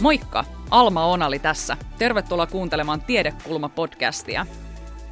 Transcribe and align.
Moikka! 0.00 0.44
Alma 0.70 1.06
Onali 1.06 1.38
tässä. 1.38 1.76
Tervetuloa 1.98 2.46
kuuntelemaan 2.46 3.02
Tiedekulma-podcastia. 3.06 4.46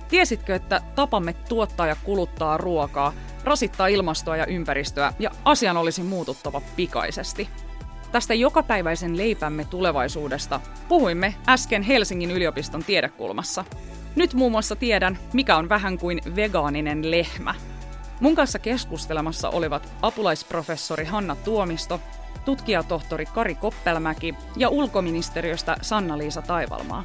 Tiesitkö, 0.08 0.54
että 0.54 0.80
tapamme 0.94 1.32
tuottaa 1.32 1.86
ja 1.86 1.96
kuluttaa 2.04 2.56
ruokaa 2.56 3.12
rasittaa 3.44 3.86
ilmastoa 3.86 4.36
ja 4.36 4.46
ympäristöä 4.46 5.12
ja 5.18 5.30
asian 5.44 5.76
olisi 5.76 6.02
muututtava 6.02 6.62
pikaisesti? 6.76 7.48
Tästä 8.12 8.34
jokapäiväisen 8.34 9.16
leipämme 9.16 9.64
tulevaisuudesta 9.64 10.60
puhuimme 10.88 11.34
äsken 11.48 11.82
Helsingin 11.82 12.30
yliopiston 12.30 12.84
tiedekulmassa. 12.84 13.64
Nyt 14.16 14.34
muun 14.34 14.52
muassa 14.52 14.76
tiedän, 14.76 15.18
mikä 15.32 15.56
on 15.56 15.68
vähän 15.68 15.98
kuin 15.98 16.20
vegaaninen 16.36 17.10
lehmä. 17.10 17.54
Mun 18.20 18.34
kanssa 18.34 18.58
keskustelemassa 18.58 19.48
olivat 19.48 19.92
apulaisprofessori 20.02 21.04
Hanna 21.04 21.36
Tuomisto 21.36 22.00
tutkijatohtori 22.44 23.26
Kari 23.26 23.54
Koppelmäki 23.54 24.34
ja 24.56 24.68
ulkoministeriöstä 24.68 25.76
Sanna-Liisa 25.82 26.42
Taivalmaa. 26.42 27.04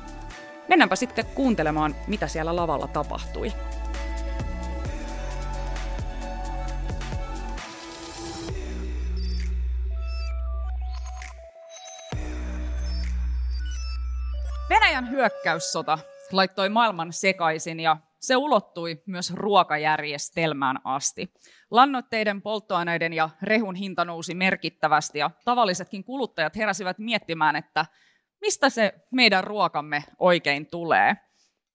Mennäänpä 0.67 0.95
sitten 0.95 1.25
kuuntelemaan, 1.25 1.95
mitä 2.07 2.27
siellä 2.27 2.55
lavalla 2.55 2.87
tapahtui. 2.87 3.51
Venäjän 14.69 15.09
hyökkäyssota 15.09 15.99
laittoi 16.31 16.69
maailman 16.69 17.13
sekaisin 17.13 17.79
ja 17.79 17.97
se 18.19 18.35
ulottui 18.35 19.01
myös 19.05 19.33
ruokajärjestelmään 19.33 20.79
asti. 20.83 21.33
Lannoitteiden, 21.71 22.41
polttoaineiden 22.41 23.13
ja 23.13 23.29
rehun 23.41 23.75
hinta 23.75 24.05
nousi 24.05 24.35
merkittävästi 24.35 25.19
ja 25.19 25.31
tavallisetkin 25.45 26.03
kuluttajat 26.03 26.55
heräsivät 26.55 26.99
miettimään, 26.99 27.55
että 27.55 27.85
mistä 28.41 28.69
se 28.69 28.93
meidän 29.11 29.43
ruokamme 29.43 30.03
oikein 30.19 30.67
tulee. 30.67 31.15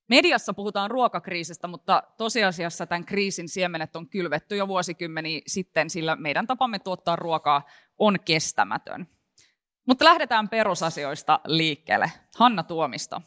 Mediassa 0.09 0.55
puhutaan 0.55 0.91
ruokakriisistä, 0.91 1.69
mutta 1.69 2.03
tosiasiassa 2.19 2.87
tämän 2.87 3.05
kriisin 3.05 3.49
siemenet 3.49 3.97
on 3.97 4.09
kylvetty 4.09 4.57
jo 4.57 4.69
vuosikymmeniä 4.69 5.41
sitten, 5.47 5.91
sillä 5.91 6.17
meidän 6.17 6.47
tapamme 6.47 6.79
tuottaa 6.79 7.17
ruokaa 7.17 7.63
on 7.99 8.19
kestämätön. 8.25 9.09
Mutta 9.87 10.05
lähdetään 10.05 10.49
perusasioista 10.49 11.41
liikkeelle. 11.47 12.13
Hanna 12.39 12.63
Tuomisto, 12.63 13.21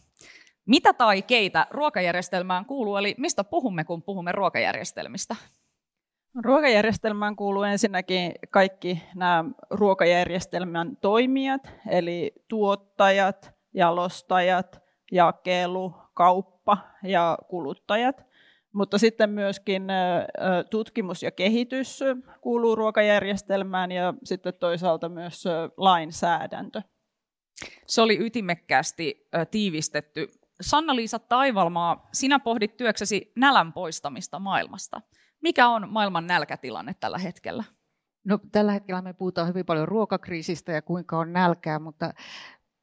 mitä 0.66 0.94
tai 0.94 1.22
keitä 1.22 1.67
ruokajärjestelmään 1.69 2.66
kuuluu, 2.66 2.97
eli 2.97 3.16
mistä 3.17 3.44
puhumme, 3.44 3.84
kun 3.84 4.03
puhumme 4.03 4.31
ruokajärjestelmistä? 4.31 5.36
Ruokajärjestelmään 6.43 7.35
kuuluu 7.35 7.63
ensinnäkin 7.63 8.31
kaikki 8.49 9.03
nämä 9.16 9.45
ruokajärjestelmän 9.69 10.97
toimijat, 10.97 11.61
eli 11.89 12.33
tuottajat, 12.47 13.52
jalostajat, 13.73 14.81
jakelu, 15.11 15.94
kauppa 16.13 16.77
ja 17.03 17.38
kuluttajat. 17.47 18.25
Mutta 18.73 18.97
sitten 18.97 19.29
myöskin 19.29 19.88
tutkimus 20.69 21.23
ja 21.23 21.31
kehitys 21.31 21.99
kuuluu 22.41 22.75
ruokajärjestelmään 22.75 23.91
ja 23.91 24.13
sitten 24.23 24.53
toisaalta 24.53 25.09
myös 25.09 25.44
lainsäädäntö. 25.77 26.81
Se 27.88 28.01
oli 28.01 28.17
ytimekkäästi 28.25 29.27
tiivistetty 29.51 30.27
Sanna-Liisa 30.61 31.19
Taivalmaa, 31.19 32.07
sinä 32.13 32.39
pohdit 32.39 32.77
työksesi 32.77 33.31
nälän 33.35 33.73
poistamista 33.73 34.39
maailmasta. 34.39 35.01
Mikä 35.41 35.67
on 35.67 35.89
maailman 35.89 36.27
nälkätilanne 36.27 36.95
tällä 36.99 37.17
hetkellä? 37.17 37.63
No, 38.23 38.39
tällä 38.52 38.71
hetkellä 38.71 39.02
me 39.02 39.13
puhutaan 39.13 39.47
hyvin 39.47 39.66
paljon 39.66 39.88
ruokakriisistä 39.88 40.71
ja 40.71 40.81
kuinka 40.81 41.17
on 41.17 41.33
nälkää, 41.33 41.79
mutta 41.79 42.13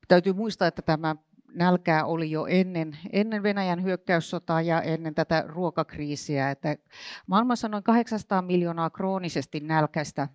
täytyy 0.09 0.33
muistaa, 0.33 0.69
että 0.69 0.83
tämä 0.83 1.17
nälkää 1.55 2.05
oli 2.05 2.31
jo 2.31 2.47
ennen, 2.47 2.99
ennen 3.13 3.43
Venäjän 3.43 3.83
hyökkäyssotaa 3.83 4.63
ja 4.63 4.83
ennen 4.83 5.15
tätä 5.15 5.45
ruokakriisiä. 5.47 6.51
Että 6.51 6.77
maailmassa 7.27 7.67
on 7.67 7.71
noin 7.71 7.85
800 7.85 8.43
miljoonaa 8.43 8.91
kroonisesti 8.91 9.61
nälkäistä 9.61 10.29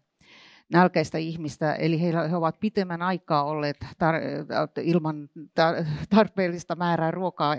nälkäistä 0.73 1.17
ihmistä, 1.17 1.73
eli 1.73 2.01
he, 2.01 2.13
ovat 2.35 2.59
pitemmän 2.59 3.01
aikaa 3.01 3.43
olleet 3.43 3.77
tar- 3.83 4.81
ilman 4.81 5.29
tar- 5.37 5.85
tarpeellista 6.09 6.75
määrää 6.75 7.11
ruokaa, 7.11 7.55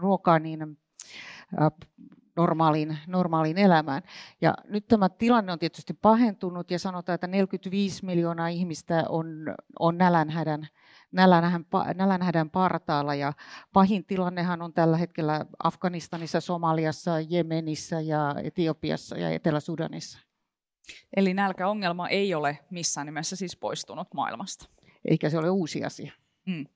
ruokaa 0.00 0.38
niin, 0.38 0.62
äh, 1.62 1.70
normaaliin, 2.36 2.98
normaaliin 3.06 3.58
elämään. 3.58 4.02
Ja 4.40 4.54
nyt 4.64 4.88
tämä 4.88 5.08
tilanne 5.08 5.52
on 5.52 5.58
tietysti 5.58 5.94
pahentunut 5.94 6.70
ja 6.70 6.78
sanotaan, 6.78 7.14
että 7.14 7.26
45 7.26 8.04
miljoonaa 8.04 8.48
ihmistä 8.48 9.04
on, 9.08 9.54
on 9.78 9.98
nälänhädän, 9.98 10.68
nälänhädän, 11.12 11.66
nälänhädän 11.94 12.50
partaalla 12.50 13.14
ja 13.14 13.32
pahin 13.72 14.04
tilannehan 14.04 14.62
on 14.62 14.72
tällä 14.72 14.96
hetkellä 14.96 15.46
Afganistanissa, 15.62 16.40
Somaliassa, 16.40 17.20
Jemenissä 17.20 18.00
ja 18.00 18.34
Etiopiassa 18.44 19.18
ja 19.18 19.30
Etelä-Sudanissa. 19.30 20.18
Eli 21.16 21.34
nälkäongelma 21.34 22.08
ei 22.08 22.34
ole 22.34 22.58
missään 22.70 23.06
nimessä 23.06 23.36
siis 23.36 23.56
poistunut 23.56 24.14
maailmasta. 24.14 24.68
Eikä 25.04 25.30
se 25.30 25.38
ole 25.38 25.50
uusi 25.50 25.84
asia. 25.84 26.12
Mm. 26.46 26.66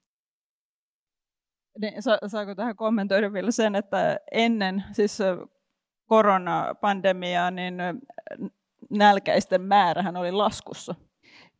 Niin, 1.78 2.02
sa- 2.02 2.18
saako 2.26 2.54
tähän 2.54 2.76
kommentoida 2.76 3.32
vielä 3.32 3.50
sen, 3.50 3.74
että 3.74 4.20
ennen 4.32 4.84
siis 4.92 5.18
koronapandemiaa, 6.06 7.50
niin 7.50 7.74
nälkäisten 8.90 9.62
määrähän 9.62 10.16
oli 10.16 10.32
laskussa. 10.32 10.94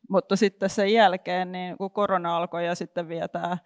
Mutta 0.09 0.37
sitten 0.37 0.71
sen 0.71 0.93
jälkeen, 0.93 1.53
niin 1.53 1.79
kun 1.79 1.91
korona 1.91 2.37
alkoi 2.37 2.67
ja 2.67 2.75
sitten 2.75 3.09
vielä 3.09 3.29
tämä 3.29 3.59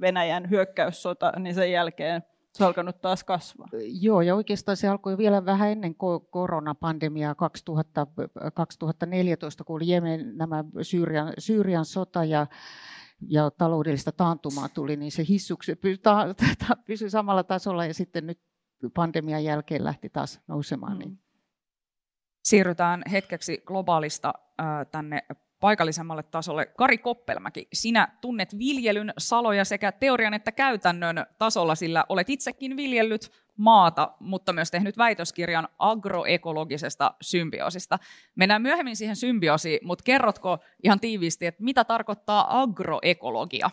Venäjän 0.00 0.50
hyökkäyssota, 0.50 1.32
niin 1.38 1.54
sen 1.54 1.72
jälkeen 1.72 2.22
se 2.52 2.64
on 2.64 2.66
alkanut 2.66 3.00
taas 3.00 3.24
kasvaa. 3.24 3.68
Joo, 4.00 4.20
ja 4.20 4.34
oikeastaan 4.34 4.76
se 4.76 4.88
alkoi 4.88 5.18
vielä 5.18 5.44
vähän 5.44 5.70
ennen 5.70 5.94
koronapandemiaa 6.30 7.34
2000, 7.34 8.06
2014, 8.54 9.64
kun 9.64 9.76
oli 9.76 9.88
Jemen 9.88 10.36
nämä 10.36 10.64
Syyrian, 10.82 11.32
Syyrian 11.38 11.84
sota 11.84 12.24
ja 12.24 12.46
ja 13.28 13.50
taloudellista 13.50 14.12
taantumaa 14.12 14.68
tuli, 14.68 14.96
niin 14.96 15.12
se 15.12 15.24
hissuksi 15.28 15.72
pysyi 16.86 17.10
samalla 17.10 17.44
tasolla 17.44 17.86
ja 17.86 17.94
sitten 17.94 18.26
nyt 18.26 18.40
pandemian 18.94 19.44
jälkeen 19.44 19.84
lähti 19.84 20.08
taas 20.08 20.40
nousemaan. 20.46 20.98
Niin. 20.98 21.18
Siirrytään 22.44 23.02
hetkeksi 23.10 23.62
globaalista 23.66 24.34
tänne 24.90 25.22
paikallisemmalle 25.60 26.22
tasolle. 26.22 26.66
Kari 26.66 26.98
Koppelmäki, 26.98 27.68
sinä 27.72 28.08
tunnet 28.20 28.58
viljelyn 28.58 29.12
saloja 29.18 29.64
sekä 29.64 29.92
teorian 29.92 30.34
että 30.34 30.52
käytännön 30.52 31.26
tasolla, 31.38 31.74
sillä 31.74 32.04
olet 32.08 32.30
itsekin 32.30 32.76
viljellyt 32.76 33.45
maata, 33.56 34.12
mutta 34.20 34.52
myös 34.52 34.70
tehnyt 34.70 34.98
väitöskirjan 34.98 35.68
agroekologisesta 35.78 37.14
symbioosista. 37.20 37.98
Mennään 38.34 38.62
myöhemmin 38.62 38.96
siihen 38.96 39.16
symbioosiin, 39.16 39.78
mutta 39.82 40.02
kerrotko 40.02 40.58
ihan 40.82 41.00
tiiviisti, 41.00 41.46
että 41.46 41.64
mitä 41.64 41.84
tarkoittaa 41.84 42.60
agroekologia? 42.60 43.70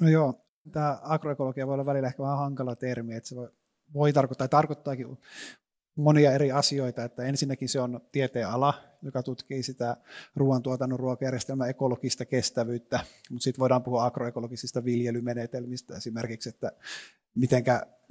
No 0.00 0.08
joo, 0.08 0.34
tämä 0.72 0.98
agroekologia 1.02 1.66
voi 1.66 1.74
olla 1.74 1.86
välillä 1.86 2.08
ehkä 2.08 2.22
vähän 2.22 2.38
hankala 2.38 2.76
termi, 2.76 3.14
että 3.14 3.28
se 3.28 3.36
voi, 3.36 3.48
voi 3.94 4.12
tarkoittaa, 4.12 4.48
tai 4.48 4.58
tarkoittaakin 4.58 5.18
monia 5.96 6.32
eri 6.32 6.52
asioita. 6.52 7.04
Että 7.04 7.22
ensinnäkin 7.22 7.68
se 7.68 7.80
on 7.80 8.00
tieteenala, 8.12 8.74
joka 9.02 9.22
tutkii 9.22 9.62
sitä 9.62 9.96
ruoantuotannon 10.36 10.98
ruokajärjestelmän 10.98 11.70
ekologista 11.70 12.24
kestävyyttä, 12.24 13.00
mutta 13.30 13.44
sitten 13.44 13.60
voidaan 13.60 13.82
puhua 13.82 14.04
agroekologisista 14.04 14.84
viljelymenetelmistä 14.84 15.96
esimerkiksi, 15.96 16.48
että 16.48 16.72
miten 17.34 17.64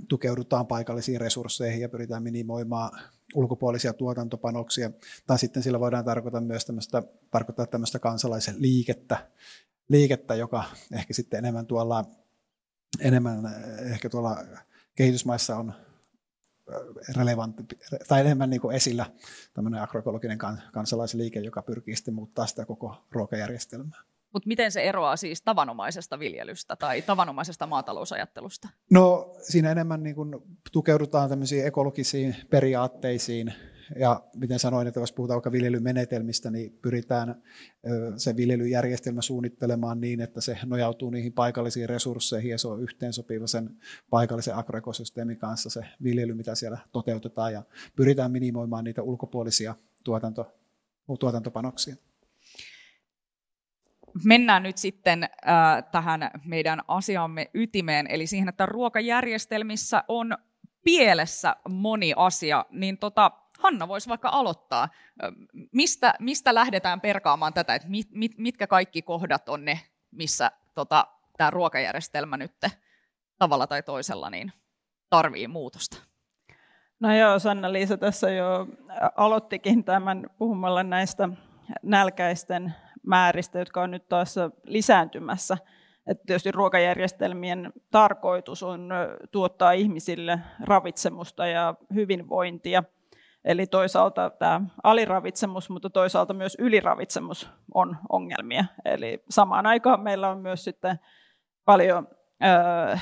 tukeudutaan 0.07 0.67
paikallisiin 0.67 1.21
resursseihin 1.21 1.81
ja 1.81 1.89
pyritään 1.89 2.23
minimoimaan 2.23 3.01
ulkopuolisia 3.35 3.93
tuotantopanoksia. 3.93 4.91
Tai 5.27 5.39
sitten 5.39 5.63
sillä 5.63 5.79
voidaan 5.79 6.05
tarkoittaa 6.05 6.41
myös 6.41 6.65
tämmöistä, 6.65 7.03
tarkoittaa 7.31 7.67
tämmöistä 7.67 7.99
kansalaisen 7.99 8.55
liikettä, 8.57 9.29
liikettä, 9.89 10.35
joka 10.35 10.63
ehkä 10.91 11.13
sitten 11.13 11.37
enemmän 11.37 11.65
tuolla, 11.65 12.05
enemmän 12.99 13.39
ehkä 13.91 14.09
tuolla 14.09 14.37
kehitysmaissa 14.95 15.57
on 15.57 15.73
relevantti, 17.15 17.63
tai 18.07 18.21
enemmän 18.21 18.49
niin 18.49 18.71
esillä 18.73 19.05
tämmöinen 19.53 19.81
agroekologinen 19.81 20.37
kansalaisliike, 20.71 21.39
joka 21.39 21.61
pyrkii 21.61 21.95
sitten 21.95 22.13
muuttaa 22.13 22.47
sitä 22.47 22.65
koko 22.65 23.05
ruokajärjestelmää. 23.11 24.01
Mutta 24.33 24.47
miten 24.47 24.71
se 24.71 24.81
eroaa 24.81 25.15
siis 25.15 25.41
tavanomaisesta 25.41 26.19
viljelystä 26.19 26.75
tai 26.75 27.01
tavanomaisesta 27.01 27.67
maatalousajattelusta? 27.67 28.69
No 28.91 29.35
siinä 29.41 29.71
enemmän 29.71 30.03
niin 30.03 30.15
kuin 30.15 30.35
tukeudutaan 30.71 31.29
tämmöisiin 31.29 31.67
ekologisiin 31.67 32.35
periaatteisiin, 32.49 33.53
ja 33.95 34.21
miten 34.35 34.59
sanoin, 34.59 34.87
että 34.87 34.99
jos 34.99 35.11
puhutaan 35.11 35.35
vaikka 35.35 35.51
viljelymenetelmistä, 35.51 36.51
niin 36.51 36.79
pyritään 36.81 37.43
se 38.17 38.35
viljelyjärjestelmä 38.35 39.21
suunnittelemaan 39.21 40.01
niin, 40.01 40.21
että 40.21 40.41
se 40.41 40.57
nojautuu 40.65 41.09
niihin 41.09 41.33
paikallisiin 41.33 41.89
resursseihin 41.89 42.51
ja 42.51 42.57
se 42.57 42.67
on 42.67 42.83
yhteensopiva 42.83 43.47
sen 43.47 43.69
paikallisen 44.09 44.55
agroekosysteemin 44.55 45.37
kanssa 45.37 45.69
se 45.69 45.85
viljely, 46.03 46.33
mitä 46.33 46.55
siellä 46.55 46.77
toteutetaan 46.91 47.53
ja 47.53 47.63
pyritään 47.95 48.31
minimoimaan 48.31 48.83
niitä 48.83 49.01
ulkopuolisia 49.01 49.75
tuotanto, 50.03 50.51
tuotantopanoksia. 51.19 51.95
Mennään 54.25 54.63
nyt 54.63 54.77
sitten 54.77 55.23
äh, 55.23 55.29
tähän 55.91 56.31
meidän 56.45 56.81
asiamme 56.87 57.49
ytimeen, 57.53 58.07
eli 58.09 58.27
siihen, 58.27 58.49
että 58.49 58.65
ruokajärjestelmissä 58.65 60.03
on 60.07 60.37
pielessä 60.83 61.55
moni 61.69 62.13
asia, 62.15 62.65
niin 62.69 62.97
tota, 62.97 63.31
Hanna 63.59 63.87
voisi 63.87 64.09
vaikka 64.09 64.29
aloittaa. 64.29 64.89
Mistä, 65.71 66.13
mistä 66.19 66.53
lähdetään 66.55 67.01
perkaamaan 67.01 67.53
tätä, 67.53 67.75
että 67.75 67.87
mit, 67.87 68.07
mit, 68.11 68.37
mitkä 68.37 68.67
kaikki 68.67 69.01
kohdat 69.01 69.49
on 69.49 69.65
ne, 69.65 69.79
missä 70.11 70.51
tota, 70.73 71.07
tämä 71.37 71.49
ruokajärjestelmä 71.49 72.37
nyt 72.37 72.51
tavalla 73.37 73.67
tai 73.67 73.83
toisella 73.83 74.29
niin 74.29 74.53
tarvii 75.09 75.47
muutosta? 75.47 75.97
No 76.99 77.15
joo, 77.15 77.39
Sanna-Liisa 77.39 77.97
tässä 77.97 78.29
jo 78.29 78.67
aloittikin 79.15 79.83
tämän 79.83 80.29
puhumalla 80.37 80.83
näistä 80.83 81.29
nälkäisten 81.83 82.75
määristä, 83.07 83.59
jotka 83.59 83.81
on 83.81 83.91
nyt 83.91 84.09
taas 84.09 84.35
lisääntymässä. 84.63 85.57
Että 86.07 86.23
tietysti 86.25 86.51
ruokajärjestelmien 86.51 87.73
tarkoitus 87.91 88.63
on 88.63 88.89
tuottaa 89.31 89.71
ihmisille 89.71 90.39
ravitsemusta 90.63 91.47
ja 91.47 91.75
hyvinvointia. 91.93 92.83
Eli 93.45 93.67
toisaalta 93.67 94.29
tämä 94.29 94.61
aliravitsemus, 94.83 95.69
mutta 95.69 95.89
toisaalta 95.89 96.33
myös 96.33 96.57
yliravitsemus 96.59 97.49
on 97.73 97.97
ongelmia. 98.09 98.65
Eli 98.85 99.23
samaan 99.29 99.65
aikaan 99.65 100.01
meillä 100.01 100.29
on 100.29 100.37
myös 100.37 100.63
sitten 100.63 100.99
paljon 101.65 102.07
öö, 102.43 102.95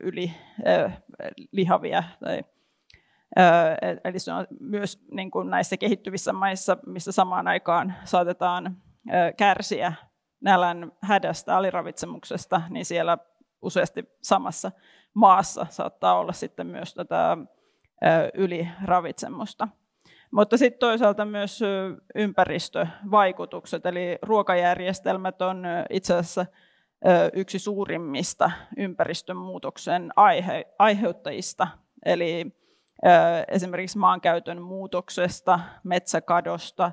yli 0.00 0.32
öö, 0.66 0.90
lihavia 1.52 2.04
tai 2.20 2.44
Eli 4.04 4.18
se 4.18 4.32
on 4.32 4.46
myös 4.60 5.04
niin 5.10 5.30
kuin 5.30 5.50
näissä 5.50 5.76
kehittyvissä 5.76 6.32
maissa, 6.32 6.76
missä 6.86 7.12
samaan 7.12 7.48
aikaan 7.48 7.94
saatetaan 8.04 8.76
kärsiä 9.36 9.92
nälän 10.40 10.92
hädästä, 11.02 11.56
aliravitsemuksesta, 11.56 12.62
niin 12.70 12.84
siellä 12.84 13.18
useasti 13.62 14.04
samassa 14.22 14.72
maassa 15.14 15.66
saattaa 15.70 16.18
olla 16.18 16.32
sitten 16.32 16.66
myös 16.66 16.94
tätä 16.94 17.36
yliravitsemusta. 18.34 19.68
Mutta 20.30 20.56
sitten 20.56 20.78
toisaalta 20.78 21.24
myös 21.24 21.60
ympäristövaikutukset, 22.14 23.86
eli 23.86 24.18
ruokajärjestelmät 24.22 25.42
on 25.42 25.64
itse 25.90 26.14
asiassa 26.14 26.46
yksi 27.32 27.58
suurimmista 27.58 28.50
ympäristönmuutoksen 28.76 30.12
aihe, 30.16 30.66
aiheuttajista. 30.78 31.68
Eli 32.04 32.46
esimerkiksi 33.48 33.98
maankäytön 33.98 34.62
muutoksesta, 34.62 35.60
metsäkadosta, 35.84 36.92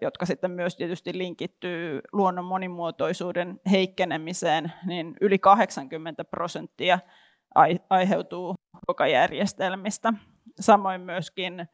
jotka 0.00 0.26
sitten 0.26 0.50
myös 0.50 0.76
tietysti 0.76 1.18
linkittyy 1.18 2.00
luonnon 2.12 2.44
monimuotoisuuden 2.44 3.60
heikkenemiseen, 3.70 4.72
niin 4.86 5.14
yli 5.20 5.38
80 5.38 6.24
prosenttia 6.24 6.98
aiheutuu 7.90 8.54
ruokajärjestelmistä. 8.88 10.12
Samoin 10.60 11.00
myöskin 11.00 11.68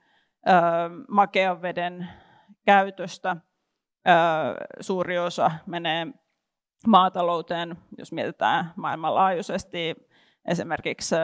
makean 1.09 1.63
veden 1.63 2.09
käytöstä 2.67 3.37
suuri 4.81 5.19
osa 5.19 5.51
menee 5.67 6.07
maatalouteen, 6.87 7.77
jos 7.99 8.13
mietitään 8.13 8.73
maailmanlaajuisesti 8.77 9.95
esimerkiksi 10.49 11.15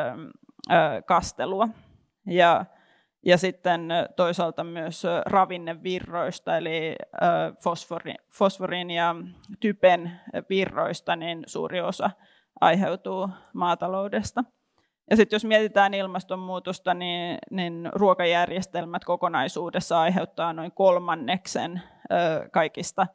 kastelua. 1.07 1.69
Ja, 2.27 2.65
ja 3.27 3.39
sitten 3.39 3.89
toisaalta 4.17 4.65
myös 4.65 5.03
ravinnevirroista, 5.27 6.57
eli 6.57 6.97
fosfori, 7.63 8.15
fosforin 8.33 8.91
ja 8.91 9.15
typen 9.61 10.21
virroista, 10.51 11.17
niin 11.17 11.45
suuri 11.47 11.81
osa 11.81 12.11
aiheutuu 12.61 13.29
maataloudesta. 13.55 14.45
Ja 15.11 15.17
sitten 15.17 15.37
jos 15.37 15.45
mietitään 15.45 15.95
ilmastonmuutosta, 15.95 16.95
niin, 16.95 17.39
niin 17.51 17.89
ruokajärjestelmät 17.93 19.05
kokonaisuudessa 19.05 20.01
aiheuttaa 20.01 20.53
noin 20.53 20.73
kolmanneksen 20.73 21.83
kaikista 22.53 23.07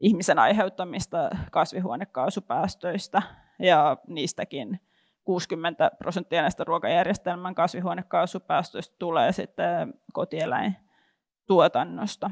ihmisen 0.00 0.38
aiheuttamista 0.38 1.30
kasvihuonekaasupäästöistä, 1.52 3.22
ja 3.58 3.96
niistäkin 4.06 4.80
60 5.24 5.90
prosenttia 5.98 6.42
näistä 6.42 6.64
ruokajärjestelmän 6.64 7.54
kasvihuonekaasupäästöistä 7.54 8.96
tulee 8.98 9.32
sitten 9.32 9.94
kotieläintuotannosta. 10.12 12.30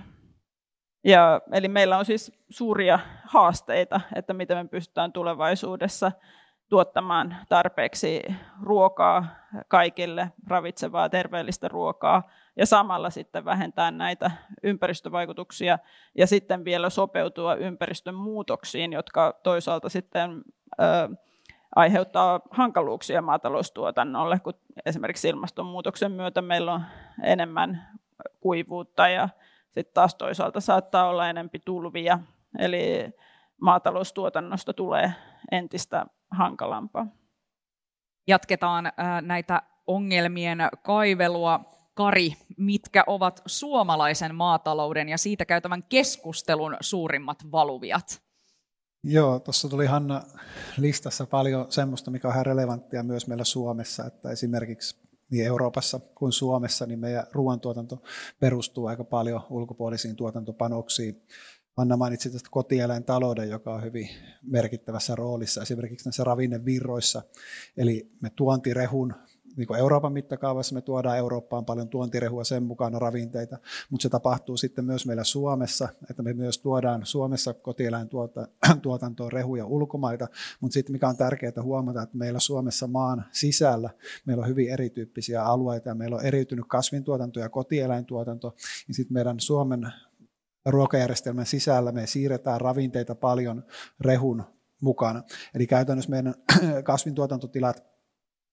Ja, 1.04 1.40
eli 1.52 1.68
meillä 1.68 1.98
on 1.98 2.04
siis 2.04 2.32
suuria 2.50 2.98
haasteita, 3.24 4.00
että 4.14 4.34
miten 4.34 4.56
me 4.56 4.68
pystytään 4.68 5.12
tulevaisuudessa 5.12 6.12
tuottamaan 6.68 7.36
tarpeeksi 7.48 8.22
ruokaa 8.62 9.26
kaikille, 9.68 10.32
ravitsevaa, 10.46 11.08
terveellistä 11.08 11.68
ruokaa, 11.68 12.30
ja 12.56 12.66
samalla 12.66 13.10
sitten 13.10 13.44
vähentää 13.44 13.90
näitä 13.90 14.30
ympäristövaikutuksia, 14.62 15.78
ja 16.18 16.26
sitten 16.26 16.64
vielä 16.64 16.90
sopeutua 16.90 17.54
ympäristön 17.54 18.14
muutoksiin, 18.14 18.92
jotka 18.92 19.40
toisaalta 19.42 19.88
sitten 19.88 20.42
aiheuttaa 21.76 22.40
hankaluuksia 22.50 23.22
maataloustuotannolle, 23.22 24.38
kun 24.38 24.54
esimerkiksi 24.86 25.28
ilmastonmuutoksen 25.28 26.12
myötä 26.12 26.42
meillä 26.42 26.72
on 26.72 26.82
enemmän 27.22 27.88
kuivuutta 28.40 29.08
ja 29.08 29.28
sitten 29.64 29.94
taas 29.94 30.14
toisaalta 30.14 30.60
saattaa 30.60 31.08
olla 31.08 31.28
enempi 31.28 31.58
tulvia, 31.58 32.18
eli 32.58 33.10
maataloustuotannosta 33.60 34.72
tulee 34.72 35.12
entistä 35.52 36.06
hankalampaa. 36.30 37.06
Jatketaan 38.26 38.92
näitä 39.20 39.62
ongelmien 39.86 40.58
kaivelua. 40.82 41.60
Kari, 41.94 42.32
mitkä 42.56 43.04
ovat 43.06 43.42
suomalaisen 43.46 44.34
maatalouden 44.34 45.08
ja 45.08 45.18
siitä 45.18 45.44
käytävän 45.44 45.82
keskustelun 45.82 46.76
suurimmat 46.80 47.38
valuviat? 47.52 48.22
Joo, 49.04 49.40
tuossa 49.40 49.68
tuli 49.68 49.86
Hanna 49.86 50.22
listassa 50.78 51.26
paljon 51.26 51.72
semmoista, 51.72 52.10
mikä 52.10 52.28
on 52.28 52.34
ihan 52.34 52.46
relevanttia 52.46 53.02
myös 53.02 53.26
meillä 53.26 53.44
Suomessa, 53.44 54.04
että 54.04 54.30
esimerkiksi 54.30 54.96
niin 55.30 55.46
Euroopassa 55.46 56.00
kuin 56.14 56.32
Suomessa, 56.32 56.86
niin 56.86 56.98
meidän 56.98 57.26
ruoantuotanto 57.32 58.02
perustuu 58.40 58.86
aika 58.86 59.04
paljon 59.04 59.40
ulkopuolisiin 59.50 60.16
tuotantopanoksiin. 60.16 61.22
Anna 61.76 61.96
mainitsi 61.96 62.30
tästä 62.30 62.48
kotieläintalouden, 62.50 63.50
joka 63.50 63.74
on 63.74 63.82
hyvin 63.82 64.08
merkittävässä 64.42 65.14
roolissa 65.14 65.62
esimerkiksi 65.62 66.06
näissä 66.06 66.24
ravinnevirroissa. 66.24 67.22
Eli 67.76 68.10
me 68.20 68.30
tuontirehun 68.30 69.14
niin 69.56 69.66
kuin 69.66 69.80
Euroopan 69.80 70.12
mittakaavassa 70.12 70.74
me 70.74 70.80
tuodaan 70.80 71.18
Eurooppaan 71.18 71.64
paljon 71.64 71.88
tuontirehua 71.88 72.44
sen 72.44 72.62
mukana 72.62 72.98
ravinteita, 72.98 73.58
mutta 73.90 74.02
se 74.02 74.08
tapahtuu 74.08 74.56
sitten 74.56 74.84
myös 74.84 75.06
meillä 75.06 75.24
Suomessa, 75.24 75.88
että 76.10 76.22
me 76.22 76.32
myös 76.32 76.58
tuodaan 76.58 77.06
Suomessa 77.06 77.54
kotieläintuotantoon 77.54 79.32
rehuja 79.38 79.66
ulkomaita, 79.66 80.28
mutta 80.60 80.74
sitten 80.74 80.92
mikä 80.92 81.08
on 81.08 81.16
tärkeää 81.16 81.62
huomata, 81.62 82.02
että 82.02 82.18
meillä 82.18 82.40
Suomessa 82.40 82.86
maan 82.86 83.24
sisällä 83.32 83.90
meillä 84.26 84.40
on 84.40 84.48
hyvin 84.48 84.70
erityyppisiä 84.70 85.44
alueita 85.44 85.88
ja 85.88 85.94
meillä 85.94 86.16
on 86.16 86.24
eriytynyt 86.24 86.64
kasvintuotanto 86.68 87.40
ja 87.40 87.48
kotieläintuotanto, 87.48 88.54
niin 88.88 88.94
sitten 88.94 89.14
meidän 89.14 89.40
Suomen 89.40 89.92
ruokajärjestelmän 90.66 91.46
sisällä 91.46 91.92
me 91.92 92.06
siirretään 92.06 92.60
ravinteita 92.60 93.14
paljon 93.14 93.64
rehun 94.00 94.44
mukana. 94.82 95.22
Eli 95.54 95.66
käytännössä 95.66 96.10
meidän 96.10 96.34
kasvintuotantotilat 96.84 97.91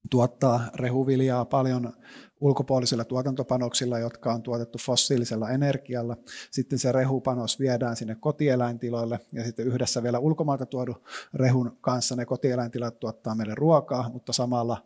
tuottaa 0.10 0.62
rehuviljaa 0.76 1.46
paljon 1.46 1.94
ulkopuolisilla 2.40 3.06
tuotantopanoksilla, 3.06 4.00
jotka 4.00 4.34
on 4.34 4.44
tuotettu 4.44 4.78
fossiilisella 4.78 5.50
energialla. 5.50 6.18
Sitten 6.52 6.80
se 6.80 6.92
rehupanos 6.92 7.60
viedään 7.60 7.96
sinne 7.96 8.16
kotieläintiloille 8.16 9.20
ja 9.34 9.44
sitten 9.44 9.68
yhdessä 9.68 10.04
vielä 10.04 10.20
ulkomailta 10.20 10.66
tuodun 10.66 11.02
rehun 11.34 11.78
kanssa 11.82 12.16
ne 12.16 12.26
kotieläintilat 12.26 13.00
tuottaa 13.00 13.36
meille 13.36 13.56
ruokaa, 13.56 14.10
mutta 14.10 14.34
samalla 14.34 14.84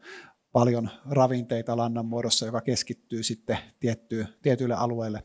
paljon 0.52 0.90
ravinteita 1.10 1.78
lannan 1.78 2.06
muodossa, 2.06 2.46
joka 2.46 2.62
keskittyy 2.62 3.24
sitten 3.24 3.58
tiettyille 4.42 4.76
alueille 4.76 5.24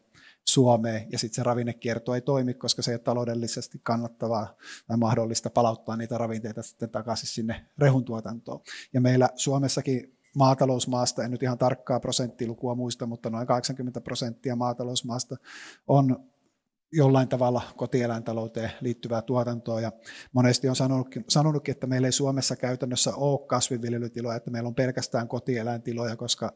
Suomeen, 0.49 1.07
ja 1.13 1.19
sitten 1.19 1.37
se 1.37 1.43
ravinnekierto 1.43 2.15
ei 2.15 2.21
toimi, 2.21 2.55
koska 2.55 2.83
se 2.83 2.91
ei 2.91 2.95
ole 2.95 3.01
taloudellisesti 3.01 3.81
kannattavaa 3.83 4.57
tai 4.87 4.97
mahdollista 4.97 5.51
palauttaa 5.51 5.97
niitä 5.97 6.19
ravinteita 6.19 6.63
sitten 6.63 6.91
takaisin 6.91 7.29
sinne 7.29 7.67
rehuntuotantoon. 7.79 8.61
Ja 8.93 9.01
meillä 9.01 9.29
Suomessakin 9.35 10.19
maatalousmaasta, 10.37 11.25
en 11.25 11.31
nyt 11.31 11.43
ihan 11.43 11.59
tarkkaa 11.59 12.01
prosenttilukua 12.01 12.75
muista, 12.75 13.07
mutta 13.07 13.31
noin 13.31 13.47
80 13.47 14.01
prosenttia 14.01 14.57
maatalousmaasta 14.57 15.37
on 15.87 16.31
jollain 16.93 17.29
tavalla 17.29 17.63
kotieläintalouteen 17.77 18.71
liittyvää 18.81 19.23
tuotantoa. 19.23 19.81
Ja 19.81 19.93
monesti 20.33 20.69
on 20.69 20.77
sanonutkin, 20.77 21.25
sanonutkin, 21.29 21.73
että 21.73 21.87
meillä 21.87 22.09
ei 22.09 22.13
Suomessa 22.13 22.57
käytännössä 22.57 23.15
ole 23.15 23.47
kasvinviljelytiloja, 23.47 24.37
että 24.37 24.51
meillä 24.51 24.67
on 24.67 24.75
pelkästään 24.75 25.29
kotieläintiloja, 25.29 26.17
koska 26.17 26.53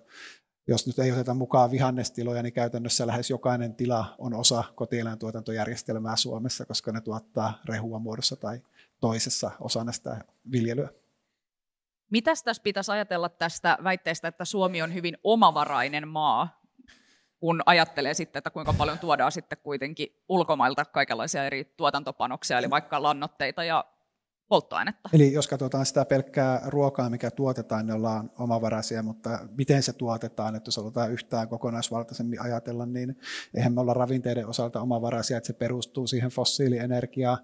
jos 0.69 0.87
nyt 0.87 0.99
ei 0.99 1.13
oteta 1.13 1.35
mukaan 1.35 1.71
vihannestiloja, 1.71 2.43
niin 2.43 2.53
käytännössä 2.53 3.07
lähes 3.07 3.31
jokainen 3.31 3.75
tila 3.75 4.15
on 4.19 4.35
osa 4.35 4.65
kotieläintuotantojärjestelmää 4.75 6.17
Suomessa, 6.17 6.67
koska 6.67 6.93
ne 6.93 7.01
tuottaa 7.01 7.59
rehua 7.65 7.99
muodossa 7.99 8.37
tai 8.37 8.61
toisessa 9.01 9.51
osana 9.61 9.93
sitä 9.93 10.25
viljelyä. 10.53 10.89
Mitäs 12.11 12.43
tässä 12.43 12.63
pitäisi 12.63 12.93
ajatella 12.93 13.29
tästä 13.29 13.79
väitteestä, 13.85 14.29
että 14.29 14.45
Suomi 14.45 14.83
on 14.83 14.95
hyvin 14.95 15.17
omavarainen 15.25 16.09
maa, 16.09 16.63
kun 17.41 17.63
ajattelee 17.67 18.15
sitten, 18.15 18.41
että 18.41 18.51
kuinka 18.51 18.73
paljon 18.73 18.99
tuodaan 18.99 19.33
sitten 19.33 19.59
kuitenkin 19.63 20.23
ulkomailta 20.29 20.85
kaikenlaisia 20.85 21.45
eri 21.45 21.65
tuotantopanoksia, 21.65 22.59
eli 22.59 22.71
vaikka 22.71 23.03
lannoitteita 23.03 23.65
ja 23.65 23.85
polttoainetta. 24.53 25.09
Eli 25.13 25.33
jos 25.33 25.49
katsotaan 25.49 25.87
sitä 25.87 26.05
pelkkää 26.05 26.63
ruokaa, 26.67 27.11
mikä 27.11 27.31
tuotetaan, 27.31 27.87
niin 27.87 27.95
ollaan 27.95 28.31
omavaraisia, 28.39 29.03
mutta 29.03 29.39
miten 29.57 29.83
se 29.83 29.93
tuotetaan, 29.93 30.57
että 30.57 30.69
jos 30.69 30.77
halutaan 30.77 31.13
yhtään 31.13 31.49
kokonaisvaltaisemmin 31.49 32.43
ajatella, 32.43 32.87
niin 32.87 33.17
eihän 33.55 33.73
me 33.73 33.81
olla 33.81 33.95
ravinteiden 33.95 34.47
osalta 34.47 34.81
omavaraisia, 34.81 35.37
että 35.37 35.47
se 35.47 35.53
perustuu 35.53 36.07
siihen 36.07 36.31
fossiilienergiaan, 36.31 37.39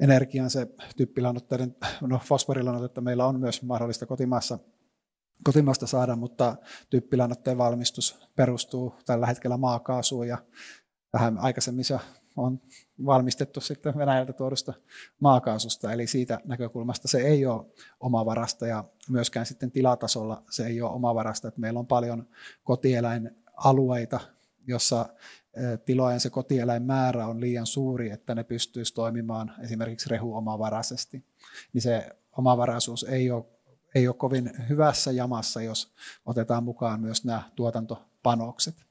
energiaan 0.00 0.50
se 0.50 0.66
typpilannoitteiden, 0.96 1.76
no 2.00 2.20
fosforilannoitetta 2.24 3.00
meillä 3.00 3.26
on 3.26 3.40
myös 3.40 3.62
mahdollista 3.62 4.06
kotimaassa 4.06 4.58
kotimaasta 5.44 5.86
saada, 5.86 6.16
mutta 6.16 6.56
typpilannoitteen 6.90 7.58
valmistus 7.58 8.28
perustuu 8.36 8.94
tällä 9.06 9.26
hetkellä 9.26 9.56
maakaasuun 9.56 10.28
ja 10.28 10.38
vähän 11.12 11.38
aikaisemmin 11.38 11.84
se 11.84 11.98
on 12.38 12.60
valmistettu 13.06 13.60
sitten 13.60 13.98
Venäjältä 13.98 14.32
tuodusta 14.32 14.72
maakaasusta, 15.20 15.92
eli 15.92 16.06
siitä 16.06 16.40
näkökulmasta 16.44 17.08
se 17.08 17.18
ei 17.18 17.46
ole 17.46 17.66
omavarasta 18.00 18.66
ja 18.66 18.84
myöskään 19.08 19.46
sitten 19.46 19.70
tilatasolla 19.70 20.42
se 20.50 20.66
ei 20.66 20.82
ole 20.82 20.90
omavarasta, 20.90 21.48
että 21.48 21.60
meillä 21.60 21.80
on 21.80 21.86
paljon 21.86 22.28
kotieläinalueita, 22.64 24.20
jossa 24.66 25.08
tilojen 25.84 26.20
se 26.20 26.30
kotieläinmäärä 26.30 27.26
on 27.26 27.40
liian 27.40 27.66
suuri, 27.66 28.10
että 28.10 28.34
ne 28.34 28.44
pystyisi 28.44 28.94
toimimaan 28.94 29.54
esimerkiksi 29.60 30.10
rehuomavaraisesti, 30.10 31.24
niin 31.72 31.82
se 31.82 32.08
omavaraisuus 32.36 33.04
ei 33.04 33.30
ole, 33.30 33.44
ei 33.94 34.08
ole 34.08 34.16
kovin 34.16 34.50
hyvässä 34.68 35.12
jamassa, 35.12 35.62
jos 35.62 35.92
otetaan 36.26 36.64
mukaan 36.64 37.00
myös 37.00 37.24
nämä 37.24 37.42
tuotantopanokset. 37.56 38.87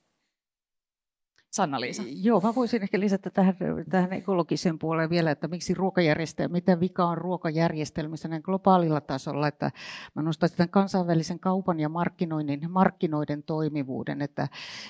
Sanna-Liisa. 1.51 2.03
Joo, 2.05 2.41
mä 2.41 2.55
voisin 2.55 2.83
ehkä 2.83 2.99
lisätä 2.99 3.29
tähän, 3.29 3.57
tähän 3.89 4.13
ekologisen 4.13 4.79
puoleen 4.79 5.09
vielä, 5.09 5.31
että 5.31 5.47
miksi 5.47 5.73
ruokajärjestelmä, 5.73 6.53
mitä 6.53 6.79
vika 6.79 7.05
on 7.05 7.17
ruokajärjestelmissä 7.17 8.27
näin 8.27 8.41
globaalilla 8.45 9.01
tasolla, 9.01 9.47
että 9.47 9.71
mä 10.15 10.21
nostaisin 10.21 10.57
tämän 10.57 10.69
kansainvälisen 10.69 11.39
kaupan 11.39 11.79
ja 11.79 11.89
markkinoinnin, 11.89 12.71
markkinoiden 12.71 13.43
toimivuuden, 13.43 14.21
että 14.21 14.47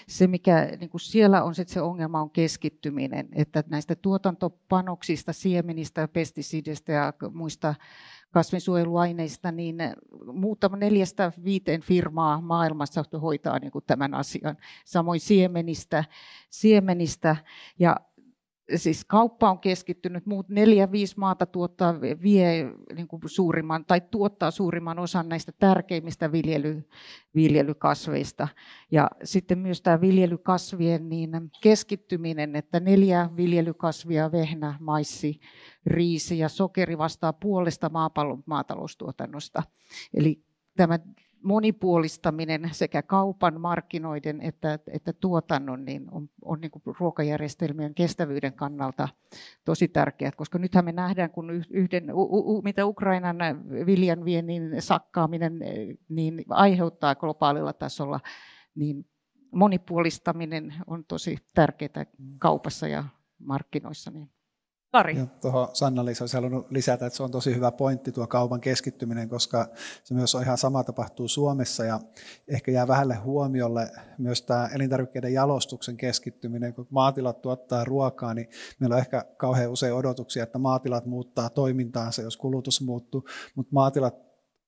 se 0.08 0.28
mikä 0.28 0.68
niin 0.80 0.90
kuin 0.90 1.02
siellä 1.02 1.44
on 1.44 1.56
sitten 1.56 1.74
se 1.74 1.82
ongelma 1.82 2.22
on 2.22 2.30
keskittyminen, 2.30 3.30
että 3.34 3.64
näistä 3.70 3.96
tuotantopanoksista, 3.96 5.34
siemenistä, 5.34 6.08
pestisideistä 6.08 6.92
ja 6.92 7.14
muista 7.34 7.76
kasvinsuojeluaineista, 8.32 9.52
niin 9.52 9.78
muutama 10.34 10.78
neljästä 10.78 11.32
viiteen 11.44 11.82
firmaa 11.82 12.42
maailmassa 12.42 13.04
hoitaa 13.22 13.60
niin 13.60 13.72
kuin 13.72 13.84
tämän 13.88 14.14
asian. 14.14 14.58
Samoin 14.86 15.20
siemenistä, 15.20 16.04
siemenistä 16.50 17.36
ja 17.80 17.96
siis 18.76 19.06
kauppa 19.06 19.50
on 19.50 19.60
keskittynyt, 19.60 20.26
muut 20.26 20.50
neljä, 20.50 20.92
viisi 20.92 21.20
maata 21.20 21.46
tuottaa, 21.46 22.02
vie 22.02 22.72
niin 22.96 23.08
kuin 23.08 23.22
suurimman, 23.26 23.86
tai 23.86 24.02
tuottaa 24.02 24.52
suurimman 24.52 25.00
osan 25.00 25.30
näistä 25.30 25.52
tärkeimmistä 25.52 26.32
viljely, 26.32 26.90
viljelykasveista. 27.36 28.48
Ja 28.92 29.10
sitten 29.24 29.60
myös 29.60 29.82
tämä 29.82 30.02
viljelykasvien 30.02 31.10
niin 31.10 31.32
keskittyminen, 31.62 32.56
että 32.56 32.80
neljä 32.80 33.30
viljelykasvia, 33.36 34.32
vehnä, 34.32 34.78
maissi, 34.80 35.40
riisi 35.86 36.40
ja 36.40 36.50
sokeri 36.50 36.98
vastaa 36.98 37.34
puolesta 37.34 37.90
maapallon 37.90 38.44
maataloustuotannosta. 38.46 39.64
Eli 40.14 40.44
tämä 40.76 41.00
monipuolistaminen 41.44 42.70
sekä 42.72 43.02
kaupan, 43.02 43.62
markkinoiden 43.62 44.42
että, 44.42 44.80
että 44.88 45.14
tuotannon 45.14 45.86
niin 45.86 46.08
on, 46.12 46.30
on 46.42 46.62
niin 46.62 46.72
ruokajärjestelmien 47.00 47.96
kestävyyden 47.96 48.54
kannalta 48.54 49.10
tosi 49.66 49.88
tärkeää, 49.88 50.32
koska 50.32 50.60
nythän 50.60 50.86
me 50.86 50.92
nähdään, 50.92 51.30
kun 51.30 51.52
yhden, 51.70 52.14
u, 52.14 52.58
u, 52.58 52.62
mitä 52.62 52.86
Ukrainan 52.86 53.38
viljan 53.86 54.26
viennin 54.26 54.82
sakkaaminen 54.82 55.60
niin 56.10 56.46
aiheuttaa 56.50 57.16
globaalilla 57.16 57.74
tasolla, 57.74 58.20
niin 58.76 59.06
monipuolistaminen 59.52 60.74
on 60.88 61.06
tosi 61.06 61.38
tärkeää 61.54 62.06
kaupassa 62.40 62.88
ja 62.88 63.04
markkinoissa. 63.40 64.12
Niin. 64.12 64.30
Kari. 64.92 65.16
tuohon 65.42 65.68
sanna 65.74 66.02
olisi 66.02 66.34
halunnut 66.34 66.72
lisätä, 66.72 67.06
että 67.06 67.18
se 67.18 67.24
on 67.24 67.32
tosi 67.32 67.56
hyvä 67.56 67.72
pointti 67.72 68.12
tuo 68.12 68.28
kaupan 68.28 68.62
keskittyminen, 68.62 69.30
koska 69.30 69.68
se 70.04 70.14
myös 70.14 70.36
on 70.36 70.42
ihan 70.42 70.58
sama 70.58 70.84
tapahtuu 70.84 71.28
Suomessa 71.28 71.86
ja 71.86 72.00
ehkä 72.48 72.72
jää 72.72 72.88
vähälle 72.88 73.16
huomiolle 73.16 73.92
myös 74.18 74.42
tämä 74.42 74.70
elintarvikkeiden 74.76 75.34
jalostuksen 75.34 75.98
keskittyminen. 75.98 76.74
Kun 76.74 76.88
maatilat 76.90 77.42
tuottaa 77.42 77.86
ruokaa, 77.86 78.34
niin 78.34 78.50
meillä 78.80 78.94
on 78.94 79.00
ehkä 79.00 79.26
kauhean 79.38 79.72
usein 79.72 79.94
odotuksia, 79.94 80.44
että 80.44 80.58
maatilat 80.58 81.06
muuttaa 81.06 81.50
toimintaansa, 81.50 82.22
jos 82.22 82.38
kulutus 82.38 82.82
muuttuu, 82.82 83.24
mutta 83.56 83.74
maatilat 83.74 84.27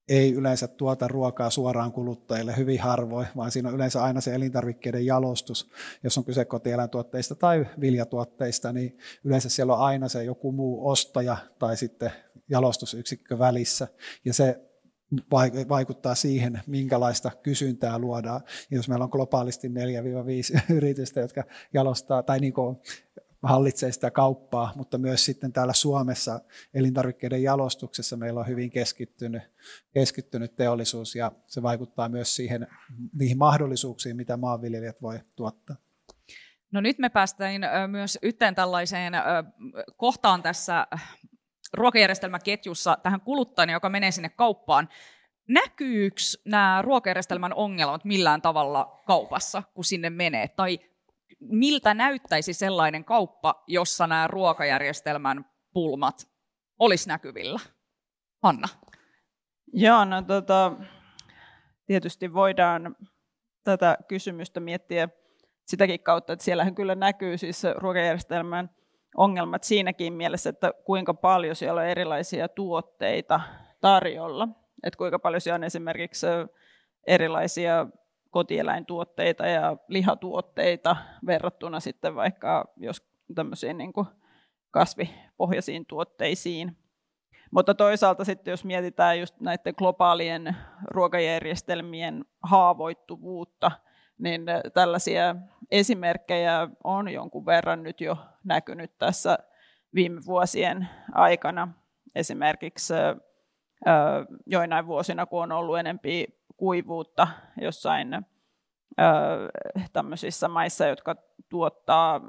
ei 0.10 0.34
yleensä 0.34 0.68
tuota 0.68 1.08
ruokaa 1.08 1.50
suoraan 1.50 1.92
kuluttajille 1.92 2.58
hyvin 2.58 2.80
harvoin, 2.80 3.28
vaan 3.36 3.52
siinä 3.52 3.70
on 3.70 3.76
yleensä 3.76 4.04
aina 4.04 4.22
se 4.22 4.36
elintarvikkeiden 4.36 5.06
jalostus. 5.06 5.70
Jos 6.04 6.18
on 6.18 6.26
kyse 6.26 6.46
kotieläintuotteista 6.46 7.36
tai 7.36 7.66
viljatuotteista, 7.82 8.74
niin 8.74 8.98
yleensä 9.24 9.50
siellä 9.50 9.74
on 9.74 9.82
aina 9.82 10.10
se 10.10 10.24
joku 10.24 10.52
muu 10.52 10.90
ostaja 10.90 11.38
tai 11.60 11.78
sitten 11.78 12.12
jalostusyksikkö 12.50 13.40
välissä. 13.40 13.88
Ja 14.26 14.34
se 14.34 14.60
vaikuttaa 15.70 16.16
siihen, 16.16 16.62
minkälaista 16.68 17.32
kysyntää 17.44 18.00
luodaan. 18.00 18.42
Ja 18.72 18.78
jos 18.78 18.90
meillä 18.90 19.04
on 19.04 19.10
globaalisti 19.12 19.68
4-5 19.68 19.72
yritystä, 20.76 21.20
jotka 21.20 21.44
jalostaa 21.74 22.24
tai 22.24 22.40
niin 22.40 22.54
hallitsee 23.44 23.92
sitä 23.92 24.12
kauppaa, 24.12 24.74
mutta 24.76 24.98
myös 24.98 25.26
sitten 25.26 25.54
täällä 25.54 25.74
Suomessa 25.74 26.40
elintarvikkeiden 26.74 27.44
jalostuksessa 27.44 28.18
meillä 28.18 28.40
on 28.40 28.48
hyvin 28.48 28.70
keskittynyt, 28.70 29.44
keskittynyt 29.94 30.56
teollisuus 30.56 31.16
ja 31.16 31.32
se 31.48 31.62
vaikuttaa 31.62 32.10
myös 32.10 32.36
siihen, 32.36 32.68
niihin 33.14 33.38
mahdollisuuksiin, 33.38 34.16
mitä 34.16 34.38
maanviljelijät 34.38 35.02
voi 35.02 35.20
tuottaa. 35.36 35.76
No 36.72 36.82
nyt 36.82 37.00
me 37.00 37.10
päästään 37.10 37.62
myös 37.88 38.20
yhteen 38.22 38.56
tällaiseen 38.56 39.14
kohtaan 39.98 40.44
tässä 40.44 40.88
ruokajärjestelmäketjussa 41.74 42.98
tähän 43.04 43.22
kuluttajan, 43.22 43.70
joka 43.70 43.90
menee 43.90 44.12
sinne 44.12 44.30
kauppaan. 44.30 44.90
Näkyykö 45.48 46.22
nämä 46.46 46.82
ruokajärjestelmän 46.82 47.54
ongelmat 47.54 48.06
millään 48.06 48.42
tavalla 48.42 49.02
kaupassa, 49.08 49.64
kun 49.74 49.84
sinne 49.84 50.10
menee? 50.10 50.48
Tai 50.48 50.80
miltä 51.40 51.94
näyttäisi 51.94 52.54
sellainen 52.54 53.06
kauppa, 53.06 53.64
jossa 53.68 54.08
nämä 54.08 54.28
ruokajärjestelmän 54.28 55.46
pulmat 55.74 56.28
olisi 56.80 57.08
näkyvillä? 57.08 57.60
Hanna. 58.44 58.68
Joo, 59.74 60.06
no 60.06 60.22
tota, 60.22 60.72
tietysti 61.86 62.34
voidaan 62.34 62.96
tätä 63.64 63.98
kysymystä 64.08 64.60
miettiä 64.60 65.10
sitäkin 65.66 66.00
kautta, 66.00 66.34
että 66.34 66.46
siellähän 66.46 66.76
kyllä 66.76 66.96
näkyy 66.96 67.38
siis 67.38 67.64
ruokajärjestelmän 67.76 68.70
ongelmat 69.18 69.64
siinäkin 69.64 70.14
mielessä, 70.14 70.50
että 70.50 70.74
kuinka 70.86 71.14
paljon 71.14 71.56
siellä 71.56 71.82
on 71.82 71.88
erilaisia 71.88 72.48
tuotteita 72.48 73.40
tarjolla. 73.82 74.48
Että 74.84 74.98
kuinka 74.98 75.20
paljon 75.20 75.42
siellä 75.42 75.56
on 75.56 75.64
esimerkiksi 75.64 76.28
erilaisia 77.08 77.88
kotieläintuotteita 78.30 79.48
ja 79.48 79.78
lihatuotteita 79.88 80.96
verrattuna 81.26 81.80
sitten 81.80 82.16
vaikka 82.16 82.74
jos 82.78 83.10
tämmöisiin 83.36 83.78
niin 83.78 83.94
kuin 83.94 84.08
kasvipohjaisiin 84.72 85.86
tuotteisiin. 85.86 86.78
Mutta 87.52 87.74
toisaalta 87.74 88.26
sitten 88.26 88.52
jos 88.52 88.66
mietitään 88.66 89.20
just 89.20 89.40
näiden 89.40 89.74
globaalien 89.78 90.56
ruokajärjestelmien 90.84 92.26
haavoittuvuutta, 92.44 93.72
niin 94.18 94.42
tällaisia 94.74 95.36
esimerkkejä 95.72 96.68
on 96.84 97.10
jonkun 97.10 97.46
verran 97.46 97.84
nyt 97.84 98.02
jo 98.02 98.18
näkynyt 98.44 98.98
tässä 98.98 99.38
viime 99.96 100.22
vuosien 100.26 100.90
aikana. 101.14 101.68
Esimerkiksi 102.16 102.94
joinain 104.46 104.88
vuosina, 104.88 105.26
kun 105.26 105.44
on 105.44 105.52
ollut 105.52 105.78
enempi 105.78 106.39
kuivuutta 106.60 107.28
jossain 107.62 108.26
tämmöisissä 109.94 110.48
maissa, 110.48 110.86
jotka 110.86 111.16
tuottaa 111.50 112.22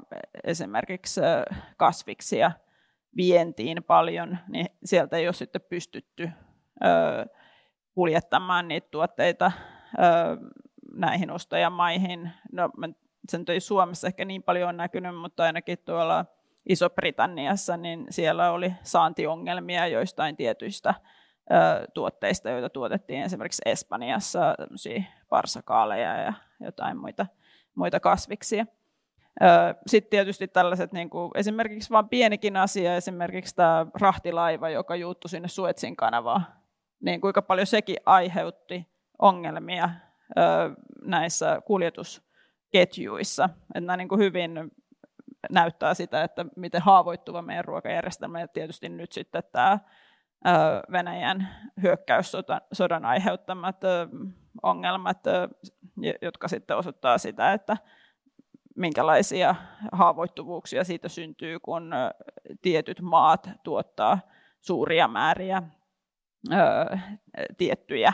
esimerkiksi 0.43 1.21
kasviksia 1.77 2.51
vientiin 3.17 3.83
paljon, 3.83 4.37
niin 4.47 4.65
sieltä 4.83 5.17
ei 5.17 5.27
ole 5.27 5.33
sitten 5.33 5.61
pystytty 5.69 6.29
kuljettamaan 7.93 8.67
niitä 8.67 8.87
tuotteita 8.91 9.51
näihin 10.95 11.31
ostajamaihin. 11.31 12.31
No, 12.51 12.69
sen 13.29 13.45
toi 13.45 13.59
Suomessa 13.59 14.07
ehkä 14.07 14.25
niin 14.25 14.43
paljon 14.43 14.69
on 14.69 14.77
näkynyt, 14.77 15.17
mutta 15.17 15.43
ainakin 15.43 15.77
tuolla 15.85 16.25
Iso-Britanniassa, 16.69 17.77
niin 17.77 18.07
siellä 18.09 18.51
oli 18.51 18.73
saantiongelmia 18.83 19.87
joistain 19.87 20.35
tietyistä 20.35 20.93
tuotteista, 21.93 22.49
joita 22.49 22.69
tuotettiin 22.69 23.23
esimerkiksi 23.23 23.61
Espanjassa, 23.65 24.55
parsakaaleja 25.29 26.17
ja 26.17 26.33
jotain 26.59 26.97
muita, 26.97 27.25
muita 27.75 27.99
kasviksia. 27.99 28.65
Sitten 29.87 30.09
tietysti 30.09 30.47
tällaiset, 30.47 30.91
niin 30.91 31.09
kuin, 31.09 31.31
esimerkiksi 31.35 31.89
vain 31.89 32.09
pienikin 32.09 32.57
asia, 32.57 32.95
esimerkiksi 32.95 33.55
tämä 33.55 33.85
rahtilaiva, 34.01 34.69
joka 34.69 34.95
juuttu 34.95 35.27
sinne 35.27 35.47
Suetsin 35.47 35.95
kanavaan, 35.95 36.45
niin 36.99 37.21
kuinka 37.21 37.41
paljon 37.41 37.67
sekin 37.67 37.97
aiheutti 38.05 38.87
ongelmia 39.19 39.89
näissä 41.05 41.61
kuljetusketjuissa. 41.65 43.49
Että 43.75 43.79
nämä 43.79 43.97
niin 43.97 44.09
kuin 44.09 44.19
hyvin 44.19 44.71
näyttää 45.49 45.93
sitä, 45.93 46.23
että 46.23 46.45
miten 46.55 46.81
haavoittuva 46.81 47.41
meidän 47.41 47.65
ruokajärjestelmä 47.65 48.39
ja 48.39 48.47
tietysti 48.47 48.89
nyt 48.89 49.11
sitten 49.11 49.43
tämä 49.51 49.79
Venäjän 50.91 51.47
hyökkäyssodan 51.81 53.05
aiheuttamat 53.05 53.81
ongelmat, 54.63 55.19
jotka 56.21 56.47
sitten 56.47 56.77
osoittaa 56.77 57.17
sitä, 57.17 57.53
että 57.53 57.77
minkälaisia 58.75 59.55
haavoittuvuuksia 59.91 60.83
siitä 60.83 61.09
syntyy, 61.09 61.59
kun 61.59 61.91
tietyt 62.61 63.01
maat 63.01 63.49
tuottaa 63.63 64.19
suuria 64.61 65.07
määriä 65.07 65.63
tiettyjä 67.57 68.13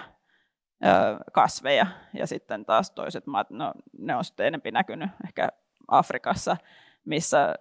kasveja, 1.33 1.87
ja 2.13 2.27
sitten 2.27 2.65
taas 2.65 2.91
toiset 2.91 3.27
maat, 3.27 3.49
no, 3.49 3.73
ne 3.97 4.15
on 4.15 4.23
sitten 4.23 4.47
enemmän 4.47 4.73
näkynyt 4.73 5.09
ehkä 5.25 5.49
Afrikassa, 5.87 6.57
missä, 7.05 7.55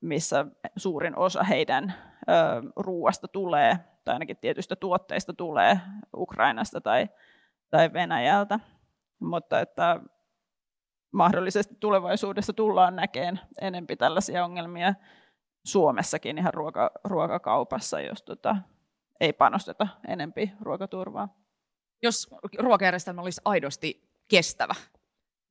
missä 0.00 0.46
suurin 0.76 1.16
osa 1.16 1.42
heidän 1.42 1.94
ruuasta 2.76 3.28
tulee, 3.28 3.78
tai 4.08 4.14
ainakin 4.14 4.36
tietystä 4.36 4.76
tuotteista 4.76 5.32
tulee 5.32 5.80
Ukrainasta 6.16 6.80
tai, 6.80 7.08
tai 7.70 7.92
Venäjältä. 7.92 8.60
Mutta 9.18 9.60
että 9.60 10.00
mahdollisesti 11.12 11.74
tulevaisuudessa 11.80 12.52
tullaan 12.52 12.96
näkemään 12.96 13.40
enempi 13.60 13.96
tällaisia 13.96 14.44
ongelmia 14.44 14.94
Suomessakin 15.64 16.38
ihan 16.38 16.54
ruoka, 16.54 16.90
ruokakaupassa, 17.04 18.00
jos 18.00 18.22
tota, 18.22 18.56
ei 19.20 19.32
panosteta 19.32 19.88
enempi 20.08 20.52
ruokaturvaa. 20.60 21.28
Jos 22.02 22.28
ruokajärjestelmä 22.58 23.22
olisi 23.22 23.40
aidosti 23.44 24.08
kestävä, 24.28 24.74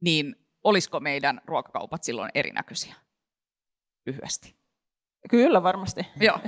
niin 0.02 0.36
olisiko 0.64 1.00
meidän 1.00 1.42
ruokakaupat 1.46 2.04
silloin 2.04 2.32
erinäköisiä? 2.36 2.96
Lyhyesti. 4.06 4.56
Kyllä 5.30 5.64
varmasti. 5.64 6.08
Joo. 6.22 6.40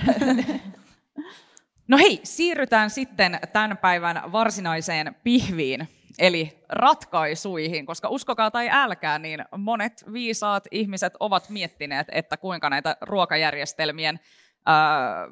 No 1.90 1.98
hei, 1.98 2.20
siirrytään 2.24 2.90
sitten 2.90 3.40
tämän 3.54 3.78
päivän 3.78 4.32
varsinaiseen 4.32 5.16
pihviin 5.24 5.88
eli 6.20 6.64
ratkaisuihin, 6.70 7.86
koska 7.86 8.10
uskokaa 8.10 8.52
tai 8.52 8.70
älkää, 8.72 9.20
niin 9.20 9.46
monet 9.58 10.06
viisaat 10.14 10.64
ihmiset 10.72 11.14
ovat 11.20 11.50
miettineet, 11.50 12.08
että 12.12 12.38
kuinka 12.38 12.70
näitä 12.70 12.98
ruokajärjestelmien 13.02 14.20
ää, 14.66 15.28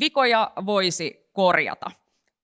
vikoja 0.00 0.52
voisi 0.66 1.28
korjata. 1.32 1.90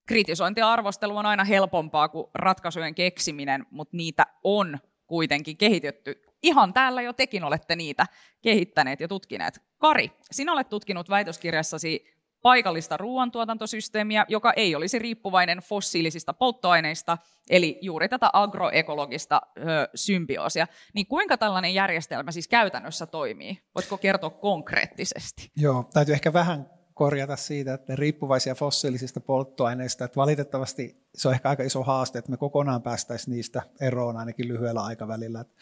Kritisointi 0.05 0.61
ja 0.61 0.71
arvostelu 0.71 1.17
on 1.17 1.25
aina 1.25 1.43
helpompaa 1.43 2.09
kuin 2.09 2.27
ratkaisujen 2.33 2.95
keksiminen, 2.95 3.65
mutta 3.71 3.97
niitä 3.97 4.25
on 4.43 4.79
kuitenkin 5.07 5.57
kehitetty. 5.57 6.21
Ihan 6.43 6.73
täällä 6.73 7.01
jo 7.01 7.13
tekin 7.13 7.43
olette 7.43 7.75
niitä 7.75 8.05
kehittäneet 8.41 8.99
ja 8.99 9.07
tutkineet. 9.07 9.61
Kari, 9.77 10.11
sinä 10.31 10.53
olet 10.53 10.69
tutkinut 10.69 11.09
väitöskirjassasi 11.09 12.16
paikallista 12.41 12.97
ruoantuotantosysteemiä, 12.97 14.25
joka 14.27 14.53
ei 14.53 14.75
olisi 14.75 14.99
riippuvainen 14.99 15.57
fossiilisista 15.57 16.33
polttoaineista, 16.33 17.17
eli 17.49 17.79
juuri 17.81 18.09
tätä 18.09 18.29
agroekologista 18.33 19.41
ö, 19.57 19.61
symbioosia. 19.95 20.67
Niin 20.93 21.07
kuinka 21.07 21.37
tällainen 21.37 21.73
järjestelmä 21.73 22.31
siis 22.31 22.47
käytännössä 22.47 23.05
toimii? 23.05 23.59
Voitko 23.75 23.97
kertoa 23.97 24.29
konkreettisesti? 24.29 25.51
Joo, 25.55 25.89
täytyy 25.93 26.13
ehkä 26.13 26.33
vähän 26.33 26.77
korjata 26.97 27.35
siitä, 27.35 27.73
että 27.73 27.95
riippuvaisia 27.95 28.55
fossiilisista 28.55 29.19
polttoaineista, 29.19 30.05
että 30.05 30.15
valitettavasti 30.15 31.07
se 31.15 31.27
on 31.27 31.33
ehkä 31.33 31.49
aika 31.49 31.63
iso 31.63 31.83
haaste, 31.83 32.19
että 32.19 32.31
me 32.31 32.37
kokonaan 32.37 32.81
päästäisiin 32.81 33.35
niistä 33.35 33.61
eroon 33.81 34.17
ainakin 34.17 34.47
lyhyellä 34.47 34.83
aikavälillä, 34.83 35.41
että, 35.41 35.53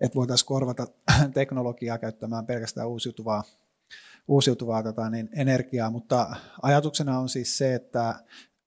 että 0.00 0.16
voitaisiin 0.16 0.46
korvata 0.46 0.86
teknologiaa 1.34 1.98
käyttämään 1.98 2.46
pelkästään 2.46 2.88
uusiutuvaa 2.88 3.42
uusiutuvaa 4.28 4.82
tota, 4.82 5.10
niin 5.10 5.28
energiaa, 5.36 5.90
mutta 5.90 6.36
ajatuksena 6.62 7.18
on 7.18 7.28
siis 7.28 7.58
se, 7.58 7.74
että 7.74 8.14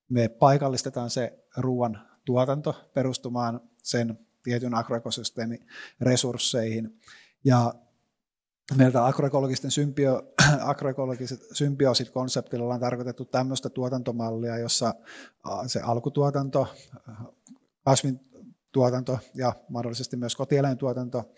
me 0.09 0.27
paikallistetaan 0.27 1.09
se 1.09 1.39
ruoan 1.57 2.01
tuotanto 2.25 2.89
perustumaan 2.93 3.61
sen 3.83 4.19
tietyn 4.43 4.73
agroekosysteemin 4.73 5.67
resursseihin. 6.01 6.99
Ja 7.43 7.73
meiltä 8.75 9.05
agroekologisten 9.05 9.71
symbio, 9.71 10.33
agroekologiset 10.61 11.39
symbioosit 11.53 12.09
konseptilla 12.09 12.73
on 12.73 12.79
tarkoitettu 12.79 13.25
tämmöistä 13.25 13.69
tuotantomallia, 13.69 14.57
jossa 14.57 14.93
se 15.67 15.79
alkutuotanto, 15.79 16.67
kasvin 17.85 18.19
tuotanto 18.71 19.19
ja 19.35 19.53
mahdollisesti 19.69 20.17
myös 20.17 20.35
kotieläintuotanto 20.35 21.33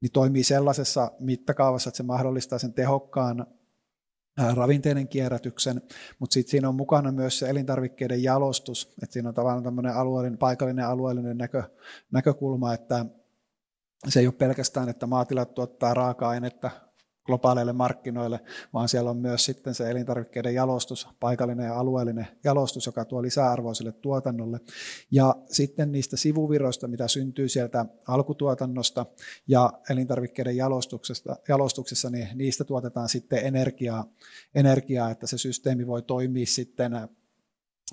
niin 0.00 0.12
toimii 0.12 0.44
sellaisessa 0.44 1.12
mittakaavassa, 1.18 1.88
että 1.88 1.96
se 1.96 2.02
mahdollistaa 2.02 2.58
sen 2.58 2.72
tehokkaan 2.72 3.46
ravinteiden 4.54 5.08
kierrätyksen, 5.08 5.82
mutta 6.18 6.34
sitten 6.34 6.50
siinä 6.50 6.68
on 6.68 6.74
mukana 6.74 7.12
myös 7.12 7.38
se 7.38 7.48
elintarvikkeiden 7.48 8.22
jalostus, 8.22 8.94
että 9.02 9.12
siinä 9.12 9.28
on 9.28 9.34
tavallaan 9.34 9.64
tämmöinen 9.64 9.94
alueellinen, 9.94 10.38
paikallinen 10.38 10.86
alueellinen 10.86 11.38
näkö, 11.38 11.62
näkökulma, 12.12 12.74
että 12.74 13.06
se 14.08 14.20
ei 14.20 14.26
ole 14.26 14.34
pelkästään, 14.34 14.88
että 14.88 15.06
maatilat 15.06 15.54
tuottaa 15.54 15.94
raaka-ainetta 15.94 16.70
globaaleille 17.26 17.72
markkinoille, 17.72 18.40
vaan 18.72 18.88
siellä 18.88 19.10
on 19.10 19.16
myös 19.16 19.44
sitten 19.44 19.74
se 19.74 19.90
elintarvikkeiden 19.90 20.54
jalostus, 20.54 21.08
paikallinen 21.20 21.66
ja 21.66 21.78
alueellinen 21.78 22.26
jalostus, 22.44 22.86
joka 22.86 23.04
tuo 23.04 23.22
lisäarvoa 23.22 23.74
sille 23.74 23.92
tuotannolle. 23.92 24.60
Ja 25.10 25.34
sitten 25.46 25.92
niistä 25.92 26.16
sivuviroista, 26.16 26.88
mitä 26.88 27.08
syntyy 27.08 27.48
sieltä 27.48 27.86
alkutuotannosta 28.08 29.06
ja 29.48 29.72
elintarvikkeiden 29.90 30.56
jalostuksesta, 30.56 31.36
jalostuksessa, 31.48 32.10
niin 32.10 32.28
niistä 32.34 32.64
tuotetaan 32.64 33.08
sitten 33.08 33.46
energiaa, 33.46 34.04
energiaa, 34.54 35.10
että 35.10 35.26
se 35.26 35.38
systeemi 35.38 35.86
voi 35.86 36.02
toimia 36.02 36.46
sitten 36.46 36.92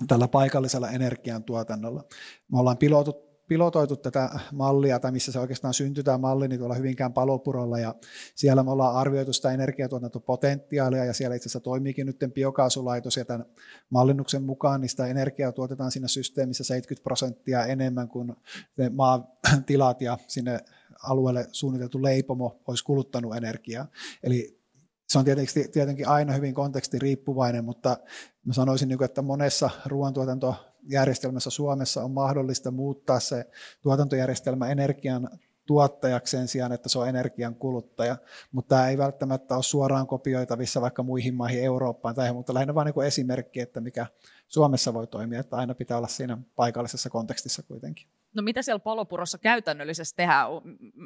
tällä 0.08 0.28
paikallisella 0.28 0.90
energiantuotannolla. 0.90 2.04
Me 2.52 2.58
ollaan 2.58 2.78
pilotut, 2.78 3.33
pilotoitu 3.48 3.96
tätä 3.96 4.30
mallia, 4.52 5.00
tai 5.00 5.12
missä 5.12 5.32
se 5.32 5.38
oikeastaan 5.38 5.74
syntyy 5.74 6.04
tämä 6.04 6.18
malli, 6.18 6.48
niin 6.48 6.58
tuolla 6.58 6.74
Hyvinkään 6.74 7.12
palopurolla, 7.12 7.78
ja 7.78 7.94
siellä 8.34 8.62
me 8.62 8.70
ollaan 8.70 8.96
arvioitu 8.96 9.32
sitä 9.32 9.50
energiatuotantopotentiaalia, 9.50 11.04
ja 11.04 11.12
siellä 11.12 11.36
itse 11.36 11.46
asiassa 11.46 11.60
toimiikin 11.60 12.06
nyt 12.06 12.18
biokaasulaitos, 12.34 13.16
ja 13.16 13.24
tämän 13.24 13.46
mallinnuksen 13.90 14.42
mukaan 14.42 14.80
niin 14.80 14.88
sitä 14.88 15.06
energiaa 15.06 15.52
tuotetaan 15.52 15.90
siinä 15.90 16.08
systeemissä 16.08 16.64
70 16.64 17.04
prosenttia 17.04 17.66
enemmän 17.66 18.08
kuin 18.08 18.36
ne 18.76 18.88
maatilat 18.88 20.00
ja 20.00 20.18
sinne 20.26 20.58
alueelle 21.02 21.46
suunniteltu 21.52 22.02
leipomo 22.02 22.60
olisi 22.66 22.84
kuluttanut 22.84 23.36
energiaa. 23.36 23.86
Eli 24.22 24.60
se 25.08 25.18
on 25.18 25.24
tietenkin, 25.24 25.70
tietenkin 25.72 26.08
aina 26.08 26.32
hyvin 26.32 26.54
kontekstiriippuvainen, 26.54 27.64
mutta 27.64 27.96
mä 28.44 28.52
sanoisin, 28.52 28.88
niin 28.88 29.04
että 29.04 29.22
monessa 29.22 29.70
ruoantuotantojärjestelmässä 30.84 31.50
Suomessa 31.50 32.04
on 32.04 32.10
mahdollista 32.10 32.70
muuttaa 32.70 33.20
se 33.20 33.44
tuotantojärjestelmä 33.82 34.68
energian 34.68 35.28
tuottajaksi 35.66 36.36
sen 36.36 36.48
sijaan, 36.48 36.72
että 36.72 36.88
se 36.88 36.98
on 36.98 37.08
energian 37.08 37.54
kuluttaja. 37.54 38.16
Mutta 38.52 38.76
tämä 38.76 38.88
ei 38.88 38.98
välttämättä 38.98 39.54
ole 39.54 39.62
suoraan 39.62 40.06
kopioitavissa 40.06 40.80
vaikka 40.80 41.02
muihin 41.02 41.34
maihin 41.34 41.64
Eurooppaan, 41.64 42.14
tai, 42.14 42.32
mutta 42.32 42.54
lähinnä 42.54 42.74
vain 42.74 42.92
niin 42.96 43.06
esimerkki, 43.06 43.60
että 43.60 43.80
mikä 43.80 44.06
Suomessa 44.48 44.94
voi 44.94 45.06
toimia, 45.06 45.40
että 45.40 45.56
aina 45.56 45.74
pitää 45.74 45.96
olla 45.96 46.08
siinä 46.08 46.38
paikallisessa 46.56 47.10
kontekstissa 47.10 47.62
kuitenkin. 47.62 48.06
No 48.34 48.42
mitä 48.42 48.62
siellä 48.62 48.78
palopurossa 48.78 49.38
käytännöllisesti 49.38 50.16
tehdään? 50.16 50.46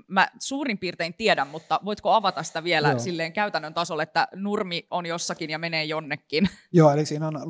Mä 0.09 0.29
suurin 0.38 0.79
piirtein 0.79 1.14
tiedän, 1.14 1.47
mutta 1.49 1.81
voitko 1.85 2.11
avata 2.11 2.43
sitä 2.43 2.64
vielä 2.64 2.88
Joo. 2.88 2.99
silleen 2.99 3.33
käytännön 3.33 3.75
tasolla, 3.75 4.03
että 4.03 4.29
nurmi 4.35 4.87
on 4.91 5.07
jossakin 5.07 5.51
ja 5.51 5.59
menee 5.59 5.85
jonnekin? 5.85 6.49
Joo, 6.73 6.91
eli 6.91 7.07
siinä 7.07 7.29
on 7.29 7.49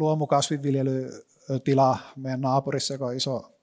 luomukasvinviljelytila 1.49 1.99
meidän 2.17 2.41
naapurissa, 2.41 2.95
joka 2.95 3.07
on 3.07 3.17
iso 3.17 3.59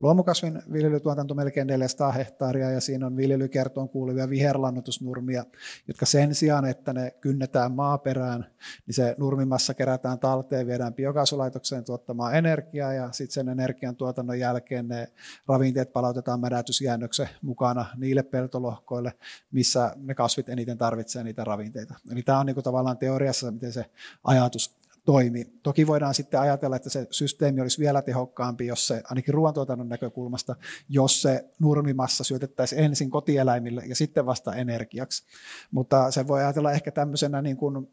luomukasvin 0.00 0.62
viljelytuotanto 0.72 1.34
melkein 1.34 1.66
400 1.66 2.12
hehtaaria 2.12 2.70
ja 2.70 2.80
siinä 2.80 3.06
on 3.06 3.16
viljelykertoon 3.16 3.88
kuuluvia 3.88 4.30
viherlannotusnurmia, 4.30 5.44
jotka 5.88 6.06
sen 6.06 6.34
sijaan, 6.34 6.64
että 6.64 6.92
ne 6.92 7.10
kynnetään 7.10 7.72
maaperään, 7.72 8.46
niin 8.86 8.94
se 8.94 9.14
nurmimassa 9.18 9.74
kerätään 9.74 10.18
talteen, 10.18 10.66
viedään 10.66 10.94
biokaasulaitokseen 10.94 11.84
tuottamaan 11.84 12.34
energiaa 12.34 12.92
ja 12.92 13.12
sitten 13.12 13.34
sen 13.34 13.48
energian 13.48 13.96
tuotannon 13.96 14.38
jälkeen 14.38 14.88
ne 14.88 15.08
ravinteet 15.48 15.92
palautetaan 15.92 16.40
mädätysjäännöksen 16.40 17.28
mukana 17.42 17.86
niille 17.96 18.22
peltolohkoille, 18.22 19.12
missä 19.50 19.92
ne 19.96 20.14
kasvit 20.14 20.48
eniten 20.48 20.78
tarvitsee 20.78 21.24
niitä 21.24 21.44
ravinteita. 21.44 21.94
Eli 22.12 22.22
tämä 22.22 22.40
on 22.40 22.46
niin 22.46 22.54
kuin 22.54 22.64
tavallaan 22.64 22.98
teoriassa, 22.98 23.50
miten 23.50 23.72
se 23.72 23.84
ajatus 24.24 24.83
toimi. 25.04 25.44
Toki 25.62 25.86
voidaan 25.86 26.14
sitten 26.14 26.40
ajatella, 26.40 26.76
että 26.76 26.90
se 26.90 27.06
systeemi 27.10 27.60
olisi 27.60 27.78
vielä 27.78 28.02
tehokkaampi, 28.02 28.66
jos 28.66 28.86
se, 28.86 29.02
ainakin 29.04 29.34
ruoantuotannon 29.34 29.88
näkökulmasta, 29.88 30.56
jos 30.88 31.22
se 31.22 31.44
nurmimassa 31.58 32.24
syötettäisiin 32.24 32.84
ensin 32.84 33.10
kotieläimille 33.10 33.82
ja 33.86 33.96
sitten 33.96 34.26
vasta 34.26 34.54
energiaksi. 34.54 35.26
Mutta 35.70 36.10
se 36.10 36.28
voi 36.28 36.40
ajatella 36.40 36.72
ehkä 36.72 36.90
tämmöisenä 36.90 37.42
niin 37.42 37.56
kuin 37.56 37.88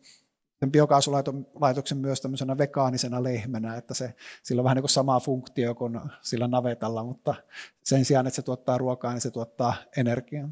sen 0.60 0.72
biokaasulaitoksen 0.72 1.98
myös 1.98 2.22
tämmöisenä 2.22 2.58
vegaanisena 2.58 3.24
lehmänä, 3.24 3.76
että 3.76 3.94
se, 3.94 4.14
sillä 4.44 4.60
on 4.60 4.64
vähän 4.64 4.76
niin 4.76 4.84
kuin 4.84 4.90
sama 4.90 5.20
funktio 5.20 5.76
kuin 5.76 6.00
sillä 6.22 6.48
navetalla, 6.48 7.04
mutta 7.04 7.36
sen 7.84 8.06
sijaan, 8.06 8.28
että 8.28 8.36
se 8.36 8.42
tuottaa 8.42 8.78
ruokaa, 8.78 9.14
niin 9.14 9.22
se 9.22 9.32
tuottaa 9.32 9.74
energiaa. 9.98 10.50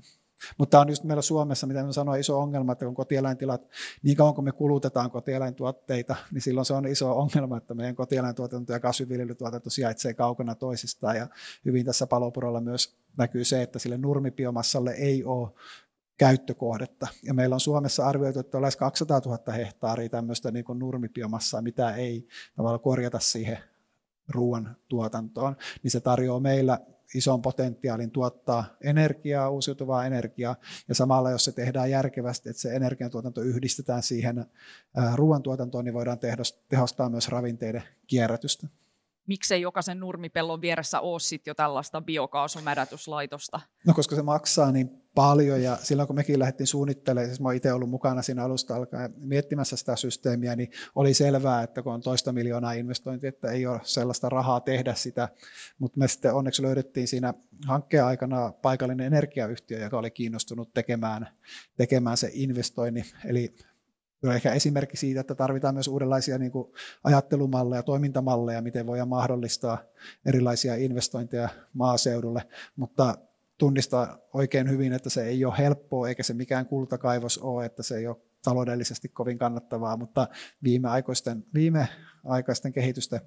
Mutta 0.58 0.80
on 0.80 0.90
just 0.90 1.04
meillä 1.04 1.22
Suomessa, 1.22 1.68
mitä 1.68 1.84
mä 1.84 1.92
sanoin, 1.92 2.20
iso 2.20 2.40
ongelma, 2.40 2.72
että 2.72 2.86
kun 2.86 2.96
kotieläintilat, 2.96 3.70
niin 4.04 4.18
kauan 4.18 4.36
kun 4.36 4.44
me 4.44 4.52
kulutetaan 4.52 5.12
kotieläintuotteita, 5.12 6.16
niin 6.32 6.42
silloin 6.42 6.66
se 6.66 6.74
on 6.74 6.88
iso 6.88 7.20
ongelma, 7.20 7.58
että 7.58 7.74
meidän 7.74 7.96
kotieläintuotanto 7.96 8.74
ja 8.74 8.80
kasviviljelytuotanto 8.80 9.70
sijaitsee 9.70 10.14
kaukana 10.14 10.56
toisistaan. 10.56 11.18
Ja 11.18 11.28
hyvin 11.66 11.86
tässä 11.86 12.08
palopurolla 12.08 12.62
myös 12.62 12.98
näkyy 13.18 13.44
se, 13.44 13.62
että 13.62 13.80
sille 13.80 13.98
nurmipiomassalle 13.98 14.92
ei 14.92 15.24
ole 15.24 15.50
käyttökohdetta. 16.18 17.08
Ja 17.24 17.34
meillä 17.34 17.54
on 17.54 17.60
Suomessa 17.60 18.06
arvioitu, 18.06 18.40
että 18.40 18.58
on 18.58 18.62
lähes 18.62 18.78
200 18.78 19.22
000 19.26 19.54
hehtaaria 19.54 20.10
tämmöistä 20.10 20.52
niin 20.52 20.66
nurmipiomassaa, 20.74 21.62
mitä 21.62 21.96
ei 21.96 22.28
tavallaan 22.56 22.80
korjata 22.80 23.20
siihen 23.20 23.58
ruoan 24.28 24.76
tuotantoon, 24.88 25.56
niin 25.84 25.92
se 25.92 26.00
tarjoaa 26.00 26.40
meillä 26.40 26.80
ison 27.16 27.42
potentiaalin 27.42 28.12
tuottaa 28.12 28.66
energiaa, 28.82 29.50
uusiutuvaa 29.50 30.06
energiaa, 30.06 30.56
ja 30.88 30.96
samalla 30.96 31.32
jos 31.32 31.46
se 31.46 31.52
tehdään 31.52 31.92
järkevästi, 31.92 32.50
että 32.50 32.62
se 32.62 32.76
energiantuotanto 32.76 33.42
yhdistetään 33.42 34.04
siihen 34.04 34.46
ruoantuotantoon, 35.16 35.86
niin 35.86 35.94
voidaan 35.94 36.20
tehostaa 36.70 37.10
myös 37.10 37.28
ravinteiden 37.28 37.84
kierrätystä 38.08 38.68
miksei 39.30 39.62
jokaisen 39.62 40.00
nurmipellon 40.00 40.62
vieressä 40.62 41.00
ole 41.00 41.20
sit 41.20 41.48
jo 41.48 41.54
tällaista 41.54 42.02
biokaasumädätyslaitosta? 42.02 43.60
No 43.88 43.94
koska 43.94 44.16
se 44.16 44.22
maksaa 44.22 44.72
niin 44.72 44.99
paljon 45.20 45.64
ja 45.64 45.78
silloin 45.84 46.08
kun 46.08 46.16
mekin 46.16 46.40
lähdettiin 46.40 46.68
suunnittelemaan, 46.68 47.28
siis 47.30 47.42
mä 47.42 47.54
itse 47.54 47.74
ollut 47.74 47.90
mukana 47.90 48.22
siinä 48.22 48.44
alusta 48.44 48.76
alkaen 48.76 49.14
miettimässä 49.18 49.78
sitä 49.78 49.96
systeemiä, 49.96 50.56
niin 50.56 50.72
oli 50.96 51.14
selvää, 51.14 51.64
että 51.64 51.82
kun 51.82 51.94
on 51.94 52.02
toista 52.02 52.32
miljoonaa 52.32 52.74
investointi, 52.74 53.28
että 53.28 53.52
ei 53.52 53.68
ole 53.68 53.80
sellaista 53.84 54.30
rahaa 54.30 54.60
tehdä 54.60 54.94
sitä, 54.94 55.30
mutta 55.80 56.00
me 56.00 56.08
sitten 56.08 56.34
onneksi 56.34 56.62
löydettiin 56.62 57.08
siinä 57.08 57.34
hankkeen 57.68 58.06
aikana 58.06 58.52
paikallinen 58.52 59.08
energiayhtiö, 59.08 59.80
joka 59.80 59.98
oli 59.98 60.12
kiinnostunut 60.12 60.74
tekemään, 60.74 61.28
tekemään 61.78 62.18
se 62.18 62.30
investoinnin, 62.34 63.06
eli 63.26 63.56
ehkä 64.36 64.54
esimerkki 64.54 64.98
siitä, 64.98 65.22
että 65.22 65.36
tarvitaan 65.36 65.76
myös 65.76 65.88
uudenlaisia 65.88 66.38
niin 66.38 66.52
kuin 66.52 66.74
ajattelumalleja, 67.04 67.84
toimintamalleja, 67.84 68.62
miten 68.62 68.88
voidaan 68.88 69.10
mahdollistaa 69.10 69.78
erilaisia 70.26 70.76
investointeja 70.76 71.50
maaseudulle, 71.74 72.42
mutta 72.76 73.16
tunnistaa 73.60 74.18
oikein 74.34 74.70
hyvin, 74.70 74.94
että 74.94 75.10
se 75.10 75.24
ei 75.24 75.46
ole 75.46 75.58
helppoa 75.58 76.08
eikä 76.08 76.24
se 76.24 76.34
mikään 76.34 76.66
kultakaivos 76.66 77.38
ole, 77.38 77.66
että 77.66 77.84
se 77.84 77.98
ei 77.98 78.08
ole 78.08 78.18
taloudellisesti 78.44 79.10
kovin 79.10 79.38
kannattavaa, 79.38 79.98
mutta 79.98 80.28
viimeaikoisten, 80.64 81.46
viimeaikaisten 81.54 82.74
kehitysten 82.74 83.22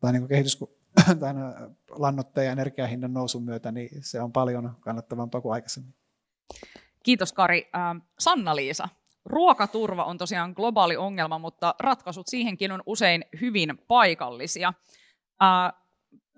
tai 0.00 0.12
niin 0.12 0.28
kehitys 0.28 0.58
tämän 1.20 1.76
lannoitteen 1.90 2.44
ja 2.44 2.52
energiahinnan 2.52 3.12
nousun 3.12 3.42
myötä, 3.42 3.72
niin 3.72 3.88
se 4.00 4.20
on 4.20 4.32
paljon 4.32 4.76
kannattavampaa 4.80 5.40
kuin 5.40 5.52
aikaisemmin. 5.52 5.94
Kiitos 7.02 7.32
Kari. 7.32 7.70
Sanna-Liisa, 8.18 8.88
Ruokaturva 9.24 10.04
on 10.04 10.18
tosiaan 10.18 10.52
globaali 10.56 10.96
ongelma, 10.96 11.38
mutta 11.38 11.74
ratkaisut 11.80 12.26
siihenkin 12.26 12.72
on 12.72 12.82
usein 12.86 13.24
hyvin 13.40 13.78
paikallisia. 13.88 14.72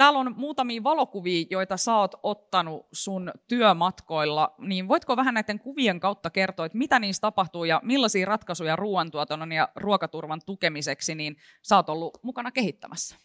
Täällä 0.03 0.19
on 0.19 0.35
muutamia 0.37 0.83
valokuvia, 0.83 1.47
joita 1.51 1.77
sä 1.77 1.97
oot 1.97 2.15
ottanut 2.23 2.87
sun 2.93 3.33
työmatkoilla, 3.49 4.55
niin 4.59 4.89
voitko 4.89 5.17
vähän 5.17 5.35
näiden 5.35 5.59
kuvien 5.59 6.01
kautta 6.01 6.31
kertoa, 6.31 6.67
että 6.67 6.79
mitä 6.79 6.99
niissä 6.99 7.21
tapahtuu 7.21 7.65
ja 7.65 7.81
millaisia 7.85 8.27
ratkaisuja 8.27 8.77
ruoantuotannon 8.77 9.53
ja 9.53 9.69
ruokaturvan 9.77 10.41
tukemiseksi 10.47 11.15
niin 11.15 11.37
sä 11.63 11.77
oot 11.77 11.89
ollut 11.89 12.19
mukana 12.23 12.51
kehittämässä? 12.51 13.17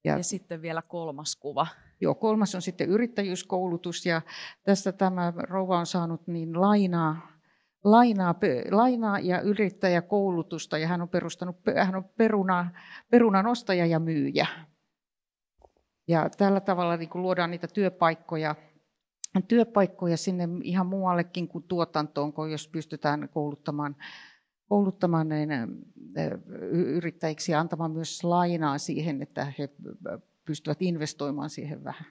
Ja, 0.04 0.16
ja 0.16 0.24
sitten 0.24 0.62
vielä 0.62 0.82
kolmas 0.82 1.36
kuva. 1.36 1.66
Joo, 2.00 2.14
kolmas 2.14 2.54
on 2.54 2.62
sitten 2.62 2.88
yrittäjyyskoulutus 2.88 4.06
ja 4.06 4.22
tässä 4.62 4.92
tämä 4.92 5.32
rouva 5.36 5.78
on 5.78 5.86
saanut 5.86 6.26
niin 6.26 6.60
lainaa, 6.60 7.28
lainaa, 7.84 8.34
lainaa 8.70 9.18
ja 9.18 9.40
yrittäjäkoulutusta 9.40 10.78
ja 10.78 10.88
hän 10.88 11.02
on 11.02 11.08
perustanut, 11.08 11.56
hän 11.84 11.96
on 11.96 12.04
peruna, 12.04 12.70
perunan 13.10 13.46
ostaja 13.46 13.86
ja 13.86 13.98
myyjä. 13.98 14.46
Ja 16.08 16.30
tällä 16.30 16.60
tavalla 16.60 16.96
niin 16.96 17.08
kuin 17.08 17.22
luodaan 17.22 17.50
niitä 17.50 17.66
työpaikkoja 17.66 18.54
työpaikkoja 19.48 20.16
sinne 20.16 20.48
ihan 20.62 20.86
muuallekin 20.86 21.48
kuin 21.48 21.64
tuotantoon, 21.64 22.32
kun 22.32 22.50
jos 22.50 22.68
pystytään 22.68 23.28
kouluttamaan, 23.28 23.96
kouluttamaan 24.68 25.28
yrittäjiksi 26.70 27.52
ja 27.52 27.60
antamaan 27.60 27.90
myös 27.90 28.24
lainaa 28.24 28.78
siihen, 28.78 29.22
että 29.22 29.52
he 29.58 29.68
pystyvät 30.50 30.82
investoimaan 30.82 31.50
siihen 31.50 31.84
vähän. 31.84 32.06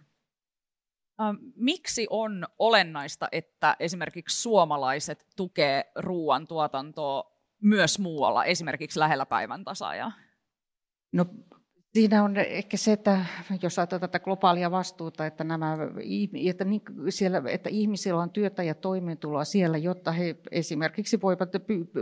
Miksi 1.55 2.07
on 2.09 2.47
olennaista, 2.59 3.27
että 3.31 3.75
esimerkiksi 3.79 4.41
suomalaiset 4.41 5.27
tukee 5.35 5.91
ruoantuotantoa 5.95 7.31
myös 7.61 7.99
muualla, 7.99 8.45
esimerkiksi 8.45 8.99
lähellä 8.99 9.25
päivän 9.25 9.63
tasaajaa? 9.63 10.11
No 11.13 11.25
Siinä 11.93 12.23
on 12.23 12.37
ehkä 12.37 12.77
se, 12.77 12.91
että 12.91 13.25
jos 13.61 13.79
ajatellaan 13.79 14.09
tätä 14.09 14.23
globaalia 14.23 14.71
vastuuta, 14.71 15.25
että, 15.25 15.43
nämä, 15.43 15.77
että, 16.49 16.65
siellä, 17.09 17.41
että 17.47 17.69
ihmisillä 17.69 18.21
on 18.21 18.29
työtä 18.29 18.63
ja 18.63 18.75
toimeentuloa 18.75 19.43
siellä, 19.43 19.77
jotta 19.77 20.11
he 20.11 20.35
esimerkiksi 20.51 21.21
voivat 21.21 21.49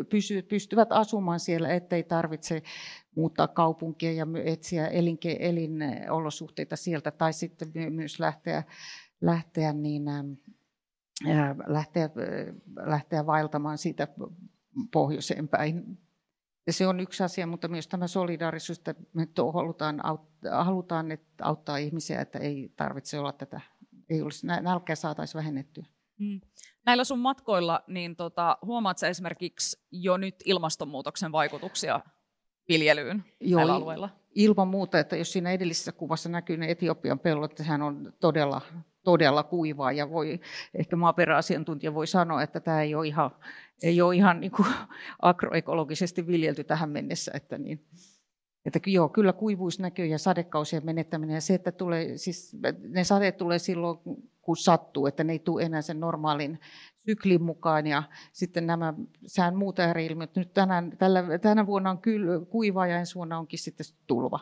pysy, 0.09 0.41
pystyvät 0.41 0.91
asumaan 0.91 1.39
siellä, 1.39 1.73
ettei 1.73 2.03
tarvitse 2.03 2.63
muuttaa 3.15 3.47
kaupunkia 3.47 4.13
ja 4.13 4.27
etsiä 4.43 4.87
elinke, 4.87 5.37
elinolosuhteita 5.39 6.75
sieltä, 6.75 7.11
tai 7.11 7.33
sitten 7.33 7.71
myös 7.89 8.19
lähteä, 8.19 8.63
lähteä, 9.21 9.73
niin, 9.73 10.03
lähteä, 11.67 12.09
lähteä 12.85 13.25
vaeltamaan 13.25 13.77
siitä 13.77 14.07
pohjoiseen 14.91 15.47
päin 15.47 15.97
ja 16.67 16.73
se 16.73 16.87
on 16.87 16.99
yksi 16.99 17.23
asia, 17.23 17.47
mutta 17.47 17.67
myös 17.67 17.87
tämä 17.87 18.07
solidaarisuus, 18.07 18.77
että 18.77 18.95
me 19.13 19.27
halutaan, 19.53 20.01
halutaan 20.51 21.11
että 21.11 21.45
auttaa 21.45 21.77
ihmisiä, 21.77 22.21
että 22.21 22.39
ei 22.39 22.73
tarvitse 22.75 23.19
olla 23.19 23.31
tätä, 23.31 23.61
ei 24.09 24.21
olisi, 24.21 24.47
nälkää 24.47 24.95
saataisiin 24.95 25.39
vähennettyä. 25.39 25.85
Hmm. 26.19 26.41
Näillä 26.85 27.03
sun 27.03 27.19
matkoilla, 27.19 27.83
niin 27.87 28.15
tota, 28.15 28.57
huomaatko 28.65 29.05
esimerkiksi 29.05 29.79
jo 29.91 30.17
nyt 30.17 30.35
ilmastonmuutoksen 30.45 31.31
vaikutuksia 31.31 31.99
viljelyyn 32.69 33.23
Joo, 33.39 33.57
näillä 33.57 33.75
alueilla? 33.75 34.09
Ilman 34.35 34.67
muuta, 34.67 34.99
että 34.99 35.15
jos 35.15 35.31
siinä 35.31 35.51
edellisessä 35.51 35.91
kuvassa 35.91 36.29
näkyy 36.29 36.57
ne 36.57 36.71
Etiopian 36.71 37.19
pellot, 37.19 37.57
sehän 37.57 37.81
on 37.81 38.13
todella, 38.19 38.61
todella 39.07 39.43
kuivaa 39.43 39.91
ja 39.91 40.09
voi, 40.09 40.39
ehkä 40.73 40.95
maaperäasiantuntija 40.95 41.93
voi 41.93 42.07
sanoa, 42.07 42.43
että 42.43 42.59
tämä 42.59 42.81
ei 42.81 42.95
ole 42.95 43.07
ihan 43.07 43.31
ei 43.83 44.01
ole 44.01 44.15
ihan 44.15 44.39
niin 44.39 44.51
kuin 44.51 44.67
agroekologisesti 45.21 46.27
viljelty 46.27 46.63
tähän 46.63 46.89
mennessä. 46.89 47.31
Että 47.35 47.57
niin, 47.57 47.85
että 48.65 48.79
joo, 48.85 49.09
kyllä 49.09 49.33
kuivuus 49.33 49.79
näkyy 49.79 50.05
ja 50.05 50.17
sadekausien 50.17 50.85
menettäminen 50.85 51.33
ja 51.33 51.41
se, 51.41 51.53
että 51.53 51.71
tulee, 51.71 52.17
siis 52.17 52.57
ne 52.87 53.03
sateet 53.03 53.37
tulee 53.37 53.59
silloin, 53.59 53.97
kun 54.41 54.57
sattuu, 54.57 55.07
että 55.07 55.23
ne 55.23 55.33
ei 55.33 55.39
tule 55.39 55.63
enää 55.63 55.81
sen 55.81 55.99
normaalin 55.99 56.59
syklin 57.05 57.43
mukaan 57.43 57.87
ja 57.87 58.03
sitten 58.33 58.67
nämä 58.67 58.93
sään 59.27 59.55
muut 59.55 59.79
ääriilmiöt. 59.79 60.35
Nyt 60.35 60.53
tänään, 60.53 60.97
tällä, 60.97 61.39
tänä 61.41 61.65
vuonna 61.65 61.89
on 61.89 61.97
kyllä 61.97 62.45
kuiva 62.45 62.87
ja 62.87 62.99
ensi 62.99 63.15
vuonna 63.15 63.39
onkin 63.39 63.59
sitten 63.59 63.85
tulva. 64.07 64.39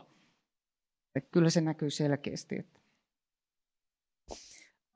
Että 1.15 1.29
kyllä 1.29 1.49
se 1.49 1.61
näkyy 1.61 1.89
selkeästi. 1.89 2.59
Että. 2.59 2.84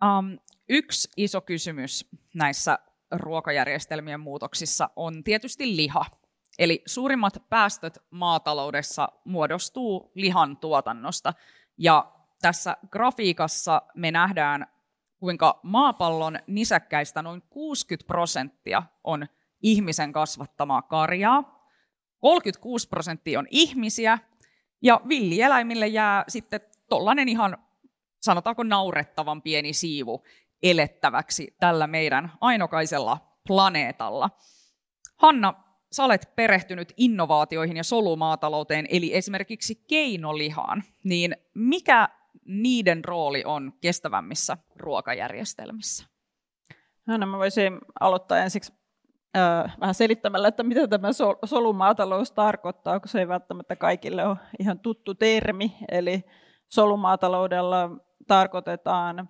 Um, 0.04 0.40
yksi 0.70 1.10
iso 1.18 1.42
kysymys 1.42 2.10
näissä 2.34 2.80
ruokajärjestelmien 3.12 4.20
muutoksissa 4.20 4.90
on 4.96 5.24
tietysti 5.24 5.76
liha. 5.76 6.06
Eli 6.60 6.82
suurimmat 6.86 7.44
päästöt 7.50 7.98
maataloudessa 8.12 9.10
muodostuu 9.26 10.12
lihan 10.16 10.58
tuotannosta. 10.58 11.34
Ja 11.78 12.12
tässä 12.42 12.78
grafiikassa 12.90 13.82
me 13.96 14.12
nähdään, 14.12 14.68
kuinka 15.20 15.60
maapallon 15.64 16.40
nisäkkäistä 16.48 17.22
noin 17.22 17.42
60 17.50 18.08
prosenttia 18.08 18.84
on 19.04 19.28
ihmisen 19.62 20.12
kasvattamaa 20.12 20.82
karjaa, 20.82 21.66
36 22.20 22.90
prosenttia 22.90 23.40
on 23.40 23.48
ihmisiä, 23.50 24.18
ja 24.82 25.02
villieläimille 25.10 25.88
jää 25.88 26.24
sitten 26.28 26.60
tollainen 26.90 27.30
ihan, 27.30 27.58
sanotaanko 28.22 28.64
naurettavan 28.64 29.42
pieni 29.42 29.74
siivu 29.74 30.24
elettäväksi 30.64 31.56
tällä 31.60 31.88
meidän 31.88 32.32
ainokaisella 32.42 33.18
planeetalla. 33.48 34.30
Hanna, 35.18 35.54
sä 35.92 36.04
olet 36.04 36.36
perehtynyt 36.36 36.94
innovaatioihin 36.98 37.78
ja 37.78 37.84
solumaatalouteen, 37.84 38.86
eli 38.90 39.16
esimerkiksi 39.16 39.76
keinolihaan, 39.88 40.84
niin 41.04 41.36
mikä 41.54 42.10
niiden 42.46 43.06
rooli 43.06 43.44
on 43.46 43.74
kestävämmissä 43.82 44.58
ruokajärjestelmissä? 44.76 46.06
No, 47.06 47.18
no 47.18 47.26
mä 47.26 47.38
voisin 47.38 47.80
aloittaa 48.00 48.38
ensiksi 48.38 48.74
äh, 49.38 49.78
vähän 49.80 49.96
selittämällä, 49.96 50.48
että 50.48 50.64
mitä 50.64 50.88
tämä 50.88 51.14
sol- 51.14 51.36
solumaatalous 51.46 52.32
tarkoittaa, 52.32 53.00
kun 53.00 53.10
se 53.10 53.20
ei 53.20 53.28
välttämättä 53.28 53.76
kaikille 53.76 54.26
ole 54.26 54.38
ihan 54.60 54.80
tuttu 54.80 55.16
termi. 55.16 55.78
Eli 55.92 56.24
solumaataloudella 56.68 57.90
tarkoitetaan 58.28 59.30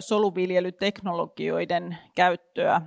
soluviljelyteknologioiden 0.00 1.98
käyttöä 2.16 2.80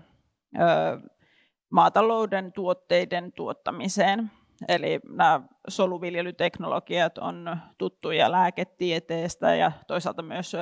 maatalouden 1.70 2.54
tuotteiden 2.54 3.32
tuottamiseen. 3.34 4.32
Eli 4.68 5.00
nämä 5.10 5.42
soluviljelyteknologiat 5.68 7.18
on 7.18 7.58
tuttuja 7.78 8.32
lääketieteestä 8.32 9.56
ja 9.56 9.72
toisaalta 9.88 10.22
myös 10.22 10.54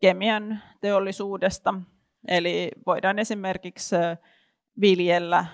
kemian 0.00 0.62
teollisuudesta. 0.80 1.74
Eli 2.28 2.70
voidaan 2.86 3.18
esimerkiksi 3.18 3.96
viljellä 4.80 5.46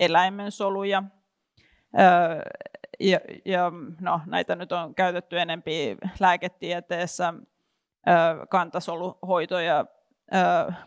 eläimen 0.00 0.50
soluja. 0.50 1.02
Ja, 3.00 3.20
ja 3.44 3.72
no, 4.00 4.20
näitä 4.26 4.56
nyt 4.56 4.72
on 4.72 4.94
käytetty 4.94 5.40
enempi 5.40 5.96
lääketieteessä 6.20 7.34
kantasoluhoitoja 8.48 9.86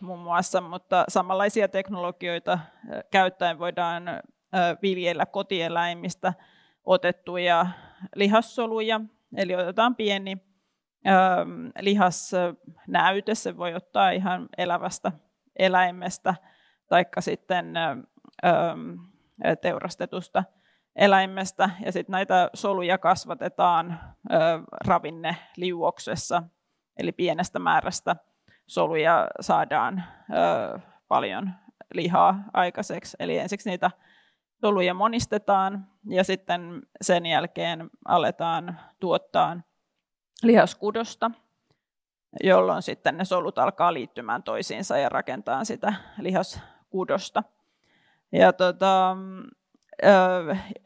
muun 0.00 0.18
muassa, 0.18 0.60
mutta 0.60 1.04
samanlaisia 1.08 1.68
teknologioita 1.68 2.58
käyttäen 3.10 3.58
voidaan 3.58 4.04
viljellä 4.82 5.26
kotieläimistä 5.26 6.32
otettuja 6.84 7.66
lihassoluja, 8.14 9.00
eli 9.36 9.54
otetaan 9.54 9.96
pieni 9.96 10.36
lihasnäyte, 11.80 13.34
se 13.34 13.56
voi 13.56 13.74
ottaa 13.74 14.10
ihan 14.10 14.48
elävästä 14.58 15.12
eläimestä, 15.58 16.34
taikka 16.88 17.20
sitten 17.20 17.74
teurastetusta 19.60 20.44
eläimestä, 20.96 21.70
ja 21.84 21.92
sitten 21.92 22.12
näitä 22.12 22.50
soluja 22.54 22.98
kasvatetaan 22.98 24.00
ravinneliuoksessa 24.86 26.42
Eli 27.00 27.12
pienestä 27.12 27.58
määrästä 27.58 28.16
soluja 28.66 29.28
saadaan 29.40 30.04
paljon 31.08 31.50
lihaa 31.94 32.44
aikaiseksi. 32.52 33.16
Eli 33.20 33.38
ensiksi 33.38 33.70
niitä 33.70 33.90
soluja 34.60 34.94
monistetaan 34.94 35.86
ja 36.08 36.24
sitten 36.24 36.82
sen 37.02 37.26
jälkeen 37.26 37.90
aletaan 38.04 38.80
tuottaa 39.00 39.60
lihaskudosta, 40.42 41.30
jolloin 42.42 42.82
sitten 42.82 43.16
ne 43.16 43.24
solut 43.24 43.58
alkaa 43.58 43.92
liittymään 43.94 44.42
toisiinsa 44.42 44.98
ja 44.98 45.08
rakentaa 45.08 45.64
sitä 45.64 45.94
lihaskudosta. 46.18 47.42
Ja 48.32 48.52
tota, 48.52 49.16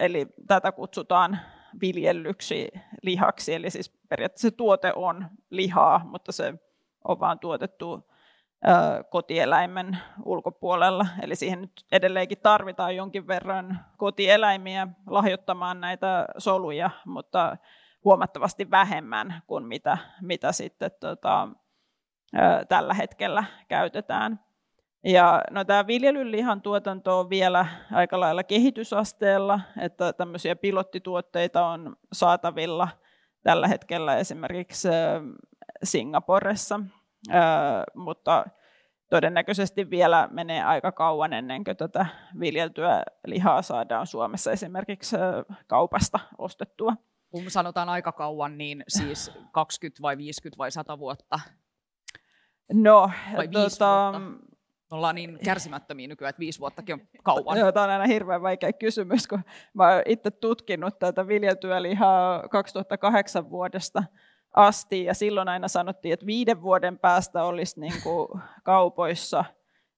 eli 0.01 0.27
tätä 0.47 0.73
kutsutaan 0.73 1.39
viljellyksi 1.81 2.69
lihaksi, 3.03 3.55
eli 3.55 3.71
siis 3.71 3.99
periaatteessa 4.09 4.51
tuote 4.51 4.93
on 4.97 5.27
lihaa, 5.51 6.01
mutta 6.05 6.33
se 6.33 6.55
on 7.05 7.21
vaan 7.21 7.39
tuotettu 7.39 8.11
kotieläimen 9.11 9.99
ulkopuolella. 10.25 11.07
Eli 11.23 11.37
siihen 11.37 11.61
nyt 11.61 11.85
edelleenkin 11.93 12.39
tarvitaan 12.43 12.97
jonkin 12.97 13.27
verran 13.27 13.81
kotieläimiä 13.97 14.89
lahjoittamaan 15.07 15.81
näitä 15.81 16.27
soluja, 16.39 16.91
mutta 17.07 17.57
huomattavasti 18.05 18.71
vähemmän 18.71 19.43
kuin 19.47 19.65
mitä, 19.65 19.99
mitä 20.21 20.53
sitten 20.53 20.91
tota, 21.01 21.49
tällä 22.69 22.95
hetkellä 22.95 23.45
käytetään. 23.69 24.41
Ja 25.05 25.43
no, 25.51 25.65
tämä 25.65 25.87
viljelynlihan 25.87 26.63
tuotanto 26.63 27.21
on 27.21 27.31
vielä 27.31 27.67
aika 27.93 28.21
lailla 28.21 28.43
kehitysasteella, 28.43 29.61
että 29.81 30.13
tämmöisiä 30.13 30.57
pilottituotteita 30.57 31.67
on 31.67 31.97
saatavilla 32.13 32.89
tällä 33.43 33.69
hetkellä 33.69 34.17
esimerkiksi 34.17 34.89
Singaporessa, 35.83 36.81
mutta 37.95 38.45
todennäköisesti 39.11 39.91
vielä 39.91 40.29
menee 40.33 40.63
aika 40.63 40.93
kauan 40.93 41.33
ennen 41.33 41.65
kuin 41.65 41.77
tätä 41.77 42.07
viljeltyä 42.41 43.03
lihaa 43.27 43.63
saadaan 43.63 44.07
Suomessa 44.07 44.53
esimerkiksi 44.53 45.17
kaupasta 45.67 46.21
ostettua. 46.39 46.97
Kun 47.31 47.51
sanotaan 47.51 47.89
aika 47.89 48.13
kauan, 48.13 48.59
niin 48.59 48.85
siis 48.89 49.33
20 49.53 50.03
vai 50.03 50.17
50 50.17 50.59
vai 50.59 50.71
100 50.71 50.99
vuotta? 50.99 51.41
No, 52.73 53.11
Vai 53.37 53.49
tota, 53.49 54.13
vuotta? 54.13 54.54
Me 54.95 54.99
ollaan 54.99 55.15
niin 55.15 55.39
kärsimättömiä 55.45 56.09
nykyään, 56.09 56.31
että 56.31 56.41
viisi 56.41 56.61
vuottakin 56.61 56.93
on 56.93 57.01
kauan. 57.23 57.59
Joo, 57.59 57.73
tämä 57.73 57.85
on 57.85 57.91
aina 57.91 58.07
hirveän 58.07 58.43
vaikea 58.43 58.73
kysymys, 58.73 59.27
kun 59.27 59.41
mä 59.75 59.93
oon 59.93 60.03
itse 60.07 60.31
tutkinut 60.31 60.99
tätä 60.99 61.29
viljeltyölihaa 61.29 62.49
2008 62.49 63.51
vuodesta 63.51 64.05
asti, 64.57 65.05
ja 65.05 65.15
silloin 65.15 65.49
aina 65.49 65.69
sanottiin, 65.69 66.13
että 66.13 66.27
viiden 66.27 66.63
vuoden 66.63 66.99
päästä 66.99 67.45
olisi 67.45 67.81
niin 67.81 68.03
kuin 68.03 68.29
kaupoissa. 68.63 69.45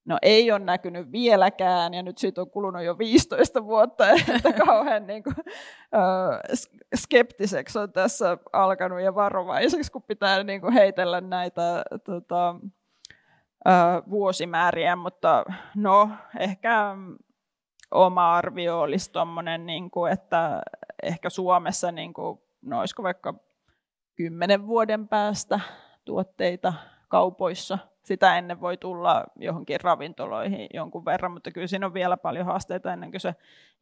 No 0.04 0.18
ei 0.22 0.52
ole 0.52 0.58
näkynyt 0.58 1.12
vieläkään, 1.12 1.94
ja 1.94 2.02
nyt 2.02 2.18
siitä 2.18 2.40
on 2.40 2.50
kulunut 2.50 2.82
jo 2.82 2.98
15 2.98 3.64
vuotta, 3.64 4.10
että 4.36 4.52
kauhean 4.52 5.06
niin 5.06 5.22
kuin, 5.22 5.36
skeptiseksi 6.94 7.78
on 7.78 7.92
tässä 7.92 8.38
alkanut 8.52 9.00
ja 9.00 9.14
varovaiseksi, 9.14 9.92
kun 9.92 10.02
pitää 10.02 10.44
niin 10.44 10.60
kuin 10.60 10.72
heitellä 10.72 11.20
näitä 11.20 11.84
tota, 12.04 12.54
vuosimääriä, 14.10 14.96
mutta 14.96 15.44
no 15.76 16.10
ehkä 16.38 16.96
oma 17.90 18.34
arvio 18.36 18.80
olisi 18.80 19.12
tuommoinen, 19.12 19.66
niin 19.66 19.90
kuin, 19.90 20.12
että 20.12 20.60
ehkä 21.02 21.30
Suomessa, 21.30 21.92
niin 21.92 22.14
kuin, 22.14 22.38
no 22.62 22.78
olisiko 22.80 23.02
vaikka 23.02 23.34
kymmenen 24.16 24.66
vuoden 24.66 25.08
päästä 25.08 25.60
tuotteita 26.04 26.72
kaupoissa. 27.08 27.78
Sitä 28.02 28.38
ennen 28.38 28.60
voi 28.60 28.76
tulla 28.76 29.24
johonkin 29.36 29.80
ravintoloihin 29.80 30.66
jonkun 30.74 31.04
verran, 31.04 31.32
mutta 31.32 31.50
kyllä 31.50 31.66
siinä 31.66 31.86
on 31.86 31.94
vielä 31.94 32.16
paljon 32.16 32.46
haasteita 32.46 32.92
ennen 32.92 33.10
kuin 33.10 33.20
se 33.20 33.34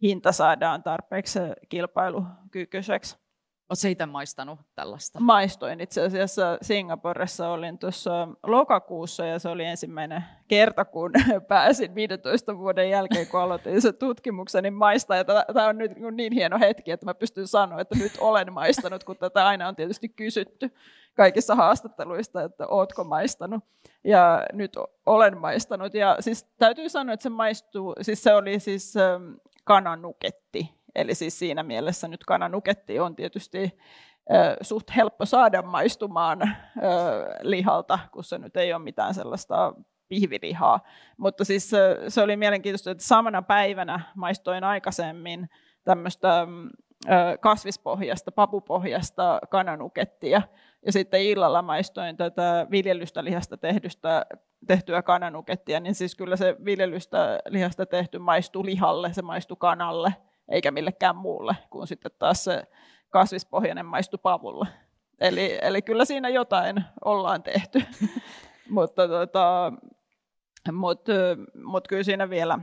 hinta 0.02 0.32
saadaan 0.32 0.82
tarpeeksi 0.82 1.38
kilpailukykyiseksi. 1.68 3.23
Oletko 3.70 3.88
itse 3.88 4.06
maistanut 4.06 4.60
tällaista? 4.74 5.20
Maistoin 5.20 5.80
itse 5.80 6.02
asiassa 6.02 6.58
Singaporessa, 6.62 7.48
olin 7.48 7.78
tuossa 7.78 8.28
lokakuussa 8.42 9.26
ja 9.26 9.38
se 9.38 9.48
oli 9.48 9.64
ensimmäinen 9.64 10.24
kerta, 10.48 10.84
kun 10.84 11.10
pääsin 11.48 11.94
15 11.94 12.58
vuoden 12.58 12.90
jälkeen, 12.90 13.26
kun 13.26 13.40
aloitin 13.40 13.82
sen 13.82 13.94
tutkimuksen, 13.94 14.62
niin 14.62 14.74
maistaa. 14.74 15.24
Tämä 15.24 15.68
on 15.68 15.78
nyt 15.78 15.92
niin 16.10 16.32
hieno 16.32 16.58
hetki, 16.58 16.90
että 16.90 17.06
mä 17.06 17.14
pystyn 17.14 17.46
sanoa, 17.46 17.80
että 17.80 17.98
nyt 17.98 18.12
olen 18.20 18.52
maistanut, 18.52 19.04
kun 19.04 19.16
tätä 19.16 19.46
aina 19.46 19.68
on 19.68 19.76
tietysti 19.76 20.08
kysytty 20.08 20.70
kaikissa 21.14 21.54
haastatteluista, 21.54 22.42
että 22.42 22.66
ootko 22.66 23.04
maistanut. 23.04 23.64
Ja 24.04 24.46
nyt 24.52 24.76
olen 25.06 25.38
maistanut. 25.38 25.94
Ja 25.94 26.16
siis 26.20 26.44
täytyy 26.44 26.88
sanoa, 26.88 27.12
että 27.12 27.22
se 27.22 27.28
maistuu, 27.28 27.94
siis 28.00 28.22
se 28.22 28.34
oli 28.34 28.60
siis 28.60 28.96
ähm, 28.96 29.32
kananuketti, 29.64 30.74
Eli 30.94 31.14
siis 31.14 31.38
siinä 31.38 31.62
mielessä 31.62 32.08
nyt 32.08 32.24
kananuketti 32.24 33.00
on 33.00 33.16
tietysti 33.16 33.78
suht 34.60 34.96
helppo 34.96 35.26
saada 35.26 35.62
maistumaan 35.62 36.56
lihalta, 37.40 37.98
kun 38.12 38.24
se 38.24 38.38
nyt 38.38 38.56
ei 38.56 38.72
ole 38.72 38.82
mitään 38.82 39.14
sellaista 39.14 39.74
pihvilihaa. 40.08 40.80
Mutta 41.16 41.44
siis 41.44 41.70
se 42.08 42.22
oli 42.22 42.36
mielenkiintoista, 42.36 42.90
että 42.90 43.04
samana 43.04 43.42
päivänä 43.42 44.00
maistoin 44.14 44.64
aikaisemmin 44.64 45.48
tämmöistä 45.84 46.46
kasvispohjasta, 47.40 48.32
papupohjasta 48.32 49.40
kananukettia. 49.50 50.42
Ja 50.86 50.92
sitten 50.92 51.22
illalla 51.22 51.62
maistoin 51.62 52.16
tätä 52.16 52.66
viljelystä 52.70 53.24
lihasta 53.24 53.56
tehdystä, 53.56 54.26
tehtyä 54.66 55.02
kananukettia, 55.02 55.80
niin 55.80 55.94
siis 55.94 56.14
kyllä 56.14 56.36
se 56.36 56.56
viljelystä 56.64 57.40
lihasta 57.48 57.86
tehty 57.86 58.18
maistuu 58.18 58.64
lihalle, 58.64 59.12
se 59.12 59.22
maistuu 59.22 59.56
kanalle 59.56 60.14
eikä 60.48 60.70
millekään 60.70 61.16
muulle, 61.16 61.56
kun 61.70 61.86
sitten 61.86 62.10
taas 62.18 62.44
se 62.44 62.62
kasvispohjainen 63.10 63.86
maistu 63.86 64.18
pavulle. 64.18 64.66
Eli, 65.20 65.58
eli 65.62 65.82
kyllä 65.82 66.04
siinä 66.04 66.28
jotain 66.28 66.84
ollaan 67.04 67.42
tehty, 67.42 67.82
mutta 68.70 69.08
tota, 69.08 69.72
mut, 70.72 71.04
mut 71.64 71.88
kyllä 71.88 72.02
siinä 72.02 72.30
vielä 72.30 72.58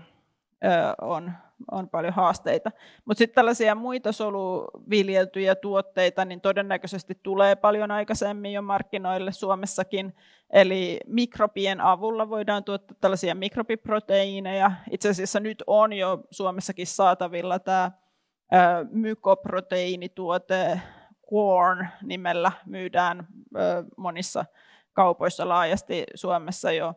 on, 1.02 1.32
on 1.72 1.90
paljon 1.90 2.14
haasteita. 2.14 2.72
Mutta 3.06 3.18
sitten 3.18 3.36
tällaisia 3.36 3.76
muita 3.76 4.12
soluviljeltyjä 4.12 5.56
tuotteita, 5.56 6.26
niin 6.26 6.42
todennäköisesti 6.42 7.20
tulee 7.24 7.56
paljon 7.56 7.92
aikaisemmin 7.92 8.54
jo 8.54 8.62
markkinoille 8.62 9.32
Suomessakin. 9.32 10.16
Eli 10.50 11.00
mikrobien 11.08 11.82
avulla 11.82 12.30
voidaan 12.30 12.64
tuottaa 12.64 12.98
tällaisia 13.02 13.36
mikrobiproteiineja. 13.36 14.72
Itse 14.92 15.10
asiassa 15.10 15.40
nyt 15.40 15.64
on 15.68 15.94
jo 15.94 16.20
Suomessakin 16.32 16.88
saatavilla 16.88 17.60
tämä 17.60 17.92
mykoproteiinituote 18.92 20.82
Corn 21.30 21.88
nimellä 22.04 22.52
myydään 22.66 23.28
monissa 23.98 24.46
kaupoissa 24.94 25.50
laajasti 25.50 26.04
Suomessa 26.16 26.72
jo 26.72 26.94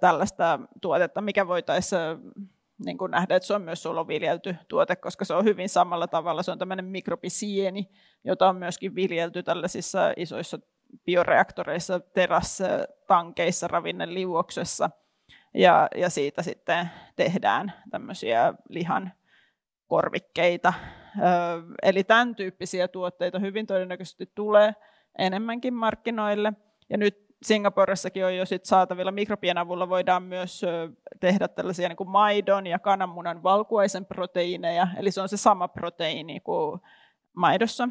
tällaista 0.00 0.60
tuotetta, 0.80 1.20
mikä 1.20 1.48
voitaisiin 1.48 2.00
niin 2.84 2.98
kuin 2.98 3.10
nähdä, 3.10 3.36
että 3.36 3.46
se 3.46 3.54
on 3.54 3.62
myös 3.62 3.82
soloviljelty 3.82 4.56
tuote, 4.68 4.96
koska 4.96 5.24
se 5.24 5.34
on 5.34 5.44
hyvin 5.44 5.68
samalla 5.68 6.06
tavalla. 6.06 6.42
Se 6.42 6.50
on 6.50 6.58
tämmöinen 6.58 6.84
mikrobisieni, 6.84 7.88
jota 8.24 8.48
on 8.48 8.56
myöskin 8.56 8.94
viljelty 8.94 9.42
tällaisissa 9.42 10.12
isoissa 10.16 10.58
bioreaktoreissa, 11.06 12.00
terästankeissa, 12.00 13.68
ravinneliuoksessa. 13.68 14.90
Ja, 15.54 15.88
ja 15.96 16.10
siitä 16.10 16.42
sitten 16.42 16.90
tehdään 17.16 17.72
tämmöisiä 17.90 18.54
lihan 18.68 19.12
korvikkeita. 19.86 20.72
Eli 21.82 22.04
tämän 22.04 22.34
tyyppisiä 22.34 22.88
tuotteita 22.88 23.38
hyvin 23.38 23.66
todennäköisesti 23.66 24.30
tulee 24.34 24.74
enemmänkin 25.18 25.74
markkinoille. 25.74 26.52
Ja 26.90 26.98
nyt 26.98 27.25
Singaporessakin 27.42 28.24
on 28.24 28.36
jo 28.36 28.46
sit 28.46 28.64
saatavilla. 28.64 29.12
Mikrobien 29.12 29.58
avulla 29.58 29.88
voidaan 29.88 30.22
myös 30.22 30.62
tehdä 31.20 31.48
tällaisia 31.48 31.88
niin 31.88 31.96
kuin 31.96 32.10
maidon 32.10 32.66
ja 32.66 32.78
kananmunan 32.78 33.42
valkuaisen 33.42 34.04
proteiineja, 34.04 34.88
eli 34.96 35.10
se 35.10 35.20
on 35.20 35.28
se 35.28 35.36
sama 35.36 35.68
proteiini 35.68 36.40
kuin 36.40 36.80
maidossa 37.36 37.88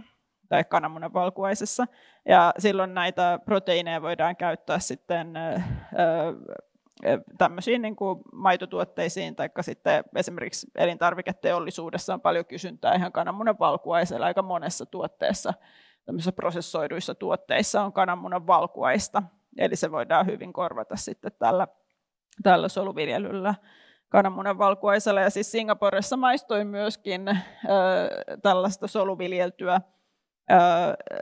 tai 0.50 0.64
kananmunan 0.64 1.14
valkuaisessa. 1.14 1.86
Ja 2.28 2.54
silloin 2.58 2.94
näitä 2.94 3.40
proteiineja 3.46 4.02
voidaan 4.02 4.36
käyttää 4.36 4.80
sitten 4.80 5.34
tämmöisiin 7.38 7.82
niin 7.82 7.96
kuin 7.96 8.20
maitotuotteisiin, 8.34 9.36
tai 9.36 9.50
sitten 9.62 10.04
esimerkiksi 10.16 10.68
elintarviketeollisuudessa 10.76 12.14
on 12.14 12.22
paljon 12.22 12.46
kysyntää 12.46 12.96
ihan 12.96 13.12
kananmunan 13.12 13.60
valkuaisella 13.60 14.26
aika 14.26 14.42
monessa 14.42 14.86
tuotteessa 14.86 15.54
prosessoiduissa 16.36 17.16
tuotteissa 17.16 17.84
on 17.84 17.94
kananmunan 17.94 18.48
valkuaista, 18.48 19.24
eli 19.58 19.76
se 19.76 19.92
voidaan 19.92 20.26
hyvin 20.26 20.54
korvata 20.54 20.96
sitten 20.96 21.32
tällä, 21.40 21.68
tällä 22.44 22.68
soluviljelyllä 22.68 23.56
kananmunan 24.10 24.58
valkuaisella. 24.58 25.22
Ja 25.22 25.30
siis 25.30 25.52
Singaporessa 25.52 26.18
maistoin 26.18 26.68
myöskin 26.68 27.28
äh, 27.28 27.38
tällaista 28.42 28.88
soluviljeltyä, 28.88 29.82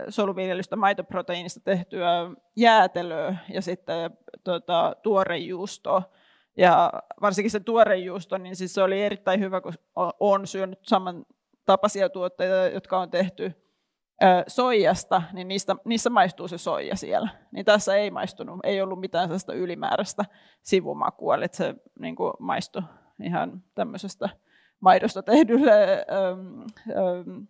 soluviljelystä 0.10 0.76
maitoproteiinista 0.76 1.60
tehtyä 1.60 2.12
jäätelöä 2.56 3.36
ja 3.50 3.62
sitten 3.62 4.12
tota, 4.44 4.96
tuorejuustoa. 5.04 6.02
Ja 6.58 6.94
varsinkin 7.22 7.52
se 7.52 7.60
tuorejuusto, 7.60 8.38
niin 8.38 8.56
siis 8.56 8.74
se 8.74 8.84
oli 8.84 9.04
erittäin 9.04 9.40
hyvä, 9.40 9.62
kun 9.62 9.74
on 10.20 10.48
syönyt 10.48 10.80
saman 10.82 11.26
tapaisia 11.66 12.10
tuotteita, 12.10 12.56
jotka 12.56 13.00
on 13.00 13.12
tehty 13.12 13.63
soijasta, 14.48 15.22
niin 15.34 15.48
niistä, 15.48 15.76
niissä 15.86 16.10
maistuu 16.10 16.48
se 16.48 16.58
soija 16.58 16.96
siellä. 16.96 17.30
Niin 17.52 17.66
tässä 17.66 17.96
ei 17.96 18.12
maistunut, 18.12 18.60
ei 18.64 18.82
ollut 18.82 19.00
mitään 19.00 19.28
sellaista 19.28 19.54
ylimääräistä 19.54 20.26
sivumakua, 20.62 21.36
eli 21.36 21.46
se 21.52 21.76
niin 22.00 22.16
kuin 22.16 22.34
maistui 22.40 22.82
ihan 23.24 23.64
tämmöisestä 23.76 24.30
maidosta 24.80 25.24
tehdylle 25.24 26.06
ähm, 26.12 26.62
ähm, 26.90 27.44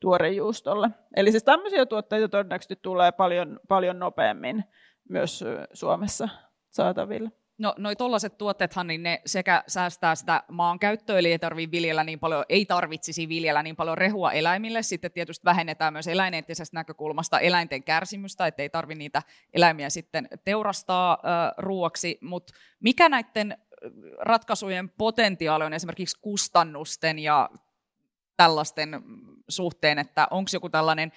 tuorejuustolle. 0.00 0.90
Eli 1.16 1.30
siis 1.30 1.44
tämmöisiä 1.44 1.86
tuotteita 1.86 2.28
todennäköisesti 2.28 2.76
tulee 2.82 3.12
paljon, 3.12 3.60
paljon 3.68 3.98
nopeammin 3.98 4.64
myös 5.08 5.44
Suomessa 5.72 6.28
saataville. 6.70 7.30
No 7.60 7.74
noi 7.78 7.96
tollaiset 7.96 8.38
tuotteethan, 8.38 8.86
niin 8.86 9.02
ne 9.02 9.22
sekä 9.26 9.64
säästää 9.66 10.14
sitä 10.14 10.42
maankäyttöä, 10.48 11.18
eli 11.18 11.32
ei 11.32 11.38
tarvitse 11.38 11.70
viljellä 11.70 12.04
niin 12.04 12.18
paljon, 12.18 12.44
ei 12.48 12.66
tarvitsisi 12.66 13.28
viljellä 13.28 13.62
niin 13.62 13.76
paljon 13.76 13.98
rehua 13.98 14.32
eläimille. 14.32 14.82
Sitten 14.82 15.12
tietysti 15.12 15.44
vähennetään 15.44 15.92
myös 15.92 16.08
eläineettisestä 16.08 16.76
näkökulmasta 16.76 17.40
eläinten 17.40 17.82
kärsimystä, 17.82 18.46
ettei 18.46 18.68
tarvitse 18.68 18.98
niitä 18.98 19.22
eläimiä 19.52 19.90
sitten 19.90 20.28
teurastaa 20.44 21.12
äh, 21.12 21.52
ruoaksi. 21.58 22.18
Mutta 22.20 22.52
mikä 22.80 23.08
näiden 23.08 23.58
ratkaisujen 24.18 24.88
potentiaali 24.88 25.64
on 25.64 25.72
esimerkiksi 25.72 26.20
kustannusten 26.20 27.18
ja 27.18 27.50
tällaisten 28.36 29.02
suhteen, 29.48 29.98
että 29.98 30.28
onko 30.30 30.50
joku 30.52 30.68
tällainen 30.68 31.12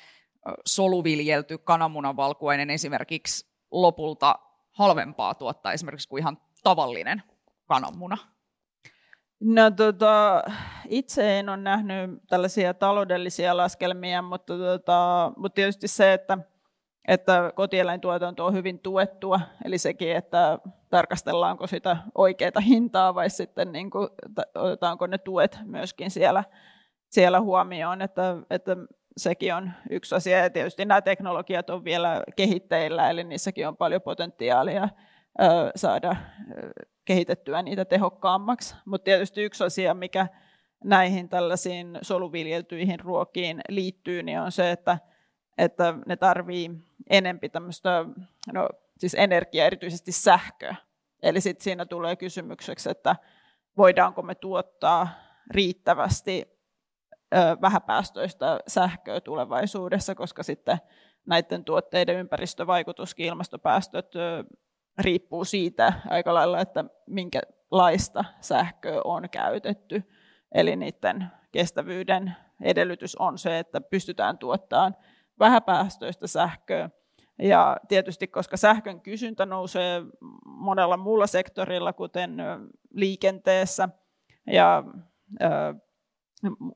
soluviljelty 0.66 1.58
kananmunanvalkuainen 1.58 2.70
esimerkiksi 2.70 3.46
lopulta 3.72 4.40
halvempaa 4.74 5.34
tuottaa 5.34 5.74
esimerkiksi 5.74 6.10
kuin 6.10 6.20
ihan 6.22 6.38
tavallinen 6.64 7.24
kananmuna? 7.68 8.18
No, 9.40 9.72
tota, 9.72 10.44
itse 10.90 11.40
en 11.40 11.50
ole 11.50 11.58
nähnyt 11.58 12.12
tällaisia 12.30 12.74
taloudellisia 12.74 13.58
laskelmia, 13.58 14.22
mutta, 14.22 14.58
tota, 14.58 15.32
mutta 15.38 15.56
tietysti 15.56 15.88
se, 15.88 16.14
että 16.14 16.38
että 17.08 17.52
kotieläintuotanto 17.56 18.46
on 18.46 18.54
hyvin 18.54 18.80
tuettua, 18.80 19.40
eli 19.66 19.78
sekin, 19.78 20.16
että 20.16 20.60
tarkastellaanko 20.90 21.68
sitä 21.68 21.98
oikeaa 22.16 22.62
hintaa 22.66 23.16
vai 23.16 23.30
sitten 23.30 23.72
niin 23.72 23.90
kuin, 23.90 24.10
otetaanko 24.56 25.08
ne 25.08 25.18
tuet 25.18 25.60
myöskin 25.66 26.12
siellä, 26.12 26.44
siellä 27.10 27.42
huomioon, 27.42 28.02
että, 28.02 28.38
että 28.50 28.78
sekin 29.18 29.56
on 29.56 29.72
yksi 29.90 30.16
asia. 30.16 30.38
Ja 30.38 30.50
tietysti 30.50 30.86
nämä 30.86 31.02
teknologiat 31.02 31.70
on 31.70 31.84
vielä 31.84 32.24
kehitteillä, 32.36 33.10
eli 33.10 33.24
niissäkin 33.24 33.68
on 33.68 33.78
paljon 33.78 34.02
potentiaalia 34.02 34.90
saada 35.76 36.16
kehitettyä 37.06 37.62
niitä 37.62 37.86
tehokkaammaksi. 37.86 38.76
Mutta 38.86 39.06
tietysti 39.06 39.44
yksi 39.44 39.64
asia, 39.64 39.94
mikä 39.94 40.28
näihin 40.84 41.30
tällaisiin 41.30 42.00
soluviljeltyihin 42.02 43.00
ruokiin 43.00 43.62
liittyy, 43.70 44.24
niin 44.24 44.40
on 44.40 44.52
se, 44.52 44.72
että, 44.72 44.98
että 45.58 45.94
ne 46.06 46.16
tarvii 46.16 46.72
enempi 47.10 47.50
tämmöistä, 47.50 48.06
no 48.54 48.70
siis 48.98 49.14
energiaa, 49.14 49.66
erityisesti 49.66 50.12
sähköä. 50.12 50.76
Eli 51.24 51.42
sitten 51.42 51.64
siinä 51.64 51.86
tulee 51.86 52.16
kysymykseksi, 52.16 52.90
että 52.90 53.16
voidaanko 53.78 54.22
me 54.22 54.36
tuottaa 54.36 55.08
riittävästi 55.52 56.53
vähäpäästöistä 57.62 58.60
sähköä 58.68 59.22
tulevaisuudessa, 59.22 60.16
koska 60.16 60.44
sitten 60.44 60.78
näiden 61.26 61.64
tuotteiden 61.64 62.20
ympäristövaikutuskin, 62.20 63.26
ilmastopäästöt 63.26 64.12
riippuu 64.98 65.46
siitä 65.46 65.94
aika 66.10 66.34
lailla, 66.34 66.60
että 66.60 66.86
minkälaista 67.08 68.26
sähköä 68.42 69.02
on 69.04 69.30
käytetty. 69.30 70.04
Eli 70.52 70.76
niiden 70.76 71.28
kestävyyden 71.52 72.36
edellytys 72.62 73.16
on 73.16 73.38
se, 73.38 73.60
että 73.60 73.82
pystytään 73.82 74.38
tuottamaan 74.38 74.96
vähäpäästöistä 75.40 76.28
sähköä. 76.28 76.90
Ja 77.40 77.78
tietysti, 77.88 78.28
koska 78.28 78.58
sähkön 78.58 79.02
kysyntä 79.02 79.46
nousee 79.46 80.02
monella 80.46 80.98
muulla 80.98 81.28
sektorilla, 81.28 81.94
kuten 81.94 82.38
liikenteessä 82.94 83.90
ja 84.48 84.84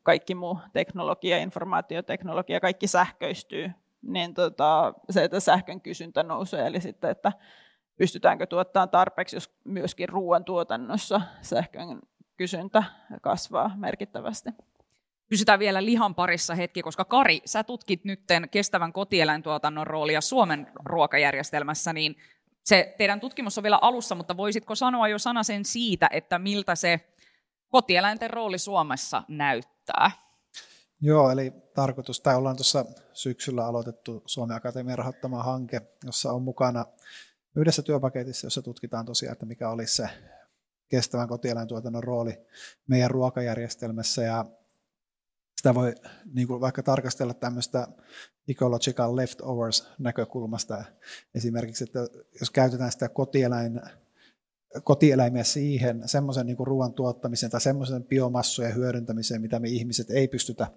kaikki 0.04 0.36
muu 0.36 0.60
teknologia, 0.74 1.38
informaatioteknologia, 1.38 2.60
kaikki 2.60 2.88
sähköistyy, 2.88 3.72
niin 4.02 4.34
tota, 4.34 4.94
se, 5.10 5.24
että 5.24 5.40
sähkön 5.40 5.82
kysyntä 5.82 6.24
nousee, 6.24 6.68
eli 6.68 6.82
sitten, 6.82 7.10
että 7.10 7.32
pystytäänkö 7.98 8.46
tuottamaan 8.46 8.90
tarpeeksi, 8.90 9.36
jos 9.36 9.52
myöskin 9.64 10.10
ruoantuotannossa 10.10 11.22
sähkön 11.42 12.00
kysyntä 12.38 12.84
kasvaa 13.22 13.72
merkittävästi. 13.76 14.50
Pysytään 15.30 15.60
vielä 15.60 15.86
lihan 15.86 16.16
parissa 16.16 16.56
hetki, 16.56 16.82
koska 16.82 17.06
Kari, 17.06 17.42
sä 17.46 17.64
tutkit 17.64 18.06
nyt 18.06 18.22
kestävän 18.52 18.94
kotieläintuotannon 18.94 19.88
roolia 19.88 20.22
Suomen 20.22 20.68
ruokajärjestelmässä, 20.86 21.94
niin 21.94 22.16
se 22.64 22.96
teidän 22.98 23.20
tutkimus 23.20 23.58
on 23.58 23.64
vielä 23.64 23.80
alussa, 23.82 24.16
mutta 24.16 24.38
voisitko 24.38 24.76
sanoa 24.76 25.08
jo 25.08 25.20
sanasen 25.20 25.66
siitä, 25.66 26.08
että 26.12 26.40
miltä 26.40 26.76
se 26.76 27.02
kotieläinten 27.70 28.30
rooli 28.30 28.58
Suomessa 28.58 29.24
näyttää? 29.28 30.12
Joo, 31.02 31.32
eli 31.32 31.54
tarkoitus, 31.76 32.22
tai 32.22 32.36
ollaan 32.36 32.56
tuossa 32.56 32.86
syksyllä 33.14 33.66
aloitettu 33.66 34.24
Suomen 34.26 34.58
Akatemian 34.58 34.98
rahoittama 34.98 35.44
hanke, 35.44 35.82
jossa 36.04 36.32
on 36.32 36.42
mukana 36.42 36.86
yhdessä 37.56 37.82
työpaketissa, 37.82 38.46
jossa 38.46 38.62
tutkitaan 38.62 39.06
tosiaan, 39.06 39.34
että 39.34 39.46
mikä 39.46 39.70
olisi 39.70 39.96
se 39.96 40.10
kestävän 40.90 41.28
kotieläintuotannon 41.28 42.04
rooli 42.04 42.38
meidän 42.88 43.12
ruokajärjestelmässä. 43.12 44.22
Ja 44.22 44.46
sitä 45.58 45.76
voi 45.76 45.96
niin 46.34 46.48
kuin 46.48 46.62
vaikka 46.62 46.84
tarkastella 46.84 47.34
tämmöistä 47.34 47.88
ecological 48.48 49.16
leftovers 49.16 49.88
näkökulmasta. 50.00 50.84
Esimerkiksi, 51.36 51.84
että 51.84 52.00
jos 52.40 52.52
käytetään 52.52 52.92
sitä 52.92 53.10
kotieläin, 53.10 53.82
kotieläimiä 54.84 55.44
siihen, 55.44 56.02
semmoisen 56.06 56.46
niin 56.46 56.58
ruoan 56.60 56.94
tuottamiseen 56.94 57.52
tai 57.52 57.62
semmoisen 57.62 58.04
biomassojen 58.04 58.76
hyödyntämiseen, 58.76 59.42
mitä 59.42 59.60
me 59.60 59.68
ihmiset 59.68 60.12
ei 60.12 60.28
pystytä 60.28 60.68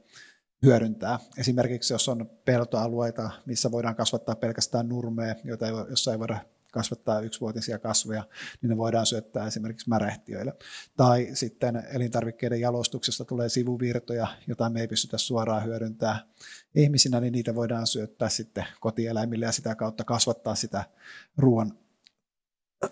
hyödyntää. 0.63 1.19
Esimerkiksi 1.39 1.95
jos 1.95 2.09
on 2.09 2.31
peltoalueita, 2.45 3.31
missä 3.47 3.71
voidaan 3.71 3.97
kasvattaa 3.97 4.35
pelkästään 4.35 4.89
nurmea, 4.89 5.35
jota 5.45 5.67
ei, 5.67 5.73
jossa 5.91 6.13
ei 6.13 6.19
voida 6.19 6.39
kasvattaa 6.73 7.21
yksivuotisia 7.21 7.79
kasveja, 7.79 8.25
niin 8.63 8.71
ne 8.71 8.77
voidaan 8.77 9.07
syöttää 9.07 9.47
esimerkiksi 9.47 9.89
märehtiöille. 9.89 10.53
Tai 10.97 11.29
sitten 11.33 11.83
elintarvikkeiden 11.93 12.61
jalostuksesta 12.61 13.25
tulee 13.25 13.49
sivuvirtoja, 13.49 14.27
joita 14.47 14.71
me 14.71 14.81
ei 14.81 14.89
pystytä 14.89 15.19
suoraan 15.19 15.65
hyödyntämään 15.65 16.21
ihmisinä, 16.75 17.21
niin 17.21 17.33
niitä 17.33 17.55
voidaan 17.55 17.87
syöttää 17.87 18.29
sitten 18.29 18.67
kotieläimille 18.81 19.47
ja 19.47 19.53
sitä 19.53 19.75
kautta 19.75 20.05
kasvattaa 20.05 20.55
sitä 20.55 20.85
ruoan, 21.37 21.73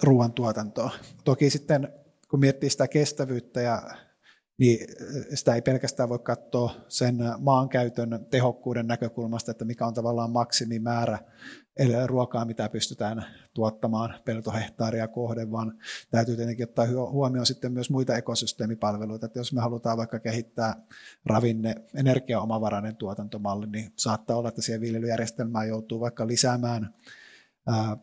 ruoan 0.02 0.32
tuotantoa. 0.32 0.90
Toki 1.24 1.50
sitten 1.50 1.88
kun 2.30 2.40
miettii 2.40 2.70
sitä 2.70 2.88
kestävyyttä 2.88 3.60
ja 3.60 3.82
niin 4.58 4.86
sitä 5.34 5.54
ei 5.54 5.62
pelkästään 5.62 6.08
voi 6.08 6.18
katsoa 6.18 6.74
sen 6.88 7.18
maankäytön 7.38 8.26
tehokkuuden 8.30 8.86
näkökulmasta, 8.86 9.50
että 9.50 9.64
mikä 9.64 9.86
on 9.86 9.94
tavallaan 9.94 10.30
maksimimäärä 10.30 11.18
ruokaa, 12.06 12.44
mitä 12.44 12.68
pystytään 12.68 13.24
tuottamaan 13.54 14.14
peltohehtaaria 14.24 15.08
kohden, 15.08 15.52
vaan 15.52 15.78
täytyy 16.10 16.36
tietenkin 16.36 16.68
ottaa 16.68 16.86
huomioon 16.86 17.46
sitten 17.46 17.72
myös 17.72 17.90
muita 17.90 18.16
ekosysteemipalveluita. 18.16 19.26
Että 19.26 19.38
jos 19.38 19.52
me 19.52 19.60
halutaan 19.60 19.98
vaikka 19.98 20.18
kehittää 20.18 20.74
ravinne, 21.26 21.74
energiaomavarainen 21.94 22.96
tuotantomalli, 22.96 23.66
niin 23.66 23.92
saattaa 23.96 24.36
olla, 24.36 24.48
että 24.48 24.62
siihen 24.62 24.80
viljelyjärjestelmään 24.80 25.68
joutuu 25.68 26.00
vaikka 26.00 26.26
lisäämään 26.26 26.94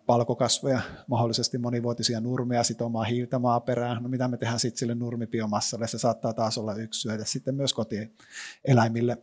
palkokasveja, 0.06 0.82
mahdollisesti 1.08 1.58
monivuotisia 1.58 2.22
nurmia 2.22 2.64
sitomaan 2.64 3.08
hiiltä 3.08 3.40
maaperään. 3.40 4.04
No 4.04 4.10
mitä 4.10 4.28
me 4.28 4.38
tehdään 4.38 4.60
sitten 4.60 4.80
sille 4.80 4.96
nurmibiomassalle? 4.96 5.88
Se 5.88 5.98
saattaa 5.98 6.34
taas 6.34 6.58
olla 6.58 6.76
yksi 6.76 7.00
syötä 7.02 7.26
sitten 7.26 7.56
myös 7.56 7.74
kotieläimille. 7.74 9.18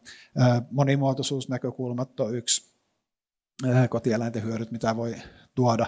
Monimuotoisuusnäkökulmat 0.71 2.21
on 2.21 2.35
yksi 2.35 2.73
kotieläinten 3.91 4.43
hyödyt, 4.43 4.71
mitä 4.71 4.97
voi 4.97 5.15
tuoda. 5.55 5.87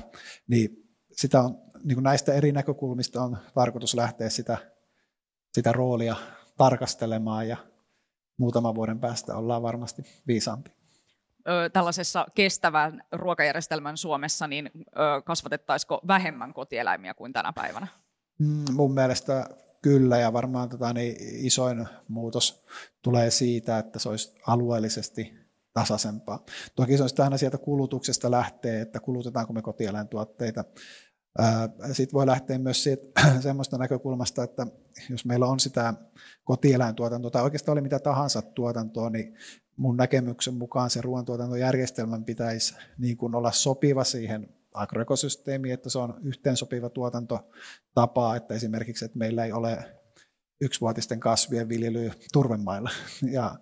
Niin 0.48 0.90
sitä 1.12 1.42
on, 1.42 1.58
niin 1.84 1.96
kuin 1.96 2.04
näistä 2.04 2.32
eri 2.32 2.52
näkökulmista 2.52 3.22
on 3.22 3.38
tarkoitus 3.54 3.94
lähteä 3.94 4.30
sitä, 4.30 4.58
sitä 5.52 5.72
roolia 5.72 6.16
tarkastelemaan 6.56 7.48
ja 7.48 7.56
muutaman 8.36 8.74
vuoden 8.74 9.00
päästä 9.00 9.36
ollaan 9.36 9.62
varmasti 9.62 10.02
viisaampi 10.26 10.73
tällaisessa 11.72 12.26
kestävän 12.34 13.02
ruokajärjestelmän 13.12 13.96
Suomessa, 13.96 14.46
niin 14.46 14.70
kasvatettaisiko 15.24 16.00
vähemmän 16.06 16.54
kotieläimiä 16.54 17.14
kuin 17.14 17.32
tänä 17.32 17.52
päivänä? 17.52 17.86
Mm, 18.38 18.64
mun 18.72 18.94
mielestä 18.94 19.48
kyllä, 19.82 20.18
ja 20.18 20.32
varmaan 20.32 20.68
tota, 20.68 20.92
niin 20.92 21.16
isoin 21.46 21.86
muutos 22.08 22.64
tulee 23.02 23.30
siitä, 23.30 23.78
että 23.78 23.98
se 23.98 24.08
olisi 24.08 24.34
alueellisesti 24.46 25.34
tasaisempaa. 25.72 26.44
Toki 26.76 26.96
se 26.96 27.02
olisi 27.02 27.22
aina 27.22 27.36
sieltä 27.36 27.58
kulutuksesta 27.58 28.30
lähtee, 28.30 28.80
että 28.80 29.00
kulutetaanko 29.00 29.52
me 29.52 29.62
kotieläintuotteita. 29.62 30.64
Sitten 31.92 32.12
voi 32.12 32.26
lähteä 32.26 32.58
myös 32.58 32.82
siitä, 32.82 33.22
semmoista 33.40 33.78
näkökulmasta, 33.78 34.42
että 34.42 34.66
jos 35.10 35.24
meillä 35.24 35.46
on 35.46 35.60
sitä 35.60 35.94
kotieläintuotantoa 36.44 37.30
tai 37.30 37.42
oikeastaan 37.42 37.72
oli 37.72 37.80
mitä 37.80 37.98
tahansa 37.98 38.42
tuotantoa, 38.42 39.10
niin 39.10 39.34
mun 39.76 39.96
näkemyksen 39.96 40.54
mukaan 40.54 40.90
se 40.90 41.00
ruoantuotantojärjestelmän 41.00 42.24
pitäisi 42.24 42.74
niin 42.98 43.16
kuin 43.16 43.34
olla 43.34 43.52
sopiva 43.52 44.04
siihen 44.04 44.48
agroekosysteemiin, 44.74 45.74
että 45.74 45.90
se 45.90 45.98
on 45.98 46.14
yhteensopiva 46.22 46.90
tuotantotapa, 46.90 48.36
että 48.36 48.54
esimerkiksi 48.54 49.04
että 49.04 49.18
meillä 49.18 49.44
ei 49.44 49.52
ole 49.52 49.84
yksivuotisten 50.60 51.20
kasvien 51.20 51.68
viljely 51.68 52.10
turvemailla. 52.32 52.90
Ja, 53.30 53.56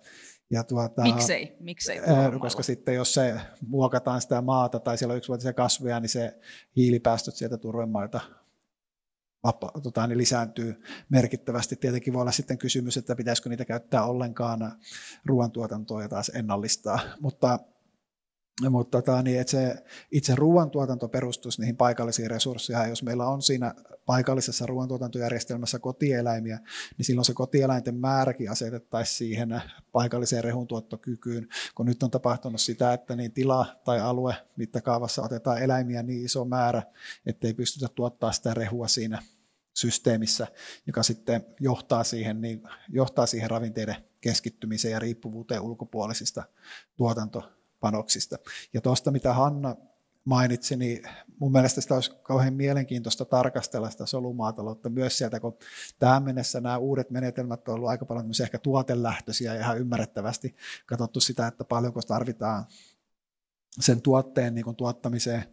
ja 0.51 0.63
tuota, 0.63 1.01
Miksei? 1.01 1.57
Miksei 1.59 1.99
koska 2.39 2.63
sitten 2.63 2.95
jos 2.95 3.13
se 3.13 3.35
muokataan 3.67 4.21
sitä 4.21 4.41
maata 4.41 4.79
tai 4.79 4.97
siellä 4.97 5.11
on 5.11 5.17
yksivuotisia 5.17 5.53
kasveja, 5.53 5.99
niin 5.99 6.09
se 6.09 6.39
hiilipäästöt 6.75 7.35
sieltä 7.35 7.57
turvemailta 7.57 8.21
vapa, 9.43 9.71
tota, 9.83 10.07
niin 10.07 10.17
lisääntyy 10.17 10.83
merkittävästi. 11.09 11.75
Tietenkin 11.75 12.13
voi 12.13 12.21
olla 12.21 12.31
sitten 12.31 12.57
kysymys, 12.57 12.97
että 12.97 13.15
pitäisikö 13.15 13.49
niitä 13.49 13.65
käyttää 13.65 14.05
ollenkaan 14.05 14.71
ruoantuotantoa 15.25 16.01
ja 16.01 16.09
taas 16.09 16.31
ennallistaa, 16.35 16.99
mutta 17.19 17.59
mutta 18.69 19.01
tota, 19.01 19.21
niin, 19.21 19.39
että 19.39 19.51
se 19.51 19.75
itse 20.11 20.35
ruoantuotanto 20.35 21.07
perustuisi 21.09 21.61
niihin 21.61 21.77
paikallisiin 21.77 22.29
resursseihin. 22.29 22.89
Jos 22.89 23.03
meillä 23.03 23.27
on 23.27 23.41
siinä 23.41 23.73
paikallisessa 24.05 24.65
ruoantuotantojärjestelmässä 24.65 25.79
kotieläimiä, 25.79 26.59
niin 26.97 27.05
silloin 27.05 27.25
se 27.25 27.33
kotieläinten 27.33 27.95
määräkin 27.95 28.51
asetettaisiin 28.51 29.17
siihen 29.17 29.61
paikalliseen 29.91 30.43
rehuntuottokykyyn, 30.43 31.47
kun 31.75 31.85
nyt 31.85 32.03
on 32.03 32.11
tapahtunut 32.11 32.61
sitä, 32.61 32.93
että 32.93 33.15
niin 33.15 33.31
tila 33.31 33.65
tai 33.85 33.99
alue 33.99 34.35
mittakaavassa 34.55 35.21
otetaan 35.21 35.61
eläimiä 35.61 36.03
niin 36.03 36.25
iso 36.25 36.45
määrä, 36.45 36.83
ettei 37.25 37.53
pystytä 37.53 37.87
tuottaa 37.95 38.31
sitä 38.31 38.53
rehua 38.53 38.87
siinä 38.87 39.23
systeemissä, 39.73 40.47
joka 40.87 41.03
sitten 41.03 41.45
johtaa 41.59 42.03
siihen, 42.03 42.41
niin, 42.41 42.63
johtaa 42.89 43.25
siihen 43.25 43.49
ravinteiden 43.49 43.95
keskittymiseen 44.21 44.91
ja 44.91 44.99
riippuvuuteen 44.99 45.61
ulkopuolisista 45.61 46.43
tuotanto 46.97 47.52
panoksista. 47.83 48.37
Ja 48.73 48.81
tuosta, 48.81 49.11
mitä 49.11 49.33
Hanna 49.33 49.75
mainitsi, 50.25 50.75
niin 50.75 51.03
mun 51.39 51.51
mielestä 51.51 51.81
sitä 51.81 51.95
olisi 51.95 52.11
kauhean 52.23 52.53
mielenkiintoista 52.53 53.25
tarkastella 53.25 53.89
sitä 53.89 54.05
solumaataloutta 54.05 54.89
myös 54.89 55.17
sieltä, 55.17 55.39
kun 55.39 55.57
tähän 55.99 56.23
mennessä 56.23 56.61
nämä 56.61 56.77
uudet 56.77 57.09
menetelmät 57.09 57.67
on 57.67 57.75
ollut 57.75 57.89
aika 57.89 58.05
paljon 58.05 58.31
ehkä 58.43 58.57
tuotelähtöisiä 58.57 59.53
ja 59.53 59.59
ihan 59.59 59.79
ymmärrettävästi 59.79 60.55
katsottu 60.85 61.19
sitä, 61.19 61.47
että 61.47 61.63
paljonko 61.63 62.01
tarvitaan 62.01 62.65
sen 63.79 64.01
tuotteen 64.01 64.55
niin 64.55 64.65
kuin 64.65 64.75
tuottamiseen, 64.75 65.43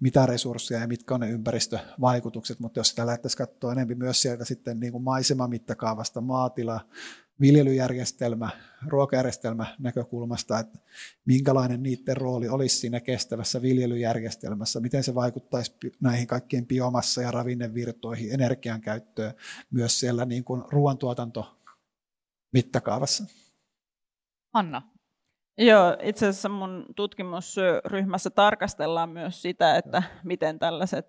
mitä 0.00 0.26
resursseja 0.26 0.80
ja 0.80 0.88
mitkä 0.88 1.14
on 1.14 1.20
ne 1.20 1.30
ympäristövaikutukset, 1.30 2.60
mutta 2.60 2.80
jos 2.80 2.88
sitä 2.88 3.06
lähdettäisiin 3.06 3.38
katsoa 3.38 3.72
enemmän 3.72 3.98
myös 3.98 4.22
sieltä 4.22 4.44
sitten 4.44 4.80
niin 4.80 4.92
kuin 4.92 5.04
maisemamittakaavasta 5.04 6.20
maatila, 6.20 6.80
viljelyjärjestelmä, 7.40 8.48
ruokajärjestelmä 8.86 9.66
näkökulmasta, 9.78 10.58
että 10.58 10.78
minkälainen 11.24 11.82
niiden 11.82 12.16
rooli 12.16 12.48
olisi 12.48 12.76
siinä 12.76 13.00
kestävässä 13.00 13.62
viljelyjärjestelmässä, 13.62 14.80
miten 14.80 15.04
se 15.04 15.14
vaikuttaisi 15.14 15.74
näihin 16.00 16.26
kaikkien 16.26 16.66
biomassa- 16.66 17.22
ja 17.22 17.30
ravinnevirtoihin, 17.30 18.34
energian 18.34 18.80
käyttöön 18.80 19.34
myös 19.70 20.00
siellä 20.00 20.24
niin 20.24 20.44
kuin 20.44 20.62
ruoantuotanto 20.72 21.56
mittakaavassa. 22.52 23.24
Anna. 24.52 24.82
Joo, 25.58 25.96
itse 26.02 26.26
asiassa 26.26 26.48
mun 26.48 26.86
tutkimusryhmässä 26.96 28.30
tarkastellaan 28.30 29.10
myös 29.10 29.42
sitä, 29.42 29.76
että 29.76 30.02
miten 30.24 30.58
tällaiset 30.58 31.06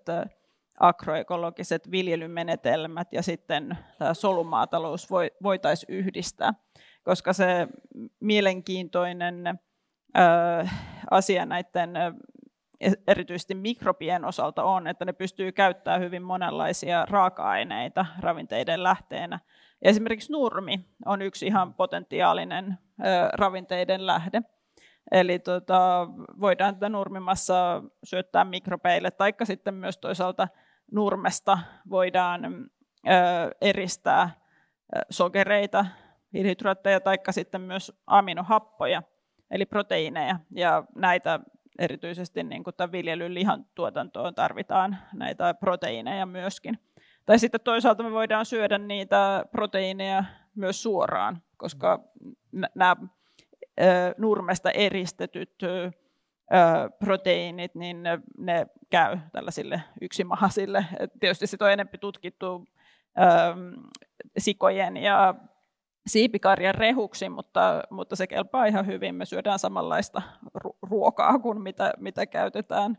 agroekologiset 0.80 1.90
viljelymenetelmät 1.90 3.12
ja 3.12 3.22
sitten 3.22 3.78
tämä 3.98 4.14
solumaatalous 4.14 5.08
voitaisiin 5.42 5.94
yhdistää, 5.94 6.54
koska 7.02 7.32
se 7.32 7.68
mielenkiintoinen 8.20 9.58
asia 11.10 11.46
näiden 11.46 11.90
erityisesti 13.06 13.54
mikrobien 13.54 14.24
osalta 14.24 14.64
on, 14.64 14.86
että 14.86 15.04
ne 15.04 15.12
pystyy 15.12 15.52
käyttämään 15.52 16.00
hyvin 16.00 16.22
monenlaisia 16.22 17.06
raaka-aineita 17.10 18.06
ravinteiden 18.20 18.82
lähteenä. 18.82 19.40
Esimerkiksi 19.82 20.32
nurmi 20.32 20.80
on 21.06 21.22
yksi 21.22 21.46
ihan 21.46 21.74
potentiaalinen 21.74 22.78
ravinteiden 23.32 24.06
lähde. 24.06 24.42
Eli 25.12 25.38
tota, 25.38 26.08
voidaan 26.40 26.74
tätä 26.74 26.88
nurmimassa 26.88 27.82
syöttää 28.04 28.44
mikrobeille, 28.44 29.10
taikka 29.10 29.44
sitten 29.44 29.74
myös 29.74 29.98
toisaalta 29.98 30.48
nurmesta 30.92 31.58
voidaan 31.90 32.70
eristää 33.60 34.30
sokereita, 35.10 35.86
hiilihydraatteja 36.32 37.00
tai 37.00 37.16
sitten 37.30 37.60
myös 37.60 37.92
aminohappoja, 38.06 39.02
eli 39.50 39.66
proteiineja. 39.66 40.38
Ja 40.50 40.84
näitä 40.94 41.40
erityisesti 41.78 42.42
niin 42.42 42.64
kuin 42.64 42.76
tämän 42.76 42.92
viljelyn 42.92 43.34
lihan 43.34 43.66
tuotantoon 43.74 44.34
tarvitaan 44.34 44.96
näitä 45.12 45.54
proteiineja 45.54 46.26
myöskin. 46.26 46.78
Tai 47.26 47.38
sitten 47.38 47.60
toisaalta 47.60 48.02
me 48.02 48.12
voidaan 48.12 48.46
syödä 48.46 48.78
niitä 48.78 49.44
proteiineja 49.50 50.24
myös 50.54 50.82
suoraan, 50.82 51.42
koska 51.56 52.00
nämä 52.74 52.96
nurmesta 54.18 54.70
eristetyt 54.70 55.54
proteiinit, 56.98 57.74
niin 57.74 58.02
ne, 58.02 58.18
ne 58.38 58.66
käy 58.90 59.18
tällaisille 59.32 59.82
yksimahasille. 60.00 60.86
Et 60.98 61.10
tietysti 61.20 61.46
sitä 61.46 61.64
on 61.64 61.72
enemmän 61.72 62.00
tutkittu 62.00 62.64
sikojen 64.38 64.96
ja 64.96 65.34
siipikarjan 66.06 66.74
rehuksi, 66.74 67.28
mutta, 67.28 67.82
mutta 67.90 68.16
se 68.16 68.26
kelpaa 68.26 68.66
ihan 68.66 68.86
hyvin. 68.86 69.14
Me 69.14 69.24
syödään 69.24 69.58
samanlaista 69.58 70.22
ruokaa 70.82 71.38
kuin 71.38 71.62
mitä, 71.62 71.92
mitä 71.98 72.26
käytetään 72.26 72.98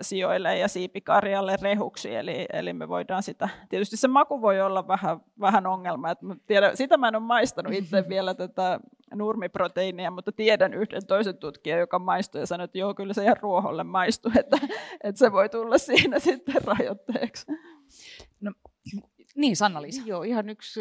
sijoille 0.00 0.58
ja 0.58 0.68
siipikarjalle 0.68 1.56
rehuksi, 1.62 2.14
eli, 2.14 2.46
eli 2.52 2.72
me 2.72 2.88
voidaan 2.88 3.22
sitä, 3.22 3.48
tietysti 3.68 3.96
se 3.96 4.08
maku 4.08 4.42
voi 4.42 4.60
olla 4.60 4.88
vähän, 4.88 5.20
vähän 5.40 5.66
ongelma, 5.66 6.10
että 6.10 6.26
tiedän, 6.46 6.76
sitä 6.76 6.96
mä 6.96 7.08
en 7.08 7.16
ole 7.16 7.22
maistanut 7.22 7.72
itse 7.72 8.04
vielä 8.08 8.34
tätä 8.34 8.80
nurmiproteiinia, 9.14 10.10
mutta 10.10 10.32
tiedän 10.32 10.74
yhden 10.74 11.06
toisen 11.06 11.36
tutkijan, 11.36 11.80
joka 11.80 11.98
maistui 11.98 12.40
ja 12.40 12.46
sanoi, 12.46 12.64
että 12.64 12.78
joo, 12.78 12.94
kyllä 12.94 13.12
se 13.12 13.24
ihan 13.24 13.36
ruoholle 13.40 13.84
maistuu, 13.84 14.32
että, 14.38 14.58
että 15.04 15.18
se 15.18 15.32
voi 15.32 15.48
tulla 15.48 15.78
siinä 15.78 16.18
sitten 16.28 16.64
rajoitteeksi. 16.64 17.46
No, 18.40 18.52
niin, 19.36 19.56
sanna 19.56 19.80
-Liisa. 19.80 20.02
Joo, 20.06 20.22
ihan 20.22 20.48
yksi 20.48 20.80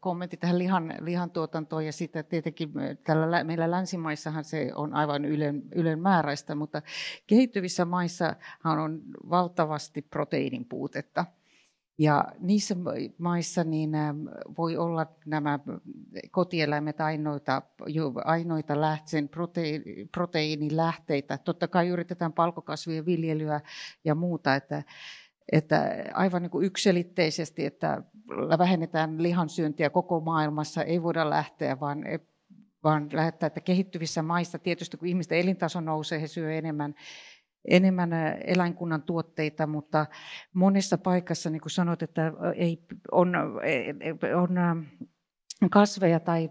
kommentti 0.00 0.36
tähän 0.36 0.58
lihan, 0.58 0.94
lihan 1.00 1.30
tuotantoon 1.30 1.86
ja 1.86 1.92
sitten 1.92 2.24
tietenkin 2.24 2.72
tällä, 3.04 3.44
meillä 3.44 3.70
länsimaissahan 3.70 4.44
se 4.44 4.70
on 4.74 4.94
aivan 4.94 5.24
ylen, 5.24 5.62
ylen 5.74 5.98
määräistä, 5.98 6.54
mutta 6.54 6.82
kehittyvissä 7.26 7.84
maissahan 7.84 8.78
on 8.78 9.02
valtavasti 9.30 10.02
proteiinin 10.02 10.64
puutetta. 10.64 11.24
Ja 11.98 12.24
niissä 12.40 12.76
maissa 13.18 13.64
niin 13.64 13.90
voi 14.58 14.76
olla 14.76 15.06
nämä 15.26 15.58
kotieläimet 16.30 17.00
ainoita, 17.00 17.62
ainoita 18.24 18.80
lähteen, 18.80 19.28
proteiini, 19.28 20.08
proteiinilähteitä. 20.14 21.38
Totta 21.38 21.68
kai 21.68 21.88
yritetään 21.88 22.32
palkokasvien 22.32 23.06
viljelyä 23.06 23.60
ja 24.04 24.14
muuta, 24.14 24.54
että 24.54 24.82
että 25.52 26.04
aivan 26.14 26.42
niin 26.42 26.50
kuin 26.50 26.66
yksilitteisesti, 26.66 27.66
että 27.66 28.02
vähennetään 28.58 29.22
lihansyöntiä 29.22 29.90
koko 29.90 30.20
maailmassa, 30.20 30.82
ei 30.82 31.02
voida 31.02 31.30
lähteä, 31.30 31.80
vaan, 31.80 32.04
vaan 32.84 33.08
lähettää, 33.12 33.46
että 33.46 33.60
kehittyvissä 33.60 34.22
maissa 34.22 34.58
tietysti 34.58 34.96
kun 34.96 35.08
ihmisten 35.08 35.38
elintaso 35.38 35.80
nousee, 35.80 36.20
he 36.20 36.26
syövät 36.26 36.54
enemmän, 36.58 36.94
enemmän 37.68 38.10
eläinkunnan 38.44 39.02
tuotteita, 39.02 39.66
mutta 39.66 40.06
monessa 40.52 40.98
paikassa, 40.98 41.50
niin 41.50 41.60
kuin 41.60 41.70
sanoit, 41.70 42.02
että 42.02 42.32
ei, 42.56 42.82
on, 43.12 43.32
on 44.36 45.70
kasveja 45.70 46.20
tai 46.20 46.50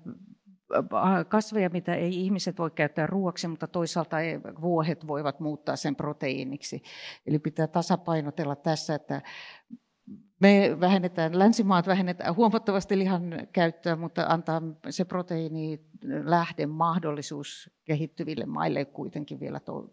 kasveja, 1.28 1.70
mitä 1.70 1.96
ei 1.96 2.24
ihmiset 2.24 2.58
voi 2.58 2.72
käyttää 2.72 3.08
ruoaksi, 3.08 3.48
mutta 3.48 3.68
toisaalta 3.68 4.18
vuohet 4.62 5.08
voivat 5.08 5.40
muuttaa 5.40 5.76
sen 5.76 5.96
proteiiniksi. 5.96 6.84
Eli 7.28 7.40
pitää 7.40 7.68
tasapainotella 7.68 8.56
tässä, 8.56 8.96
että 8.96 9.22
me 10.40 10.78
vähennetään, 10.80 11.40
länsimaat 11.40 11.88
vähennetään 11.88 12.36
huomattavasti 12.36 12.98
lihan 12.98 13.48
käyttöä, 13.54 13.96
mutta 13.96 14.26
antaa 14.28 14.62
se 14.90 15.06
proteiini 15.06 15.80
lähde 16.24 16.66
mahdollisuus 16.66 17.70
kehittyville 17.86 18.46
maille 18.46 18.86
kuitenkin 18.86 19.40
vielä 19.40 19.60
to- 19.60 19.90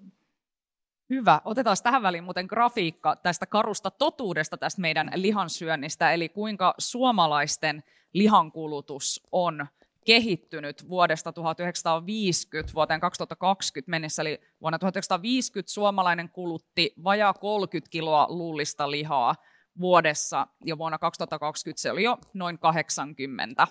Hyvä. 1.11 1.41
Otetaan 1.45 1.77
tähän 1.83 2.03
väliin 2.03 2.25
muuten 2.25 2.47
grafiikka 2.47 3.17
tästä 3.17 3.47
karusta 3.47 3.91
totuudesta 3.91 4.57
tästä 4.57 4.81
meidän 4.81 5.11
lihansyönnistä, 5.15 6.13
eli 6.13 6.29
kuinka 6.29 6.75
suomalaisten 6.79 7.83
lihankulutus 8.13 9.29
on 9.33 9.67
kehittynyt 10.05 10.89
vuodesta 10.89 11.33
1950 11.33 12.75
vuoteen 12.75 13.01
2020 13.01 13.91
mennessä, 13.91 14.23
eli 14.23 14.41
vuonna 14.61 14.79
1950 14.79 15.73
suomalainen 15.73 16.29
kulutti 16.29 16.95
vajaa 17.05 17.35
30 17.35 17.91
kiloa 17.91 18.27
luullista 18.29 18.91
lihaa 18.91 19.35
vuodessa, 19.81 20.47
ja 20.65 20.79
vuonna 20.79 20.99
2020 20.99 21.83
se 21.83 21.91
oli 21.91 22.03
jo 22.03 22.19
noin 22.35 22.59
80 22.59 23.67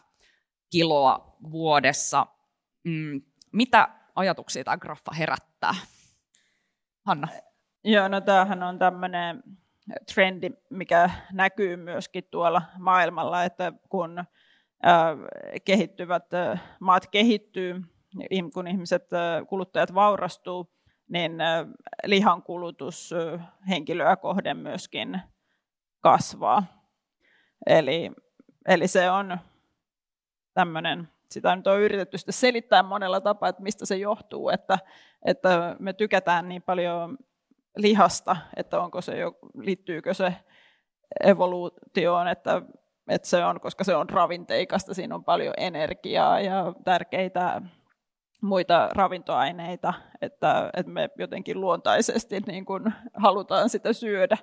kiloa 0.69 1.38
vuodessa. 1.51 2.27
Mm, 2.84 3.21
mitä 3.51 3.89
ajatuksia 4.15 4.63
tämä 4.63 4.77
graffa 4.77 5.11
herättää? 5.13 5.75
Hanna. 7.05 7.27
Joo, 7.84 8.07
no 8.07 8.21
tämähän 8.21 8.63
on 8.63 8.79
tämmöinen 8.79 9.43
trendi, 10.13 10.51
mikä 10.69 11.09
näkyy 11.32 11.77
myöskin 11.77 12.23
tuolla 12.32 12.61
maailmalla, 12.79 13.43
että 13.43 13.73
kun 13.89 14.23
kehittyvät 15.65 16.25
maat 16.79 17.07
kehittyy, 17.07 17.82
kun 18.53 18.67
ihmiset, 18.67 19.07
kuluttajat 19.49 19.93
vaurastuu, 19.93 20.71
niin 21.09 21.38
lihan 22.05 22.43
kulutus 22.43 23.13
henkilöä 23.69 24.15
kohden 24.15 24.57
myöskin 24.57 25.21
kasvaa. 26.01 26.63
Eli, 27.65 28.11
eli 28.67 28.88
se 28.88 29.11
on 29.11 29.38
tämmöinen, 30.53 31.07
sitä 31.29 31.55
nyt 31.55 31.67
on 31.67 31.79
yritetty 31.79 32.17
sitten 32.17 32.34
selittää 32.34 32.84
monella 32.84 33.21
tapaa, 33.21 33.49
että 33.49 33.63
mistä 33.63 33.86
se 33.86 33.95
johtuu, 33.95 34.49
että, 34.49 34.79
että 35.25 35.75
me 35.79 35.93
tykätään 35.93 36.49
niin 36.49 36.61
paljon 36.61 37.17
lihasta, 37.77 38.38
että 38.55 38.82
onko 38.82 39.01
se 39.01 39.17
jo, 39.17 39.38
liittyykö 39.55 40.13
se 40.13 40.36
evoluutioon, 41.23 42.27
että 42.27 42.61
että 43.07 43.27
se 43.27 43.45
on, 43.45 43.59
koska 43.59 43.83
se 43.83 43.95
on 43.95 44.09
ravinteikasta, 44.09 44.93
siinä 44.93 45.15
on 45.15 45.23
paljon 45.23 45.53
energiaa 45.57 46.39
ja 46.39 46.73
tärkeitä 46.83 47.61
muita 48.41 48.89
ravintoaineita, 48.91 49.93
että, 50.21 50.69
että 50.77 50.91
me 50.91 51.09
jotenkin 51.17 51.61
luontaisesti 51.61 52.39
niin 52.39 52.65
kuin 52.65 52.93
halutaan 53.13 53.69
sitä 53.69 53.93
syödä, 53.93 54.37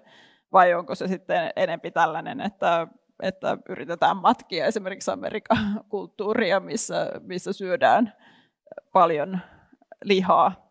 vai 0.52 0.74
onko 0.74 0.94
se 0.94 1.09
sitten 1.09 1.50
enempi 1.56 1.90
tällainen, 1.90 2.40
että, 2.40 2.86
että 3.22 3.59
yritetään 3.68 4.16
matkia 4.16 4.66
esimerkiksi 4.66 5.11
Amerikan 5.11 5.84
kulttuuria, 5.88 6.61
missä, 6.61 7.11
missä 7.20 7.52
syödään 7.52 8.12
paljon 8.92 9.38
lihaa. 10.04 10.68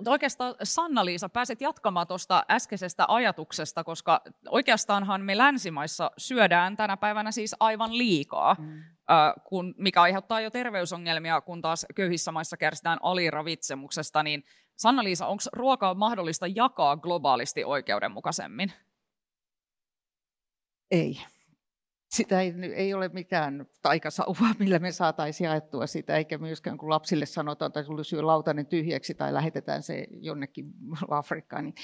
Mutta 0.00 0.10
oikeastaan 0.10 0.54
Sanna-Liisa, 0.62 1.28
pääset 1.28 1.60
jatkamaan 1.60 2.06
tuosta 2.06 2.44
äskeisestä 2.50 3.04
ajatuksesta, 3.08 3.84
koska 3.84 4.20
oikeastaanhan 4.48 5.20
me 5.20 5.38
länsimaissa 5.38 6.10
syödään 6.18 6.76
tänä 6.76 6.96
päivänä 6.96 7.30
siis 7.30 7.56
aivan 7.60 7.98
liikaa, 7.98 8.56
mm. 8.58 8.82
kun, 9.44 9.74
mikä 9.78 10.02
aiheuttaa 10.02 10.40
jo 10.40 10.50
terveysongelmia, 10.50 11.40
kun 11.40 11.62
taas 11.62 11.86
köyhissä 11.94 12.32
maissa 12.32 12.56
kärsitään 12.56 12.98
aliravitsemuksesta. 13.02 14.22
Niin 14.22 14.44
Sanna-Liisa, 14.76 15.26
onko 15.26 15.42
ruokaa 15.52 15.94
mahdollista 15.94 16.46
jakaa 16.46 16.96
globaalisti 16.96 17.64
oikeudenmukaisemmin? 17.64 18.72
Ei 20.90 21.20
sitä 22.10 22.40
ei, 22.40 22.54
ei 22.74 22.94
ole 22.94 23.08
mitään 23.08 23.66
taikasauvaa, 23.82 24.54
millä 24.58 24.78
me 24.78 24.92
saataisiin 24.92 25.46
jaettua 25.46 25.86
sitä, 25.86 26.16
eikä 26.16 26.38
myöskään 26.38 26.78
kun 26.78 26.90
lapsille 26.90 27.26
sanotaan, 27.26 27.68
että 27.68 27.82
sulle 27.82 28.04
syö 28.04 28.26
lautanen 28.26 28.66
tyhjäksi 28.66 29.14
tai 29.14 29.34
lähetetään 29.34 29.82
se 29.82 30.06
jonnekin 30.10 30.72
Afrikkaan, 31.10 31.64
niin 31.64 31.74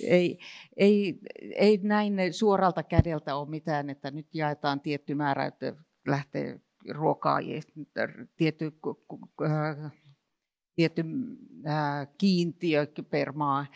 ei, 0.00 0.38
ei, 0.76 1.18
ei 1.56 1.80
näin 1.82 2.16
suoralta 2.30 2.82
kädeltä 2.82 3.36
ole 3.36 3.48
mitään, 3.48 3.90
että 3.90 4.10
nyt 4.10 4.34
jaetaan 4.34 4.80
tietty 4.80 5.14
määrä, 5.14 5.46
että 5.46 5.72
lähtee 6.06 6.60
ruokaa, 6.90 7.38
tietty 8.36 8.72
tietty 10.76 11.04
kiintiö 12.18 12.86
per 13.10 13.32
maa. 13.32 13.66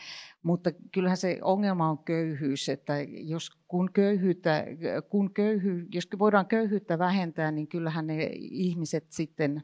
Mutta 0.43 0.71
kyllähän 0.91 1.17
se 1.17 1.39
ongelma 1.41 1.89
on 1.89 1.97
köyhyys, 1.97 2.69
että 2.69 2.93
jos 3.09 3.49
kun, 3.67 3.89
köyhyyttä, 3.93 4.65
kun 5.09 5.33
köyhy, 5.33 5.87
jos 5.93 6.07
voidaan 6.19 6.45
köyhyyttä 6.45 6.99
vähentää, 6.99 7.51
niin 7.51 7.67
kyllähän 7.67 8.07
ne 8.07 8.29
ihmiset 8.33 9.05
sitten 9.09 9.61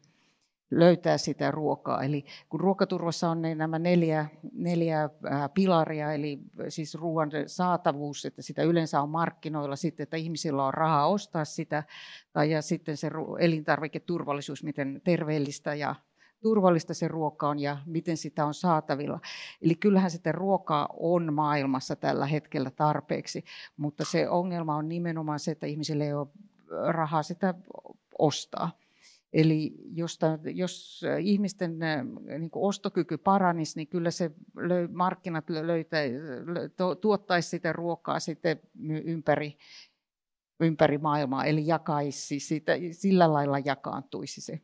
löytää 0.72 1.18
sitä 1.18 1.52
ruokaa. 1.52 2.04
Eli 2.04 2.26
kun 2.50 2.60
ruokaturvassa 2.60 3.30
on 3.30 3.42
ne, 3.42 3.56
nämä 3.56 3.80
neljä, 3.80 4.26
neljä 4.54 5.10
pilaria, 5.54 6.14
eli 6.14 6.40
siis 6.70 6.96
ruoan 6.96 7.30
saatavuus, 7.46 8.26
että 8.26 8.42
sitä 8.42 8.64
yleensä 8.64 9.02
on 9.02 9.10
markkinoilla, 9.10 9.76
sitten, 9.76 10.04
että 10.04 10.18
ihmisillä 10.18 10.66
on 10.66 10.74
rahaa 10.74 11.08
ostaa 11.08 11.46
sitä, 11.46 11.84
tai 12.34 12.52
ja 12.52 12.62
sitten 12.62 12.98
se 12.98 13.12
elintarviketurvallisuus, 13.40 14.64
miten 14.64 15.02
terveellistä 15.04 15.76
ja 15.76 15.96
turvallista 16.42 16.94
se 16.94 17.08
ruoka 17.08 17.50
on 17.50 17.60
ja 17.60 17.78
miten 17.86 18.18
sitä 18.18 18.46
on 18.46 18.54
saatavilla. 18.54 19.20
Eli 19.62 19.76
kyllähän 19.76 20.12
sitä 20.12 20.32
ruokaa 20.32 20.90
on 21.00 21.34
maailmassa 21.34 21.96
tällä 21.96 22.26
hetkellä 22.26 22.72
tarpeeksi, 22.72 23.44
mutta 23.78 24.06
se 24.06 24.30
ongelma 24.30 24.76
on 24.76 24.90
nimenomaan 24.90 25.40
se, 25.40 25.52
että 25.52 25.68
ihmisille 25.68 26.06
ei 26.06 26.14
ole 26.14 26.28
rahaa 26.88 27.24
sitä 27.24 27.54
ostaa. 28.20 28.72
Eli 29.34 29.76
jos, 29.94 30.20
jos 30.54 31.02
ihmisten 31.20 31.80
niin 32.40 32.50
ostokyky 32.56 33.18
paranisi, 33.18 33.80
niin 33.80 33.88
kyllä 33.88 34.12
se 34.12 34.32
löy, 34.56 34.88
markkinat 34.88 35.50
löytä, 35.50 35.98
tuottaisi 37.02 37.50
sitä 37.50 37.74
ruokaa 37.74 38.20
sitten 38.20 38.60
ympäri, 39.04 39.58
ympäri 40.60 40.98
maailmaa, 40.98 41.46
eli 41.46 41.68
jakaisi 41.68 42.40
sitä, 42.40 42.74
sillä 42.92 43.34
lailla 43.34 43.60
jakaantuisi 43.60 44.42
se. 44.42 44.62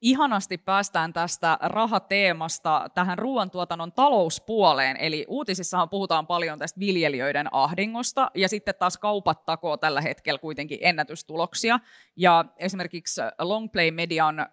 Ihanasti 0.00 0.58
päästään 0.58 1.12
tästä 1.12 1.58
rahateemasta 1.60 2.90
tähän 2.94 3.18
ruoantuotannon 3.18 3.92
talouspuoleen, 3.92 4.96
eli 4.96 5.24
uutisissahan 5.28 5.88
puhutaan 5.88 6.26
paljon 6.26 6.58
tästä 6.58 6.80
viljelijöiden 6.80 7.48
ahdingosta, 7.52 8.30
ja 8.34 8.48
sitten 8.48 8.74
taas 8.78 8.98
kaupat 8.98 9.44
takoo 9.44 9.76
tällä 9.76 10.00
hetkellä 10.00 10.38
kuitenkin 10.38 10.78
ennätystuloksia, 10.80 11.80
ja 12.16 12.44
esimerkiksi 12.56 13.20
Longplay 13.38 13.90
Median 13.90 14.46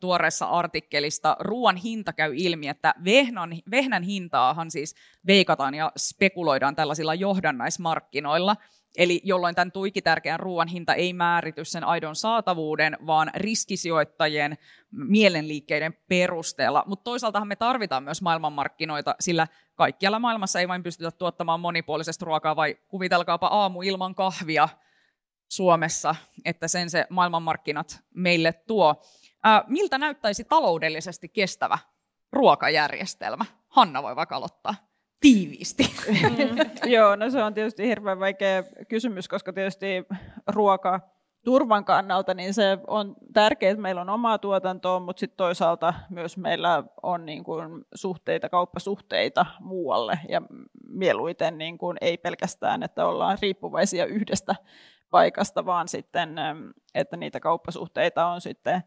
tuoreessa 0.00 0.46
artikkelista 0.46 1.36
ruoan 1.40 1.76
hinta 1.76 2.12
käy 2.12 2.32
ilmi, 2.36 2.68
että 2.68 2.94
vehnän, 3.04 3.50
vehnän 3.70 4.02
hintaahan 4.02 4.70
siis 4.70 4.94
veikataan 5.26 5.74
ja 5.74 5.92
spekuloidaan 5.98 6.76
tällaisilla 6.76 7.14
johdannaismarkkinoilla, 7.14 8.56
Eli 8.96 9.20
jolloin 9.24 9.54
tämän 9.54 9.72
tuiki 9.72 10.02
tärkeän 10.02 10.40
ruoan 10.40 10.68
hinta 10.68 10.94
ei 10.94 11.12
määrity 11.12 11.64
sen 11.64 11.84
aidon 11.84 12.16
saatavuuden, 12.16 12.96
vaan 13.06 13.30
riskisijoittajien 13.34 14.58
mielenliikkeiden 14.90 15.98
perusteella. 16.08 16.84
Mutta 16.86 17.04
toisaaltahan 17.04 17.48
me 17.48 17.56
tarvitaan 17.56 18.02
myös 18.02 18.22
maailmanmarkkinoita, 18.22 19.14
sillä 19.20 19.46
kaikkialla 19.74 20.18
maailmassa 20.18 20.60
ei 20.60 20.68
vain 20.68 20.82
pystytä 20.82 21.10
tuottamaan 21.10 21.60
monipuolisesti 21.60 22.24
ruokaa, 22.24 22.56
vai 22.56 22.76
kuvitelkaapa 22.88 23.46
aamu 23.46 23.82
ilman 23.82 24.14
kahvia 24.14 24.68
Suomessa, 25.48 26.14
että 26.44 26.68
sen 26.68 26.90
se 26.90 27.06
maailmanmarkkinat 27.10 28.00
meille 28.14 28.52
tuo. 28.52 29.02
Ää, 29.42 29.64
miltä 29.66 29.98
näyttäisi 29.98 30.44
taloudellisesti 30.44 31.28
kestävä 31.28 31.78
ruokajärjestelmä? 32.32 33.44
Hanna 33.68 34.02
voi 34.02 34.16
vaikka 34.16 34.36
aloittaa 34.36 34.89
tiiviisti? 35.20 35.82
Mm, 36.08 36.58
joo, 36.92 37.16
no 37.16 37.30
se 37.30 37.42
on 37.42 37.54
tietysti 37.54 37.86
hirveän 37.86 38.20
vaikea 38.20 38.62
kysymys, 38.88 39.28
koska 39.28 39.52
tietysti 39.52 39.86
ruoka 40.46 41.00
turvan 41.44 41.84
kannalta, 41.84 42.34
niin 42.34 42.54
se 42.54 42.78
on 42.86 43.16
tärkeää, 43.32 43.70
että 43.70 43.82
meillä 43.82 44.00
on 44.00 44.08
omaa 44.08 44.38
tuotantoa, 44.38 45.00
mutta 45.00 45.20
sitten 45.20 45.36
toisaalta 45.36 45.94
myös 46.10 46.36
meillä 46.36 46.84
on 47.02 47.26
niin 47.26 47.44
kuin 47.44 47.84
suhteita, 47.94 48.48
kauppasuhteita 48.48 49.46
muualle 49.60 50.18
ja 50.28 50.42
mieluiten 50.88 51.58
niin 51.58 51.78
kuin 51.78 51.96
ei 52.00 52.18
pelkästään, 52.18 52.82
että 52.82 53.06
ollaan 53.06 53.38
riippuvaisia 53.42 54.06
yhdestä 54.06 54.54
paikasta, 55.10 55.66
vaan 55.66 55.88
sitten, 55.88 56.36
että 56.94 57.16
niitä 57.16 57.40
kauppasuhteita 57.40 58.26
on 58.26 58.40
sitten 58.40 58.82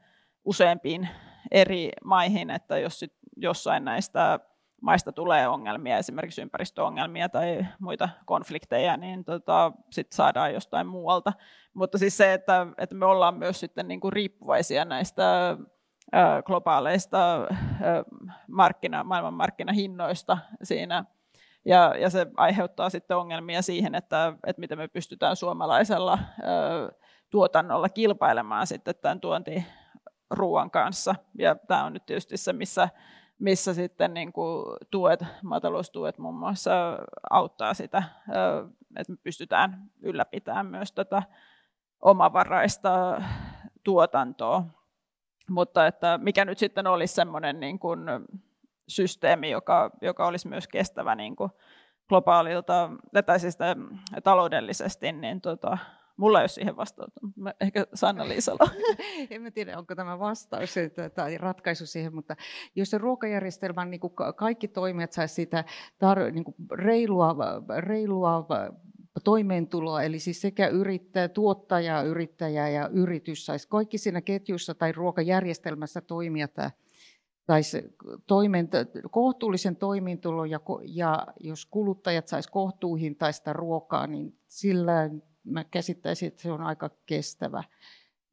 useampiin 0.45 1.09
eri 1.51 1.91
maihin, 2.03 2.49
että 2.49 2.77
jos 2.77 2.99
sit 2.99 3.13
jossain 3.38 3.86
näistä 3.86 4.39
maista 4.84 5.11
tulee 5.11 5.47
ongelmia, 5.47 5.97
esimerkiksi 5.97 6.41
ympäristöongelmia 6.41 7.29
tai 7.29 7.65
muita 7.79 8.09
konflikteja, 8.25 8.97
niin 8.97 9.25
tota, 9.25 9.71
sit 9.91 10.11
saadaan 10.11 10.53
jostain 10.53 10.88
muualta. 10.88 11.34
Mutta 11.73 11.97
siis 11.97 12.17
se, 12.17 12.34
että, 12.34 12.67
että 12.77 12.95
me 12.95 13.05
ollaan 13.05 13.36
myös 13.36 13.59
sitten 13.59 13.88
niin 13.88 13.99
kuin 13.99 14.13
riippuvaisia 14.13 14.86
näistä 14.86 15.57
globaaleista 16.45 17.47
markkina, 18.47 19.03
maailmanmarkkinahinnoista 19.03 20.38
siinä. 20.63 21.05
Ja, 21.65 21.95
ja 21.99 22.09
se 22.09 22.27
aiheuttaa 22.38 22.89
sitten 22.89 23.17
ongelmia 23.17 23.61
siihen, 23.61 23.95
että, 23.95 24.34
että 24.47 24.59
miten 24.59 24.77
me 24.77 24.88
pystytään 24.88 25.36
suomalaisella 25.36 26.19
tuotannolla 27.29 27.89
kilpailemaan 27.89 28.67
sitten 28.67 28.95
tämän 29.01 29.21
tuontiruuan 29.21 30.71
kanssa. 30.71 31.15
Ja 31.38 31.55
tämä 31.55 31.84
on 31.84 31.93
nyt 31.93 32.05
tietysti 32.05 32.38
se, 32.38 32.53
missä 32.53 32.89
missä 33.43 33.73
sitten 33.73 34.13
niin 34.13 34.33
kuin 34.33 34.65
tuet, 34.91 35.25
maataloustuet 35.43 36.17
muun 36.17 36.35
muassa 36.35 36.71
auttaa 37.29 37.73
sitä, 37.73 38.03
että 38.97 39.11
me 39.11 39.17
pystytään 39.23 39.91
ylläpitämään 40.01 40.65
myös 40.65 40.91
tätä 40.91 41.23
omavaraista 42.01 43.21
tuotantoa. 43.83 44.63
Mutta 45.49 45.87
että 45.87 46.19
mikä 46.21 46.45
nyt 46.45 46.57
sitten 46.57 46.87
olisi 46.87 47.13
semmoinen 47.13 47.59
niin 47.59 47.79
kuin 47.79 47.99
systeemi, 48.87 49.49
joka, 49.49 49.91
joka 50.01 50.27
olisi 50.27 50.47
myös 50.47 50.67
kestävä 50.67 51.15
niin 51.15 51.35
kuin 51.35 51.51
globaalilta, 52.09 52.89
tai 53.25 53.39
siis 53.39 53.57
taloudellisesti, 54.23 55.11
niin 55.11 55.41
tota, 55.41 55.77
Mulla 56.18 56.39
ei 56.39 56.43
ole 56.43 56.47
siihen 56.47 56.76
vastausta, 56.76 57.20
ehkä 57.61 57.88
Sanna-Liisalla. 57.93 58.70
en 59.30 59.41
mä 59.41 59.51
tiedä, 59.51 59.78
onko 59.78 59.95
tämä 59.95 60.20
vastaus 60.20 60.76
tai 61.16 61.38
ratkaisu 61.38 61.86
siihen, 61.86 62.16
mutta 62.16 62.36
jos 62.76 62.89
se 62.89 62.97
ruokajärjestelmän 62.97 63.91
niin 63.91 63.99
kuin 63.99 64.14
kaikki 64.36 64.68
toimijat 64.68 65.11
saisi 65.11 65.34
sitä 65.34 65.64
tar- 65.93 66.32
niin 66.32 66.43
kuin 66.43 66.55
reilua, 66.72 67.36
reilua 67.80 68.47
toimeentuloa, 69.24 70.03
eli 70.03 70.20
siis 70.20 70.41
sekä 70.41 70.68
yrittäjä, 70.68 71.30
tuottaja, 71.30 72.01
yrittäjä 72.01 72.70
ja 72.70 72.88
yritys 72.88 73.45
saisi 73.45 73.68
kaikki 73.68 73.97
siinä 73.97 74.22
ketjussa 74.22 74.76
tai 74.76 74.91
ruokajärjestelmässä 74.91 76.01
toimia 76.01 76.47
tai 77.45 77.61
toimen, 78.28 78.70
kohtuullisen 79.11 79.76
toimintulon 79.76 80.49
ja, 80.49 80.59
ja 80.86 81.28
jos 81.39 81.66
kuluttajat 81.66 82.28
saisi 82.28 82.51
kohtuuhintaista 82.51 83.53
ruokaa, 83.53 84.07
niin 84.07 84.38
sillä 84.47 85.09
mä 85.43 85.63
käsittäisin, 85.63 86.27
että 86.27 86.41
se 86.41 86.51
on 86.51 86.61
aika 86.61 86.89
kestävä 87.05 87.63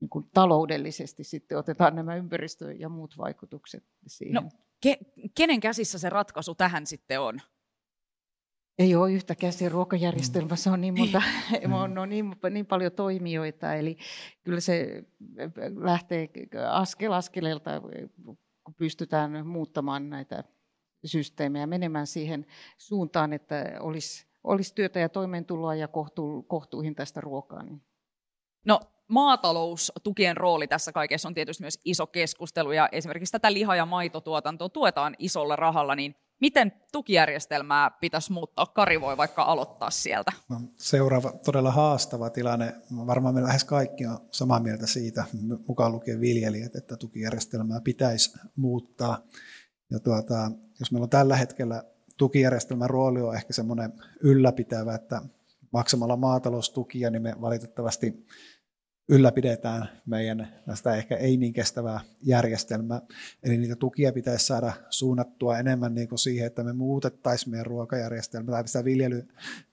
niin 0.00 0.10
kuin 0.10 0.30
taloudellisesti 0.34 1.24
sitten 1.24 1.58
otetaan 1.58 1.94
nämä 1.94 2.16
ympäristö- 2.16 2.72
ja 2.72 2.88
muut 2.88 3.18
vaikutukset 3.18 3.84
siihen. 4.06 4.34
No, 4.34 4.48
ke- 4.86 5.30
kenen 5.34 5.60
käsissä 5.60 5.98
se 5.98 6.10
ratkaisu 6.10 6.54
tähän 6.54 6.86
sitten 6.86 7.20
on? 7.20 7.40
Ei 8.78 8.94
ole 8.94 9.12
yhtä 9.12 9.34
käsiä 9.34 9.68
ruokajärjestelmässä, 9.68 10.72
on 10.72 10.80
niin, 10.80 10.98
monta, 10.98 11.22
mm. 11.66 11.72
on, 11.82 11.98
on 11.98 12.08
niin, 12.08 12.36
niin 12.50 12.66
paljon 12.66 12.92
toimijoita, 12.92 13.74
eli 13.74 13.98
kyllä 14.42 14.60
se 14.60 15.04
lähtee 15.76 16.28
askel 16.70 17.12
askeleelta, 17.12 17.70
kun 18.64 18.74
pystytään 18.76 19.46
muuttamaan 19.46 20.10
näitä 20.10 20.44
systeemejä, 21.04 21.66
menemään 21.66 22.06
siihen 22.06 22.46
suuntaan, 22.78 23.32
että 23.32 23.76
olisi 23.80 24.29
olisi 24.44 24.74
työtä 24.74 25.00
ja 25.00 25.08
toimeentuloa 25.08 25.74
ja 25.74 25.88
kohtu, 25.88 26.42
kohtuuhintaista 26.42 27.20
ruokaa. 27.20 27.62
Niin. 27.62 27.82
No 28.66 28.80
maataloustukien 29.08 30.36
rooli 30.36 30.66
tässä 30.66 30.92
kaikessa 30.92 31.28
on 31.28 31.34
tietysti 31.34 31.62
myös 31.62 31.80
iso 31.84 32.06
keskustelu 32.06 32.72
ja 32.72 32.88
esimerkiksi 32.92 33.32
tätä 33.32 33.52
liha- 33.52 33.76
ja 33.76 33.86
maitotuotantoa 33.86 34.68
tuetaan 34.68 35.16
isolla 35.18 35.56
rahalla, 35.56 35.94
niin 35.94 36.14
miten 36.40 36.72
tukijärjestelmää 36.92 37.90
pitäisi 37.90 38.32
muuttaa? 38.32 38.66
Kari 38.66 39.00
voi 39.00 39.16
vaikka 39.16 39.42
aloittaa 39.42 39.90
sieltä. 39.90 40.32
No, 40.48 40.60
seuraava 40.76 41.32
todella 41.44 41.70
haastava 41.70 42.30
tilanne. 42.30 42.74
Varmaan 43.06 43.34
me 43.34 43.42
lähes 43.42 43.64
kaikki 43.64 44.06
on 44.06 44.18
samaa 44.30 44.60
mieltä 44.60 44.86
siitä, 44.86 45.24
mukaan 45.68 45.92
lukien 45.92 46.20
viljelijät, 46.20 46.74
että 46.74 46.96
tukijärjestelmää 46.96 47.80
pitäisi 47.80 48.38
muuttaa. 48.56 49.18
Ja 49.90 50.00
tuota, 50.00 50.50
jos 50.80 50.92
meillä 50.92 51.04
on 51.04 51.10
tällä 51.10 51.36
hetkellä 51.36 51.84
tukijärjestelmän 52.20 52.90
rooli 52.90 53.20
on 53.20 53.34
ehkä 53.34 53.52
semmoinen 53.52 53.92
ylläpitävä, 54.20 54.94
että 54.94 55.22
maksamalla 55.72 56.16
maataloustukia, 56.16 57.10
niin 57.10 57.22
me 57.22 57.34
valitettavasti 57.40 58.26
ylläpidetään 59.08 59.88
meidän 60.06 60.48
tästä 60.66 60.94
ehkä 60.94 61.16
ei 61.16 61.36
niin 61.36 61.52
kestävää 61.52 62.00
järjestelmää. 62.22 63.00
Eli 63.42 63.58
niitä 63.58 63.76
tukia 63.76 64.12
pitäisi 64.12 64.46
saada 64.46 64.72
suunnattua 64.90 65.58
enemmän 65.58 65.94
niin 65.94 66.08
kuin 66.08 66.18
siihen, 66.18 66.46
että 66.46 66.64
me 66.64 66.72
muutettaisiin 66.72 67.50
meidän 67.50 67.66
ruokajärjestelmää 67.66 68.52
tai 68.52 68.68
sitä 68.68 68.84
viljely, 68.84 69.28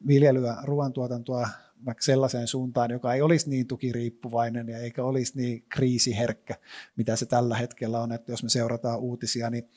viljelyä, 0.07 0.57
ruoantuotantoa 0.63 1.49
vaikka 1.85 2.03
sellaiseen 2.03 2.47
suuntaan, 2.47 2.91
joka 2.91 3.13
ei 3.13 3.21
olisi 3.21 3.49
niin 3.49 3.67
tukiriippuvainen 3.67 4.69
ja 4.69 4.77
eikä 4.77 5.03
olisi 5.03 5.37
niin 5.37 5.65
kriisiherkkä, 5.69 6.55
mitä 6.95 7.15
se 7.15 7.25
tällä 7.25 7.57
hetkellä 7.57 8.01
on. 8.01 8.11
Että 8.11 8.31
jos 8.31 8.43
me 8.43 8.49
seurataan 8.49 8.99
uutisia, 8.99 9.49
niin 9.49 9.69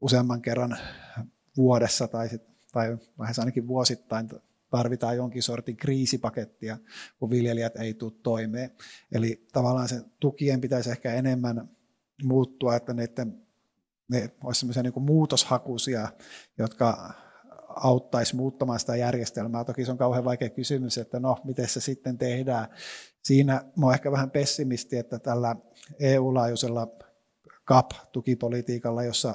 useamman 0.00 0.42
kerran 0.42 0.76
vuodessa 1.56 2.08
tai, 2.08 2.28
tai 2.72 2.98
lähes 3.18 3.38
ainakin 3.38 3.68
vuosittain 3.68 4.28
tarvitaan 4.70 5.16
jonkin 5.16 5.42
sortin 5.42 5.76
kriisipakettia, 5.76 6.78
kun 7.18 7.30
viljelijät 7.30 7.76
ei 7.76 7.94
tule 7.94 8.12
toimeen. 8.22 8.70
Eli 9.12 9.46
tavallaan 9.52 9.88
se 9.88 10.02
tukien 10.20 10.60
pitäisi 10.60 10.90
ehkä 10.90 11.14
enemmän 11.14 11.68
muuttua, 12.24 12.76
että 12.76 12.94
ne, 12.94 13.08
ne 14.08 14.30
olisi 14.44 14.60
sellaisia 14.60 14.82
niin 14.82 15.02
muutoshakuisia, 15.02 16.08
jotka 16.58 17.14
auttaisi 17.68 18.36
muuttamaan 18.36 18.80
sitä 18.80 18.96
järjestelmää. 18.96 19.64
Toki 19.64 19.84
se 19.84 19.90
on 19.90 19.98
kauhean 19.98 20.24
vaikea 20.24 20.50
kysymys, 20.50 20.98
että 20.98 21.20
no, 21.20 21.36
miten 21.44 21.68
se 21.68 21.80
sitten 21.80 22.18
tehdään. 22.18 22.68
Siinä 23.22 23.64
mä 23.76 23.94
ehkä 23.94 24.12
vähän 24.12 24.30
pessimisti, 24.30 24.96
että 24.96 25.18
tällä 25.18 25.56
EU-laajuisella 26.00 26.88
CAP-tukipolitiikalla, 27.66 29.04
jossa 29.04 29.34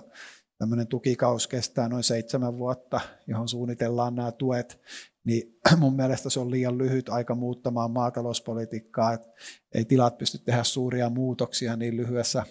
tämmöinen 0.60 0.88
tukikaus 0.88 1.47
kestää 1.47 1.89
noin 1.89 2.03
seitsemän 2.03 2.57
vuotta, 2.57 3.01
johon 3.28 3.49
suunnitellaan 3.49 4.16
nämä 4.16 4.32
tuet, 4.32 4.82
niin 5.24 5.60
mun 5.80 5.95
mielestä 5.95 6.30
se 6.30 6.39
on 6.39 6.51
liian 6.51 6.78
lyhyt 6.78 7.10
aika 7.10 7.36
muuttamaan 7.36 7.91
maatalouspolitiikkaa, 7.91 9.14
että 9.14 9.28
ei 9.74 9.86
tilat 9.86 10.18
pysty 10.18 10.38
tehdä 10.38 10.64
suuria 10.64 11.10
muutoksia 11.10 11.76
niin 11.76 11.97
lyhyessä, 11.97 12.43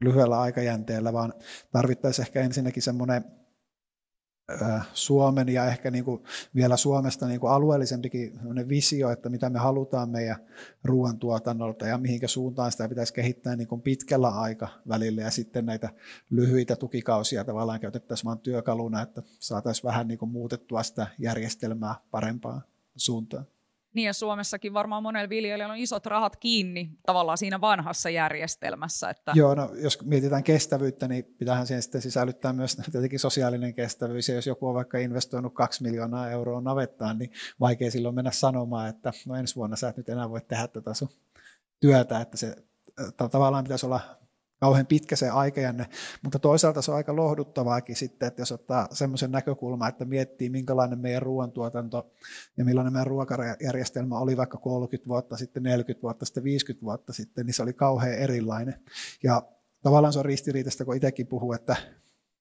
lyhyellä 0.00 0.40
aikajänteellä, 0.40 1.12
vaan 1.12 1.32
tarvittaisiin 1.72 2.26
ehkä 2.26 2.40
ensinnäkin 2.40 2.82
semmoinen 2.82 3.24
Suomen 4.94 5.48
ja 5.48 5.66
ehkä 5.66 5.90
niin 5.90 6.04
kuin 6.04 6.22
vielä 6.54 6.76
Suomesta 6.76 7.26
niin 7.26 7.40
kuin 7.40 7.52
alueellisempikin 7.52 8.40
visio, 8.68 9.10
että 9.10 9.28
mitä 9.28 9.50
me 9.50 9.58
halutaan 9.58 10.10
meidän 10.10 10.36
ruoantuotannolta 10.84 11.86
ja 11.86 11.98
mihinkä 11.98 12.28
suuntaan 12.28 12.72
sitä 12.72 12.88
pitäisi 12.88 13.14
kehittää 13.14 13.56
niin 13.56 13.68
kuin 13.68 13.82
pitkällä 13.82 14.28
aikavälillä 14.28 15.22
ja 15.22 15.30
sitten 15.30 15.66
näitä 15.66 15.90
lyhyitä 16.30 16.76
tukikausia 16.76 17.44
tavallaan 17.44 17.80
käytettäisiin 17.80 18.24
vain 18.24 18.38
työkaluna, 18.38 19.02
että 19.02 19.22
saataisiin 19.38 19.84
vähän 19.84 20.08
niin 20.08 20.18
kuin 20.18 20.30
muutettua 20.30 20.82
sitä 20.82 21.06
järjestelmää 21.18 21.94
parempaan 22.10 22.62
suuntaan. 22.96 23.46
Niin 23.96 24.06
ja 24.06 24.12
Suomessakin 24.12 24.74
varmaan 24.74 25.02
monella 25.02 25.28
viljelijällä 25.28 25.72
on 25.72 25.78
isot 25.78 26.06
rahat 26.06 26.36
kiinni 26.36 26.90
tavallaan 27.06 27.38
siinä 27.38 27.60
vanhassa 27.60 28.10
järjestelmässä. 28.10 29.10
Että... 29.10 29.32
Joo, 29.34 29.54
no 29.54 29.70
jos 29.74 30.02
mietitään 30.04 30.44
kestävyyttä, 30.44 31.08
niin 31.08 31.24
pitäähän 31.38 31.66
siihen 31.66 31.82
sitten 31.82 32.02
sisällyttää 32.02 32.52
myös 32.52 32.76
tietenkin 32.92 33.18
sosiaalinen 33.18 33.74
kestävyys. 33.74 34.28
Ja 34.28 34.34
jos 34.34 34.46
joku 34.46 34.68
on 34.68 34.74
vaikka 34.74 34.98
investoinut 34.98 35.54
kaksi 35.54 35.82
miljoonaa 35.82 36.30
euroa 36.30 36.60
navettaan, 36.60 37.18
niin 37.18 37.30
vaikea 37.60 37.90
silloin 37.90 38.14
mennä 38.14 38.30
sanomaan, 38.30 38.88
että 38.88 39.12
no 39.26 39.34
ensi 39.34 39.56
vuonna 39.56 39.76
sä 39.76 39.88
et 39.88 39.96
nyt 39.96 40.08
enää 40.08 40.30
voi 40.30 40.40
tehdä 40.40 40.68
tätä 40.68 40.94
sun 40.94 41.08
työtä, 41.80 42.20
että 42.20 42.36
se 42.36 42.56
tavallaan 43.16 43.64
pitäisi 43.64 43.86
olla 43.86 44.00
kauhean 44.60 44.86
pitkä 44.86 45.16
se 45.16 45.28
aikajänne, 45.28 45.86
mutta 46.22 46.38
toisaalta 46.38 46.82
se 46.82 46.90
on 46.90 46.96
aika 46.96 47.16
lohduttavaakin 47.16 47.96
sitten, 47.96 48.26
että 48.26 48.42
jos 48.42 48.52
ottaa 48.52 48.88
semmoisen 48.92 49.32
näkökulman, 49.32 49.88
että 49.88 50.04
miettii 50.04 50.50
minkälainen 50.50 50.98
meidän 50.98 51.22
ruoantuotanto 51.22 52.10
ja 52.56 52.64
millainen 52.64 52.92
meidän 52.92 53.06
ruokajärjestelmä 53.06 54.18
oli 54.18 54.36
vaikka 54.36 54.58
30 54.58 55.08
vuotta 55.08 55.36
sitten, 55.36 55.62
40 55.62 56.02
vuotta 56.02 56.24
sitten, 56.24 56.44
50 56.44 56.84
vuotta 56.84 57.12
sitten, 57.12 57.46
niin 57.46 57.54
se 57.54 57.62
oli 57.62 57.72
kauhean 57.72 58.14
erilainen. 58.14 58.80
Ja 59.22 59.42
tavallaan 59.82 60.12
se 60.12 60.18
on 60.18 60.24
ristiriitaista, 60.24 60.84
kun 60.84 60.96
itsekin 60.96 61.26
puhuu, 61.26 61.52
että 61.52 61.76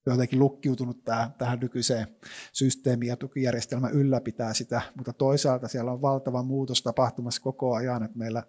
jotenkin 0.05 0.39
lukkiutunut 0.39 1.03
tähän, 1.03 1.34
tähän 1.34 1.59
nykyiseen 1.59 2.07
systeemiin 2.53 3.09
ja 3.09 3.18
tukijärjestelmä 3.18 3.89
ylläpitää 3.89 4.53
sitä, 4.53 4.82
mutta 4.95 5.13
toisaalta 5.13 5.68
siellä 5.68 5.91
on 5.91 6.01
valtava 6.01 6.43
muutos 6.43 6.82
tapahtumassa 6.84 7.41
koko 7.41 7.74
ajan, 7.74 8.03
että 8.03 8.18
meillä 8.18 8.43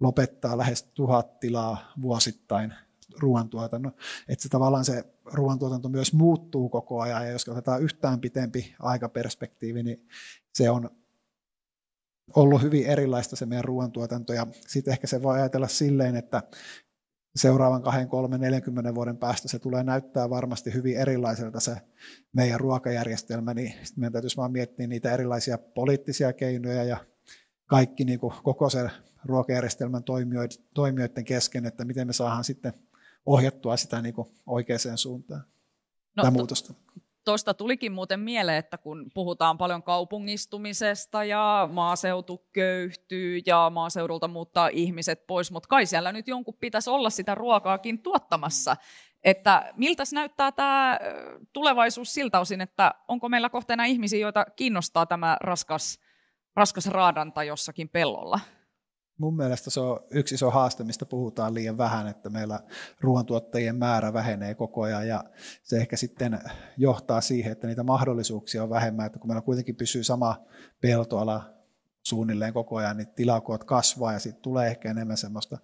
lopettaa 0.00 0.58
lähes 0.58 0.82
tuhat 0.82 1.40
tilaa 1.40 1.92
vuosittain 2.02 2.74
ruoantuotannon. 3.18 3.92
Että 4.28 4.42
se 4.42 4.48
tavallaan 4.48 4.84
se 4.84 5.04
ruoantuotanto 5.24 5.88
myös 5.88 6.12
muuttuu 6.12 6.68
koko 6.68 7.00
ajan, 7.00 7.26
ja 7.26 7.32
jos 7.32 7.48
otetaan 7.48 7.82
yhtään 7.82 8.20
pitempi 8.20 8.74
aikaperspektiivi, 8.78 9.82
niin 9.82 10.08
se 10.54 10.70
on 10.70 10.90
ollut 12.36 12.62
hyvin 12.62 12.86
erilaista 12.86 13.36
se 13.36 13.46
meidän 13.46 13.64
ruoantuotanto, 13.64 14.32
ja 14.32 14.46
sitten 14.66 14.92
ehkä 14.92 15.06
se 15.06 15.22
voi 15.22 15.34
ajatella 15.34 15.68
silleen, 15.68 16.16
että 16.16 16.42
seuraavan 17.36 17.82
2, 17.82 18.06
3, 18.06 18.38
40 18.38 18.94
vuoden 18.94 19.16
päästä 19.16 19.48
se 19.48 19.58
tulee 19.58 19.82
näyttää 19.82 20.30
varmasti 20.30 20.74
hyvin 20.74 20.96
erilaiselta 20.96 21.60
se 21.60 21.76
meidän 22.32 22.60
ruokajärjestelmä, 22.60 23.54
niin 23.54 23.70
sitten 23.70 24.00
meidän 24.00 24.12
täytyisi 24.12 24.36
vaan 24.36 24.52
miettiä 24.52 24.86
niitä 24.86 25.12
erilaisia 25.12 25.58
poliittisia 25.58 26.32
keinoja 26.32 26.84
ja 26.84 26.96
kaikki 27.66 28.04
niin 28.04 28.18
kuin 28.18 28.34
koko 28.42 28.70
se 28.70 28.90
ruokajärjestelmän 29.24 30.02
toimijoiden 30.74 31.24
kesken, 31.24 31.66
että 31.66 31.84
miten 31.84 32.06
me 32.06 32.12
saadaan 32.12 32.44
sitten 32.44 32.72
ohjattua 33.26 33.76
sitä 33.76 34.02
niin 34.02 34.14
kuin 34.14 34.28
oikeaan 34.46 34.98
suuntaan, 34.98 35.44
no, 36.16 36.30
muutosta. 36.30 36.74
Tuosta 37.24 37.54
tulikin 37.54 37.92
muuten 37.92 38.20
mieleen, 38.20 38.58
että 38.58 38.78
kun 38.78 39.10
puhutaan 39.14 39.58
paljon 39.58 39.82
kaupungistumisesta 39.82 41.24
ja 41.24 41.68
maaseutu 41.72 42.46
köyhtyy 42.52 43.40
ja 43.46 43.70
maaseudulta 43.74 44.28
muuttaa 44.28 44.68
ihmiset 44.68 45.26
pois, 45.26 45.50
mutta 45.50 45.68
kai 45.68 45.86
siellä 45.86 46.12
nyt 46.12 46.28
jonkun 46.28 46.54
pitäisi 46.54 46.90
olla 46.90 47.10
sitä 47.10 47.34
ruokaakin 47.34 48.02
tuottamassa. 48.02 48.76
Että 49.24 49.72
miltä 49.76 50.02
näyttää 50.12 50.52
tämä 50.52 50.98
tulevaisuus 51.52 52.14
siltä 52.14 52.40
osin, 52.40 52.60
että 52.60 52.94
onko 53.08 53.28
meillä 53.28 53.50
kohteena 53.50 53.84
ihmisiä, 53.84 54.18
joita 54.18 54.46
kiinnostaa 54.56 55.06
tämä 55.06 55.36
raskas, 55.40 55.98
raskas 56.56 56.86
raadanta 56.86 57.44
jossakin 57.44 57.88
pellolla? 57.88 58.40
Mun 59.18 59.36
mielestä 59.36 59.70
se 59.70 59.80
on 59.80 60.00
yksi 60.10 60.34
iso 60.34 60.50
haaste, 60.50 60.84
mistä 60.84 61.06
puhutaan 61.06 61.54
liian 61.54 61.78
vähän, 61.78 62.08
että 62.08 62.30
meillä 62.30 62.60
ruoantuottajien 63.00 63.76
määrä 63.76 64.12
vähenee 64.12 64.54
koko 64.54 64.82
ajan 64.82 65.08
ja 65.08 65.24
se 65.62 65.76
ehkä 65.76 65.96
sitten 65.96 66.40
johtaa 66.76 67.20
siihen, 67.20 67.52
että 67.52 67.66
niitä 67.66 67.82
mahdollisuuksia 67.82 68.62
on 68.62 68.70
vähemmän, 68.70 69.06
että 69.06 69.18
kun 69.18 69.28
meillä 69.28 69.42
kuitenkin 69.42 69.76
pysyy 69.76 70.04
sama 70.04 70.44
peltoala 70.80 71.56
suunnilleen 72.02 72.52
koko 72.52 72.76
ajan, 72.76 72.96
niin 72.96 73.08
tilakoot 73.08 73.64
kasvaa 73.64 74.12
ja 74.12 74.18
sitten 74.18 74.42
tulee 74.42 74.66
ehkä 74.68 74.90
enemmän 74.90 75.16
semmoista 75.16 75.58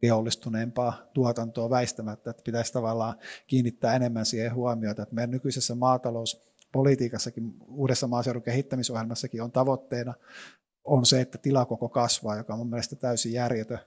teollistuneempaa 0.00 0.94
tuotantoa 1.14 1.70
väistämättä, 1.70 2.30
että 2.30 2.42
pitäisi 2.42 2.72
tavallaan 2.72 3.14
kiinnittää 3.46 3.94
enemmän 3.94 4.26
siihen 4.26 4.54
huomiota, 4.54 5.02
että 5.02 5.14
meidän 5.14 5.30
nykyisessä 5.30 5.74
maatalouspolitiikassakin, 5.74 7.54
uudessa 7.68 8.06
maaseudun 8.06 8.42
kehittämisohjelmassakin 8.42 9.42
on 9.42 9.52
tavoitteena 9.52 10.14
on 10.88 11.06
se, 11.06 11.20
että 11.20 11.38
tilakoko 11.38 11.88
kasvaa, 11.88 12.36
joka 12.36 12.52
on 12.52 12.58
mun 12.58 12.70
mielestä 12.70 12.96
täysin 12.96 13.32
järjetön 13.32 13.78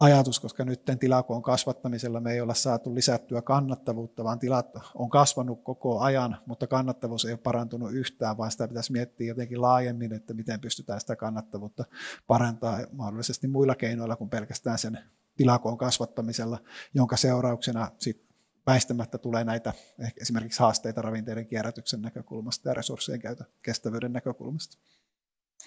ajatus, 0.00 0.40
koska 0.40 0.64
nyt 0.64 0.82
tilakoon 1.00 1.42
kasvattamisella 1.42 2.20
me 2.20 2.32
ei 2.32 2.40
olla 2.40 2.54
saatu 2.54 2.94
lisättyä 2.94 3.42
kannattavuutta, 3.42 4.24
vaan 4.24 4.38
tilat 4.38 4.66
on 4.94 5.10
kasvanut 5.10 5.64
koko 5.64 6.00
ajan, 6.00 6.36
mutta 6.46 6.66
kannattavuus 6.66 7.24
ei 7.24 7.32
ole 7.32 7.38
parantunut 7.42 7.92
yhtään, 7.92 8.36
vaan 8.36 8.50
sitä 8.50 8.68
pitäisi 8.68 8.92
miettiä 8.92 9.28
jotenkin 9.28 9.62
laajemmin, 9.62 10.12
että 10.12 10.34
miten 10.34 10.60
pystytään 10.60 11.00
sitä 11.00 11.16
kannattavuutta 11.16 11.84
parantaa 12.26 12.78
mahdollisesti 12.92 13.48
muilla 13.48 13.74
keinoilla 13.74 14.16
kuin 14.16 14.30
pelkästään 14.30 14.78
sen 14.78 14.98
tilakoon 15.36 15.78
kasvattamisella, 15.78 16.58
jonka 16.94 17.16
seurauksena 17.16 17.90
sit 17.98 18.26
väistämättä 18.66 19.18
tulee 19.18 19.44
näitä 19.44 19.72
esimerkiksi 20.20 20.60
haasteita 20.60 21.02
ravinteiden 21.02 21.46
kierrätyksen 21.46 22.02
näkökulmasta 22.02 22.68
ja 22.68 22.74
resurssien 22.74 23.20
käytön 23.20 23.46
kestävyyden 23.62 24.12
näkökulmasta 24.12 24.78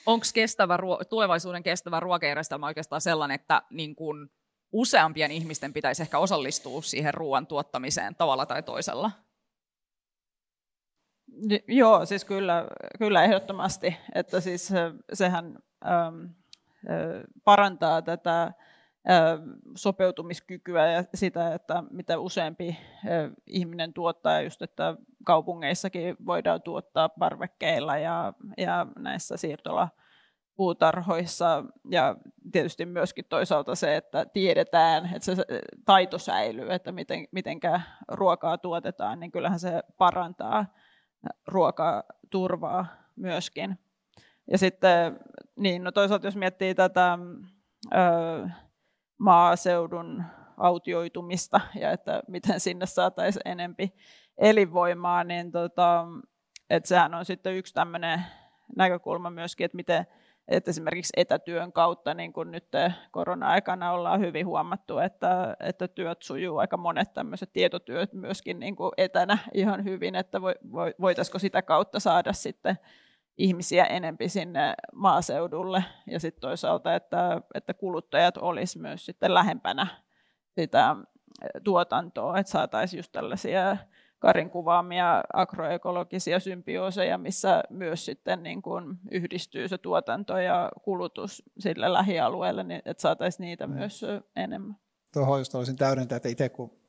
onko 0.06 0.26
kestävä, 0.34 0.78
tulevaisuuden 1.10 1.64
kestävä 1.64 2.00
ruokajärjestelmä 2.00 2.66
oikeastaan 2.66 3.02
sellainen, 3.02 3.36
että 3.36 3.62
niin 3.70 3.96
kun 3.96 4.30
useampien 4.72 5.32
ihmisten 5.32 5.74
pitäisi 5.74 6.02
ehkä 6.02 6.18
osallistua 6.18 6.82
siihen 6.82 7.14
ruoan 7.14 7.48
tuottamiseen 7.48 8.16
tavalla 8.16 8.46
tai 8.46 8.64
toisella? 8.64 9.12
Joo, 11.68 12.06
siis 12.06 12.26
kyllä, 12.26 12.66
kyllä 12.98 13.24
ehdottomasti, 13.24 13.98
että 14.16 14.40
siis 14.40 14.70
sehän 15.14 15.60
ähm, 15.86 16.26
parantaa 17.44 18.02
tätä 18.02 18.54
sopeutumiskykyä 19.76 20.92
ja 20.92 21.04
sitä, 21.14 21.54
että 21.54 21.84
mitä 21.92 22.20
useampi 22.20 22.78
ihminen 23.48 23.94
tuottaa, 23.94 24.42
just 24.42 24.62
että 24.62 24.96
kaupungeissakin 25.26 26.16
voidaan 26.26 26.62
tuottaa 26.62 27.10
parvekkeilla 27.10 27.98
ja, 27.98 28.34
ja 28.58 28.88
näissä 29.00 29.38
siirtola 29.38 29.88
puutarhoissa 30.56 31.64
ja 31.92 32.16
tietysti 32.52 32.86
myöskin 32.86 33.26
toisaalta 33.30 33.76
se, 33.76 33.96
että 33.96 34.26
tiedetään, 34.26 35.10
että 35.16 35.36
se 35.36 35.46
taito 35.86 36.18
säilyy, 36.18 36.74
että 36.74 36.92
miten, 36.92 37.28
mitenkä 37.32 37.82
ruokaa 38.08 38.58
tuotetaan, 38.58 39.20
niin 39.20 39.32
kyllähän 39.32 39.60
se 39.60 39.84
parantaa 39.98 40.66
ruokaturvaa 41.48 42.86
myöskin. 43.16 43.80
Ja 44.52 44.58
sitten 44.58 45.20
niin, 45.56 45.84
no 45.84 45.92
toisaalta 45.92 46.28
jos 46.28 46.36
miettii 46.36 46.76
tätä 46.76 47.18
maaseudun 49.20 50.24
autioitumista 50.58 51.62
ja 51.76 51.92
että 51.92 52.24
miten 52.28 52.60
sinne 52.60 52.86
saataisiin 52.86 53.48
enempi 53.48 53.94
elinvoimaa, 54.38 55.24
niin 55.24 55.52
tota, 55.52 56.06
että 56.70 56.90
sehän 56.90 57.14
on 57.14 57.26
sitten 57.26 57.56
yksi 57.56 57.74
tämmöinen 57.74 58.26
näkökulma 58.76 59.30
myöskin, 59.30 59.66
että 59.66 59.76
miten 59.76 60.08
että 60.50 60.72
esimerkiksi 60.72 61.14
etätyön 61.18 61.74
kautta, 61.74 62.14
niin 62.14 62.34
kuin 62.34 62.52
nyt 62.52 62.68
korona-aikana 63.12 63.92
ollaan 63.92 64.20
hyvin 64.20 64.46
huomattu, 64.46 64.98
että, 64.98 65.58
että 65.60 65.88
työt 65.88 66.22
sujuu 66.22 66.58
aika 66.58 66.78
monet 66.78 67.14
tämmöiset 67.14 67.54
tietotyöt 67.54 68.14
myöskin 68.14 68.60
niin 68.60 68.76
kuin 68.76 68.92
etänä 68.98 69.38
ihan 69.54 69.84
hyvin, 69.84 70.16
että 70.16 70.42
voitaisiko 71.02 71.40
sitä 71.40 71.62
kautta 71.62 72.00
saada 72.00 72.34
sitten 72.34 72.78
ihmisiä 73.40 73.86
enempi 73.86 74.30
sinne 74.30 74.74
maaseudulle 74.94 75.84
ja 76.08 76.20
sitten 76.20 76.42
toisaalta, 76.42 76.96
että, 76.96 77.42
että 77.54 77.74
kuluttajat 77.74 78.38
olisi 78.38 78.80
myös 78.80 79.06
sitten 79.06 79.34
lähempänä 79.34 79.88
sitä 80.52 80.96
tuotantoa, 81.64 82.38
että 82.38 82.52
saataisiin 82.52 82.98
just 82.98 83.12
tällaisia 83.12 83.78
Karin 84.20 84.50
kuvaamia 84.50 85.24
agroekologisia 85.34 86.40
symbiooseja, 86.40 87.18
missä 87.18 87.64
myös 87.70 88.06
sitten 88.06 88.44
niin 88.44 88.62
kuin 88.62 88.98
yhdistyy 89.12 89.68
se 89.68 89.78
tuotanto 89.78 90.38
ja 90.38 90.72
kulutus 90.82 91.44
sille 91.60 91.94
lähialueelle, 91.94 92.64
niin 92.64 92.82
että 92.86 93.02
saataisiin 93.02 93.46
niitä 93.46 93.68
mm. 93.68 93.74
myös 93.74 94.06
enemmän. 94.36 94.76
Tuohon 95.14 95.40
just 95.40 95.56
olisin 95.56 95.76
täydentää, 95.76 96.16
että 96.16 96.30
itse 96.30 96.50
kun 96.50 96.80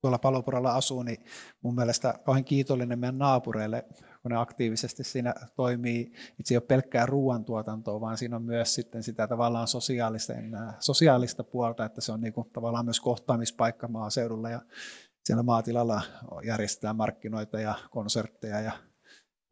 tuolla 0.00 0.18
palopuolella 0.18 0.74
asuu, 0.74 1.02
niin 1.02 1.24
mun 1.62 1.74
mielestä 1.74 2.14
kauhean 2.24 2.44
kiitollinen 2.44 2.98
meidän 2.98 3.18
naapureille, 3.18 3.84
kun 4.26 4.30
ne 4.30 4.36
aktiivisesti 4.36 5.04
siinä 5.04 5.34
toimii. 5.56 6.12
Itse 6.40 6.54
ei 6.54 6.56
ole 6.56 6.64
pelkkää 6.68 7.06
ruoantuotantoa, 7.06 8.00
vaan 8.00 8.18
siinä 8.18 8.36
on 8.36 8.42
myös 8.42 8.74
sitten 8.74 9.02
sitä 9.02 9.28
tavallaan 9.28 9.68
sosiaalista, 9.68 10.32
sosiaalista 10.78 11.44
puolta, 11.44 11.84
että 11.84 12.00
se 12.00 12.12
on 12.12 12.20
niin 12.20 12.32
kuin 12.32 12.50
tavallaan 12.52 12.84
myös 12.84 13.00
kohtaamispaikka 13.00 13.88
maaseudulla 13.88 14.50
ja 14.50 14.60
siellä 15.24 15.42
maatilalla 15.42 16.02
järjestetään 16.44 16.96
markkinoita 16.96 17.60
ja 17.60 17.74
konsertteja 17.90 18.60
ja 18.60 18.72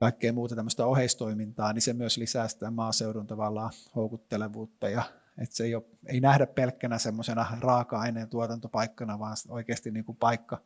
kaikkea 0.00 0.32
muuta 0.32 0.56
tämmöistä 0.56 0.86
oheistoimintaa, 0.86 1.72
niin 1.72 1.82
se 1.82 1.92
myös 1.92 2.16
lisää 2.16 2.48
sitä 2.48 2.70
maaseudun 2.70 3.26
tavallaan 3.26 3.72
houkuttelevuutta 3.96 4.88
ja 4.88 5.02
että 5.38 5.56
se 5.56 5.64
ei, 5.64 5.74
ole, 5.74 5.84
ei 6.06 6.20
nähdä 6.20 6.46
pelkkänä 6.46 6.98
semmoisena 6.98 7.46
raaka-aineen 7.60 8.28
tuotantopaikkana, 8.28 9.18
vaan 9.18 9.36
oikeasti 9.48 9.90
niin 9.90 10.04
kuin 10.04 10.16
paikka, 10.16 10.58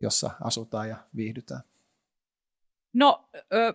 jossa 0.00 0.30
asutaan 0.40 0.88
ja 0.88 0.96
viihdytään. 1.16 1.62
No, 2.92 3.28
ö, 3.34 3.74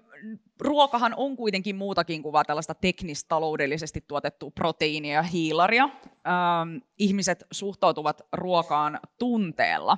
ruokahan 0.60 1.14
on 1.18 1.36
kuitenkin 1.36 1.76
muutakin 1.76 2.24
kuin 2.24 2.34
vain 2.34 2.46
tällaista 2.46 2.74
teknistaloudellisesti 2.74 4.04
tuotettua 4.08 4.52
proteiinia 4.52 5.14
ja 5.14 5.24
hiilaria. 5.24 5.90
Ö, 6.04 6.10
ihmiset 7.00 7.44
suhtautuvat 7.52 8.22
ruokaan 8.34 9.00
tunteella. 9.20 9.98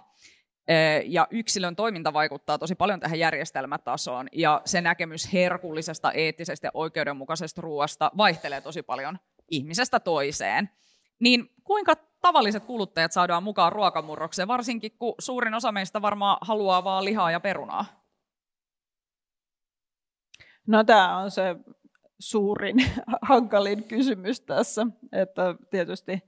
Ja 1.05 1.27
yksilön 1.31 1.75
toiminta 1.75 2.13
vaikuttaa 2.13 2.57
tosi 2.57 2.75
paljon 2.75 2.99
tähän 2.99 3.19
järjestelmätasoon, 3.19 4.27
ja 4.31 4.61
se 4.65 4.81
näkemys 4.81 5.33
herkullisesta, 5.33 6.11
eettisestä 6.11 6.67
ja 6.67 6.71
oikeudenmukaisesta 6.73 7.61
ruoasta 7.61 8.11
vaihtelee 8.17 8.61
tosi 8.61 8.83
paljon 8.83 9.19
ihmisestä 9.51 9.99
toiseen. 9.99 10.69
Niin 11.19 11.49
kuinka 11.63 11.93
tavalliset 12.21 12.65
kuluttajat 12.65 13.11
saadaan 13.11 13.43
mukaan 13.43 13.71
ruokamurrokseen, 13.71 14.47
varsinkin 14.47 14.91
kun 14.99 15.15
suurin 15.19 15.53
osa 15.53 15.71
meistä 15.71 16.01
varmaan 16.01 16.37
haluaa 16.41 16.83
vaan 16.83 17.05
lihaa 17.05 17.31
ja 17.31 17.39
perunaa? 17.39 17.85
No 20.67 20.83
tämä 20.83 21.17
on 21.17 21.31
se 21.31 21.55
suurin, 22.19 22.75
hankalin 23.29 23.83
kysymys 23.83 24.41
tässä, 24.41 24.87
että 25.11 25.55
tietysti 25.69 26.19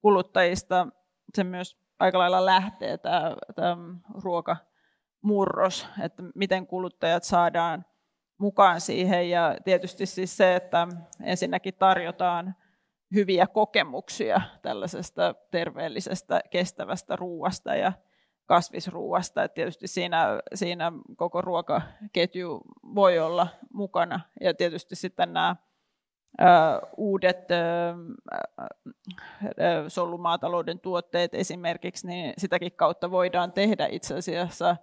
kuluttajista 0.00 0.88
se 1.34 1.44
myös 1.44 1.76
aika 1.98 2.18
lailla 2.18 2.46
lähtee 2.46 2.98
tämä, 2.98 3.36
tämä 3.54 3.76
ruokamurros, 4.24 5.86
että 6.02 6.22
miten 6.34 6.66
kuluttajat 6.66 7.24
saadaan 7.24 7.84
mukaan 8.38 8.80
siihen. 8.80 9.30
Ja 9.30 9.56
tietysti 9.64 10.06
siis 10.06 10.36
se, 10.36 10.56
että 10.56 10.88
ensinnäkin 11.22 11.74
tarjotaan 11.74 12.54
hyviä 13.14 13.46
kokemuksia 13.46 14.40
tällaisesta 14.62 15.34
terveellisestä, 15.50 16.40
kestävästä 16.50 17.16
ruuasta 17.16 17.74
ja 17.74 17.92
kasvisruuasta. 18.48 19.44
Et 19.44 19.54
tietysti 19.54 19.88
siinä, 19.88 20.40
siinä 20.54 20.92
koko 21.16 21.42
ruokaketju 21.42 22.60
voi 22.94 23.18
olla 23.18 23.48
mukana. 23.72 24.20
Ja 24.40 24.54
tietysti 24.54 24.96
sitten 24.96 25.32
nämä 25.32 25.56
uudet 26.96 27.38
solumaatalouden 29.88 30.80
tuotteet 30.80 31.34
esimerkiksi, 31.34 32.06
niin 32.06 32.34
sitäkin 32.38 32.72
kautta 32.72 33.10
voidaan 33.10 33.52
tehdä 33.52 33.86
itse 33.90 34.14
asiassa 34.16 34.76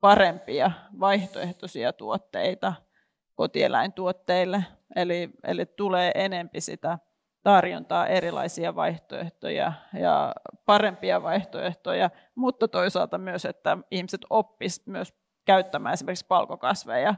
parempia 0.00 0.70
vaihtoehtoisia 1.00 1.92
tuotteita 1.92 2.72
kotieläintuotteille. 3.34 4.64
Eli, 4.96 5.30
eli 5.44 5.66
tulee 5.66 6.12
enempi 6.14 6.60
sitä 6.60 6.98
tarjontaa 7.42 8.06
erilaisia 8.06 8.74
vaihtoehtoja 8.74 9.72
ja 10.00 10.34
parempia 10.66 11.22
vaihtoehtoja, 11.22 12.10
mutta 12.34 12.68
toisaalta 12.68 13.18
myös, 13.18 13.44
että 13.44 13.78
ihmiset 13.90 14.20
oppisivat 14.30 14.86
myös 14.86 15.14
käyttämään 15.44 15.92
esimerkiksi 15.92 16.26
palkokasveja 16.26 17.14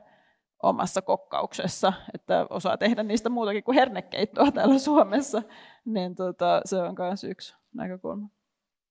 omassa 0.62 1.02
kokkauksessa, 1.02 1.92
että 2.14 2.46
osaa 2.50 2.78
tehdä 2.78 3.02
niistä 3.02 3.28
muutakin 3.28 3.64
kuin 3.64 3.74
hernekeittoa 3.74 4.52
täällä 4.52 4.78
Suomessa, 4.78 5.42
niin 5.84 6.14
tota, 6.14 6.60
se 6.64 6.76
on 6.76 6.94
myös 6.98 7.24
yksi 7.24 7.56
näkökulma. 7.74 8.28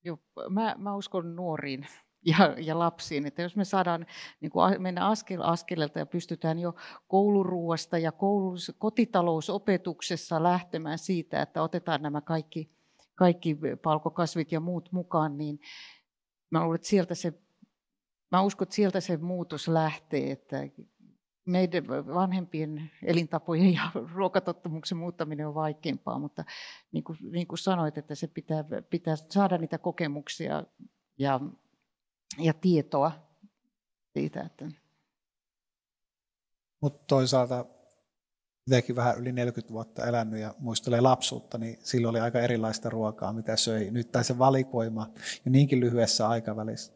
Joo, 0.03 0.17
mä, 0.49 0.75
mä 0.77 0.95
uskon 0.95 1.35
nuoriin 1.35 1.87
ja, 2.25 2.55
ja 2.57 2.79
lapsiin, 2.79 3.25
että 3.25 3.41
jos 3.41 3.55
me 3.55 3.65
saadaan 3.65 4.05
niin 4.41 4.49
kuin 4.51 4.81
mennä 4.81 5.07
askel 5.07 5.41
askeleelta 5.41 5.99
ja 5.99 6.05
pystytään 6.05 6.59
jo 6.59 6.75
kouluruuasta 7.07 7.97
ja 7.97 8.11
koulus, 8.11 8.71
kotitalousopetuksessa 8.79 10.43
lähtemään 10.43 10.97
siitä, 10.97 11.41
että 11.41 11.63
otetaan 11.63 12.01
nämä 12.01 12.21
kaikki, 12.21 12.69
kaikki 13.15 13.57
palkokasvit 13.83 14.51
ja 14.51 14.59
muut 14.59 14.91
mukaan, 14.91 15.37
niin 15.37 15.59
mä 16.49 16.63
luulen, 16.63 16.75
että 16.75 16.87
sieltä 16.87 17.15
se 17.15 17.33
Mä 18.33 18.41
uskon, 18.41 18.65
että 18.65 18.75
sieltä 18.75 18.99
se 18.99 19.17
muutos 19.17 19.67
lähtee, 19.67 20.31
että 20.31 20.57
meidän 21.45 21.87
vanhempien 21.87 22.91
elintapojen 23.03 23.73
ja 23.73 23.91
ruokatottumuksen 24.13 24.97
muuttaminen 24.97 25.47
on 25.47 25.55
vaikeampaa, 25.55 26.19
mutta 26.19 26.43
niin 26.91 27.03
kuin, 27.03 27.17
niin 27.31 27.47
kuin 27.47 27.59
sanoit, 27.59 27.97
että 27.97 28.15
se 28.15 28.27
pitää, 28.27 28.63
pitää 28.89 29.15
saada 29.15 29.57
niitä 29.57 29.77
kokemuksia 29.77 30.63
ja, 31.17 31.39
ja 32.37 32.53
tietoa 32.53 33.11
siitä. 34.13 34.41
Että... 34.41 34.65
Mutta 36.81 37.03
toisaalta 37.07 37.65
itsekin 38.67 38.95
vähän 38.95 39.17
yli 39.17 39.31
40 39.31 39.73
vuotta 39.73 40.05
elänyt 40.05 40.39
ja 40.39 40.55
muistelee 40.59 41.01
lapsuutta, 41.01 41.57
niin 41.57 41.77
silloin 41.79 42.09
oli 42.09 42.19
aika 42.19 42.39
erilaista 42.39 42.89
ruokaa, 42.89 43.33
mitä 43.33 43.55
söi. 43.55 43.91
Nyt 43.91 44.11
tai 44.11 44.23
se 44.23 44.37
valikoima 44.37 45.09
ja 45.45 45.51
niinkin 45.51 45.79
lyhyessä 45.79 46.27
aikavälissä 46.27 46.93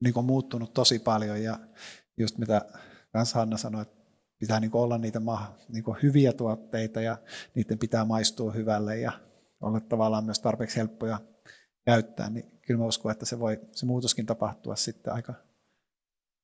niin 0.00 0.18
on 0.18 0.24
muuttunut 0.24 0.74
tosi 0.74 0.98
paljon 0.98 1.42
ja 1.42 1.58
just 2.16 2.38
mitä 2.38 2.62
kanssa 3.12 3.38
Hanna 3.38 3.56
sanoi, 3.56 3.82
että 3.82 4.00
pitää 4.38 4.60
niin 4.60 4.70
olla 4.74 4.98
niitä 4.98 5.20
niin 5.68 5.84
hyviä 6.02 6.32
tuotteita 6.32 7.00
ja 7.00 7.16
niiden 7.54 7.78
pitää 7.78 8.04
maistua 8.04 8.52
hyvälle 8.52 8.98
ja 8.98 9.12
olla 9.60 9.80
tavallaan 9.80 10.24
myös 10.24 10.40
tarpeeksi 10.40 10.76
helppoja 10.76 11.18
käyttää, 11.84 12.30
niin 12.30 12.58
kyllä 12.66 12.80
mä 12.80 12.86
uskon, 12.86 13.12
että 13.12 13.26
se, 13.26 13.38
voi, 13.38 13.60
se 13.72 13.86
muutoskin 13.86 14.26
tapahtua 14.26 14.76
sitten 14.76 15.12
aika 15.12 15.34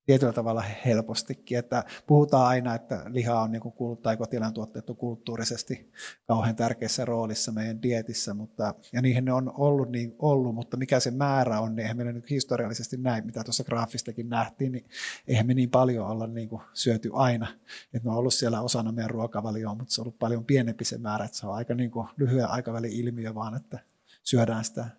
tietyllä 0.07 0.33
tavalla 0.33 0.63
helpostikin. 0.85 1.57
Että 1.57 1.83
puhutaan 2.07 2.47
aina, 2.47 2.75
että 2.75 3.03
liha 3.07 3.41
on 3.41 3.51
niin 3.51 3.61
kuin, 3.61 3.97
tai 3.97 4.17
tuotteet 4.53 4.89
on 4.89 4.95
kulttuurisesti 4.95 5.91
kauhean 6.27 6.55
tärkeässä 6.55 7.05
roolissa 7.05 7.51
meidän 7.51 7.81
dietissä, 7.81 8.33
mutta, 8.33 8.73
ja 8.93 9.01
niihin 9.01 9.25
ne 9.25 9.33
on 9.33 9.53
ollut 9.57 9.89
niin 9.91 10.15
ollut, 10.19 10.55
mutta 10.55 10.77
mikä 10.77 10.99
se 10.99 11.11
määrä 11.11 11.59
on, 11.59 11.75
niin 11.75 11.79
eihän 11.79 11.97
meillä 11.97 12.13
nyt 12.13 12.29
historiallisesti 12.29 12.97
näin, 12.97 13.25
mitä 13.25 13.43
tuossa 13.43 13.63
graafistakin 13.63 14.29
nähtiin, 14.29 14.71
niin 14.71 14.85
eihän 15.27 15.47
me 15.47 15.53
niin 15.53 15.69
paljon 15.69 16.07
olla 16.07 16.27
niin 16.27 16.49
syöty 16.73 17.09
aina. 17.13 17.47
Että 17.93 18.09
ne 18.09 18.11
on 18.11 18.17
ollut 18.17 18.33
siellä 18.33 18.61
osana 18.61 18.91
meidän 18.91 19.09
ruokavalioa, 19.09 19.75
mutta 19.75 19.93
se 19.93 20.01
on 20.01 20.03
ollut 20.03 20.19
paljon 20.19 20.45
pienempi 20.45 20.85
se 20.85 20.97
määrä, 20.97 21.25
että 21.25 21.37
se 21.37 21.47
on 21.47 21.55
aika 21.55 21.73
niin 21.73 21.91
lyhyen 22.17 22.49
aikavälin 22.49 22.91
ilmiö 22.91 23.35
vaan, 23.35 23.55
että 23.55 23.79
syödään 24.23 24.65
sitä 24.65 24.89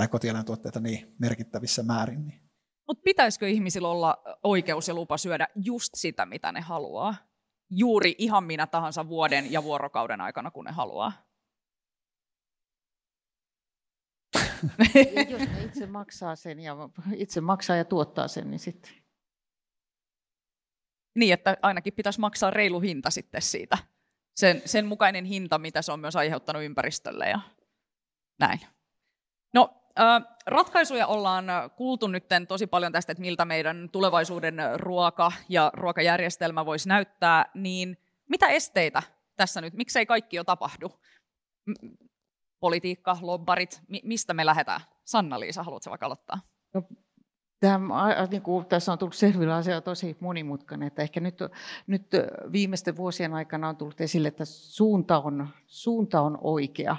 tai 0.00 0.08
kotieläintuotteita 0.08 0.80
niin 0.80 1.16
merkittävissä 1.18 1.82
määrin. 1.82 2.26
Niin 2.26 2.50
Mutta 2.86 3.02
pitäisikö 3.02 3.48
ihmisillä 3.48 3.88
olla 3.88 4.22
oikeus 4.42 4.88
ja 4.88 4.94
lupa 4.94 5.18
syödä 5.18 5.48
just 5.54 5.90
sitä, 5.94 6.26
mitä 6.26 6.52
ne 6.52 6.60
haluaa? 6.60 7.14
Juuri 7.70 8.14
ihan 8.18 8.44
minä 8.44 8.66
tahansa 8.66 9.08
vuoden 9.08 9.52
ja 9.52 9.62
vuorokauden 9.62 10.20
aikana, 10.20 10.50
kun 10.50 10.64
ne 10.64 10.70
haluaa? 10.70 11.12
Ja 15.14 15.22
jos 15.22 15.40
ne 15.40 15.64
itse 15.64 15.86
maksaa 15.86 16.36
sen 16.36 16.60
ja 16.60 16.76
itse 17.14 17.40
maksaa 17.40 17.76
ja 17.76 17.84
tuottaa 17.84 18.28
sen, 18.28 18.50
niin 18.50 18.60
sitten. 18.60 18.92
Niin, 21.16 21.34
että 21.34 21.56
ainakin 21.62 21.92
pitäisi 21.92 22.20
maksaa 22.20 22.50
reilu 22.50 22.80
hinta 22.80 23.10
sitten 23.10 23.42
siitä. 23.42 23.78
Sen, 24.36 24.62
sen 24.64 24.86
mukainen 24.86 25.24
hinta, 25.24 25.58
mitä 25.58 25.82
se 25.82 25.92
on 25.92 26.00
myös 26.00 26.16
aiheuttanut 26.16 26.62
ympäristölle 26.62 27.28
ja 27.28 27.40
näin. 28.38 28.60
No, 29.54 29.79
ratkaisuja 30.46 31.06
ollaan 31.06 31.44
kuultu 31.76 32.06
nyt 32.06 32.24
tosi 32.48 32.66
paljon 32.66 32.92
tästä, 32.92 33.12
että 33.12 33.20
miltä 33.20 33.44
meidän 33.44 33.88
tulevaisuuden 33.92 34.56
ruoka 34.74 35.32
ja 35.48 35.70
ruokajärjestelmä 35.74 36.66
voisi 36.66 36.88
näyttää, 36.88 37.50
niin 37.54 37.96
mitä 38.28 38.48
esteitä 38.48 39.02
tässä 39.36 39.60
nyt, 39.60 39.74
miksei 39.74 40.06
kaikki 40.06 40.36
jo 40.36 40.44
tapahdu? 40.44 40.92
Politiikka, 42.60 43.18
lobbarit, 43.20 43.80
mistä 44.02 44.34
me 44.34 44.46
lähdetään? 44.46 44.80
Sanna-Liisa, 45.04 45.62
haluatko 45.62 45.90
vaikka 45.90 46.06
aloittaa? 46.06 46.40
No, 46.74 46.82
Tämä, 47.60 47.94
niin 48.30 48.42
kuin 48.42 48.66
tässä 48.66 48.92
on 48.92 48.98
tullut 48.98 49.14
selvillä 49.14 49.56
asia 49.56 49.80
tosi 49.80 50.16
monimutkainen, 50.20 50.86
että 50.86 51.02
ehkä 51.02 51.20
nyt, 51.20 51.38
nyt 51.86 52.06
viimeisten 52.52 52.96
vuosien 52.96 53.34
aikana 53.34 53.68
on 53.68 53.76
tullut 53.76 54.00
esille, 54.00 54.28
että 54.28 54.44
suunta 54.44 55.20
on, 55.20 55.48
suunta 55.66 56.20
on 56.20 56.38
oikea 56.40 56.96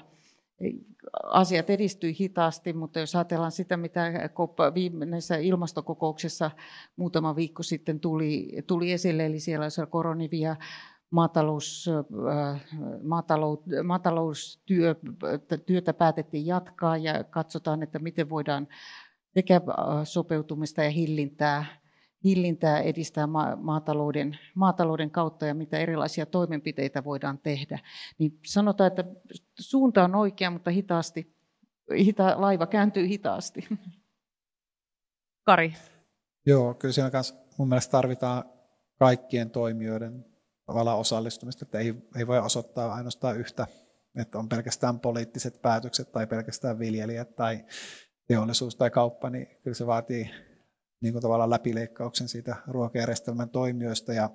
asiat 1.24 1.70
edistyi 1.70 2.16
hitaasti, 2.20 2.74
mutta 2.74 2.99
jos 2.99 3.16
ajatellaan 3.16 3.51
sitä, 3.51 3.78
mitä 3.78 4.30
viimeisessä 4.74 5.38
ilmastokokouksessa 5.38 6.51
muutama 6.95 7.36
viikko 7.36 7.64
sitten 7.64 7.99
tuli, 7.99 8.57
tuli 8.68 8.91
esille, 8.91 9.26
eli 9.26 9.39
siellä 9.39 9.66
on 9.66 9.88
koronivia 9.88 10.55
maatalous, 11.12 11.89
äh, 12.32 12.62
maatalous, 13.03 13.59
maataloustyötä 13.84 15.93
päätettiin 15.97 16.45
jatkaa 16.45 16.97
ja 16.97 17.24
katsotaan, 17.24 17.84
että 17.84 17.99
miten 17.99 18.30
voidaan 18.30 18.68
sekä 19.34 19.55
äh, 19.55 19.62
sopeutumista 20.03 20.84
ja 20.84 20.89
hillintää 20.89 21.80
hillintää 22.24 22.80
edistää 22.80 23.28
maatalouden, 23.57 24.39
maatalouden 24.55 25.11
kautta 25.11 25.45
ja 25.45 25.53
mitä 25.53 25.78
erilaisia 25.78 26.26
toimenpiteitä 26.26 27.03
voidaan 27.03 27.39
tehdä. 27.39 27.80
Niin 28.17 28.39
sanotaan, 28.45 28.88
että 28.88 29.03
suunta 29.59 30.03
on 30.03 30.15
oikea, 30.15 30.51
mutta 30.51 30.72
hitaasti, 30.72 31.36
hita, 31.97 32.41
laiva 32.41 32.67
kääntyy 32.67 33.07
hitaasti. 33.07 33.67
Kari. 35.45 35.74
Joo, 36.45 36.74
kyllä 36.74 36.93
siinä 36.93 37.11
kanssa 37.11 37.36
mun 37.57 37.69
mielestä 37.69 37.91
tarvitaan 37.91 38.43
kaikkien 38.99 39.49
toimijoiden 39.49 40.26
tavallaan 40.65 40.97
osallistumista, 40.97 41.65
että 41.65 41.80
ei, 41.80 41.93
ei 42.15 42.28
voi 42.28 42.39
osoittaa 42.39 42.93
ainoastaan 42.93 43.38
yhtä, 43.38 43.67
että 44.15 44.39
on 44.39 44.49
pelkästään 44.49 44.99
poliittiset 44.99 45.61
päätökset 45.61 46.11
tai 46.11 46.28
pelkästään 46.28 46.80
viljelijät 46.80 47.36
tai 47.36 47.65
teollisuus 48.28 48.76
tai 48.76 48.89
kauppa, 48.89 49.30
niin 49.30 49.47
kyllä 49.63 49.76
se 49.76 49.88
vaatii 49.88 50.32
niin 51.01 51.13
kuin 51.13 51.21
tavallaan 51.21 51.49
läpileikkauksen 51.49 52.27
siitä 52.27 52.55
ruokajärjestelmän 52.67 53.49
toimijoista 53.49 54.13
ja 54.13 54.29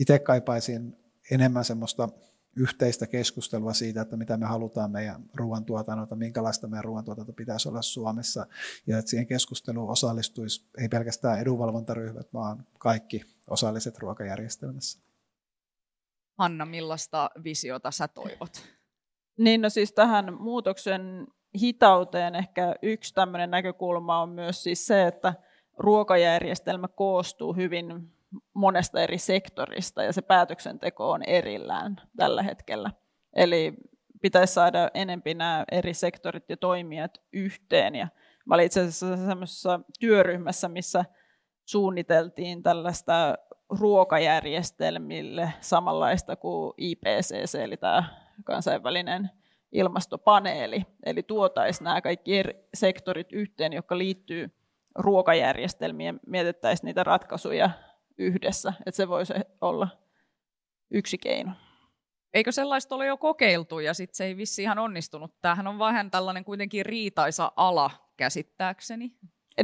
itse 0.00 0.18
kaipaisin 0.18 0.96
enemmän 1.30 1.64
semmoista 1.64 2.08
yhteistä 2.56 3.06
keskustelua 3.06 3.72
siitä, 3.72 4.00
että 4.00 4.16
mitä 4.16 4.36
me 4.36 4.46
halutaan 4.46 4.90
meidän 4.90 5.24
ruoantuotannolta, 5.34 6.16
minkälaista 6.16 6.68
meidän 6.68 6.84
ruoantuotanto 6.84 7.32
pitäisi 7.32 7.68
olla 7.68 7.82
Suomessa, 7.82 8.46
ja 8.86 8.98
että 8.98 9.10
siihen 9.10 9.26
keskusteluun 9.26 9.90
osallistuisi 9.90 10.68
ei 10.78 10.88
pelkästään 10.88 11.40
edunvalvontaryhmät, 11.40 12.32
vaan 12.32 12.66
kaikki 12.78 13.22
osalliset 13.50 13.98
ruokajärjestelmässä. 13.98 15.00
Hanna, 16.38 16.66
millaista 16.66 17.30
visiota 17.44 17.90
sä 17.90 18.08
toivot? 18.08 18.62
Niin, 19.38 19.62
no 19.62 19.70
siis 19.70 19.92
tähän 19.92 20.34
muutoksen 20.40 21.26
hitauteen 21.60 22.34
ehkä 22.34 22.74
yksi 22.82 23.14
tämmöinen 23.14 23.50
näkökulma 23.50 24.22
on 24.22 24.28
myös 24.28 24.62
siis 24.62 24.86
se, 24.86 25.06
että 25.06 25.34
ruokajärjestelmä 25.78 26.88
koostuu 26.88 27.52
hyvin 27.52 28.12
monesta 28.54 29.00
eri 29.00 29.18
sektorista 29.18 30.02
ja 30.02 30.12
se 30.12 30.22
päätöksenteko 30.22 31.10
on 31.10 31.22
erillään 31.22 31.96
tällä 32.16 32.42
hetkellä. 32.42 32.90
Eli 33.32 33.74
pitäisi 34.22 34.54
saada 34.54 34.90
enempi 34.94 35.34
nämä 35.34 35.64
eri 35.72 35.94
sektorit 35.94 36.44
ja 36.48 36.56
toimijat 36.56 37.20
yhteen. 37.32 37.94
Ja 37.94 38.08
mä 38.44 38.54
olin 38.54 38.66
itse 38.66 38.80
asiassa 38.80 39.16
semmoisessa 39.16 39.80
työryhmässä, 40.00 40.68
missä 40.68 41.04
suunniteltiin 41.64 42.62
tällaista 42.62 43.34
ruokajärjestelmille 43.80 45.52
samanlaista 45.60 46.36
kuin 46.36 46.74
IPCC, 46.76 47.54
eli 47.54 47.76
tämä 47.76 48.04
kansainvälinen 48.44 49.30
ilmastopaneeli. 49.72 50.86
Eli 51.06 51.22
tuotaisiin 51.22 51.84
nämä 51.84 52.00
kaikki 52.00 52.38
eri 52.38 52.68
sektorit 52.74 53.32
yhteen, 53.32 53.72
jotka 53.72 53.98
liittyy 53.98 54.50
ruokajärjestelmiä, 54.94 56.14
mietittäisiin 56.26 56.86
niitä 56.86 57.04
ratkaisuja 57.04 57.70
yhdessä, 58.18 58.72
että 58.86 58.96
se 58.96 59.08
voisi 59.08 59.32
olla 59.60 59.88
yksi 60.90 61.18
keino. 61.18 61.52
Eikö 62.34 62.52
sellaista 62.52 62.94
ole 62.94 63.06
jo 63.06 63.16
kokeiltu 63.16 63.78
ja 63.78 63.94
sitten 63.94 64.16
se 64.16 64.24
ei 64.24 64.36
vissi 64.36 64.62
ihan 64.62 64.78
onnistunut? 64.78 65.40
Tämähän 65.40 65.66
on 65.66 65.78
vähän 65.78 66.10
tällainen 66.10 66.44
kuitenkin 66.44 66.86
riitaisa 66.86 67.52
ala 67.56 67.90
käsittääkseni. 68.16 69.12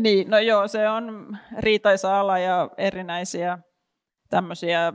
Niin, 0.01 0.31
no 0.31 0.39
joo, 0.39 0.69
se 0.69 0.89
on 0.89 1.37
riitaisa 1.59 2.21
ala 2.21 2.39
ja 2.39 2.71
erinäisiä 2.77 3.59
tämmöisiä 4.31 4.93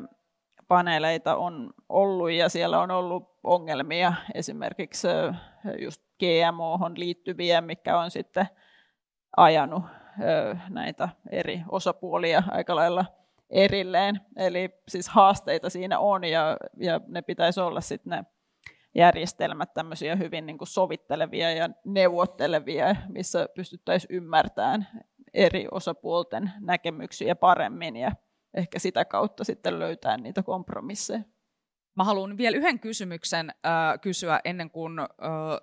paneeleita 0.68 1.36
on 1.36 1.74
ollut 1.90 2.32
ja 2.32 2.50
siellä 2.50 2.80
on 2.80 2.92
ollut 2.92 3.40
ongelmia 3.44 4.14
esimerkiksi 4.34 5.08
just 5.80 6.02
GMO-hon 6.20 7.00
liittyviä, 7.00 7.62
mikä 7.62 8.00
on 8.00 8.12
sitten 8.12 8.48
ajanut 9.38 9.84
näitä 10.70 11.10
eri 11.32 11.62
osapuolia 11.70 12.44
aika 12.52 12.76
lailla 12.76 13.06
erilleen. 13.50 14.22
Eli 14.36 14.70
siis 14.88 15.10
haasteita 15.10 15.70
siinä 15.70 16.00
on 16.00 16.24
ja, 16.24 16.58
ja 16.78 17.02
ne 17.08 17.22
pitäisi 17.22 17.60
olla 17.60 17.82
sitten 17.82 18.12
ne 18.12 18.26
järjestelmät 18.96 19.74
tämmöisiä 19.74 20.16
hyvin 20.16 20.46
niin 20.46 20.58
kuin 20.58 20.68
sovittelevia 20.68 21.52
ja 21.52 21.70
neuvottelevia, 21.86 22.96
missä 23.08 23.48
pystyttäisiin 23.56 24.16
ymmärtämään 24.16 24.88
eri 25.34 25.68
osapuolten 25.72 26.52
näkemyksiä 26.60 27.36
paremmin 27.36 27.96
ja 27.96 28.12
ehkä 28.54 28.80
sitä 28.80 29.06
kautta 29.06 29.44
sitten 29.44 29.80
löytää 29.80 30.18
niitä 30.18 30.44
kompromisseja. 30.44 31.22
Mä 31.96 32.04
haluan 32.04 32.38
vielä 32.38 32.58
yhden 32.58 32.80
kysymyksen 32.80 33.50
äh, 33.50 34.00
kysyä 34.02 34.40
ennen 34.46 34.72
kuin 34.72 35.00
äh, 35.00 35.08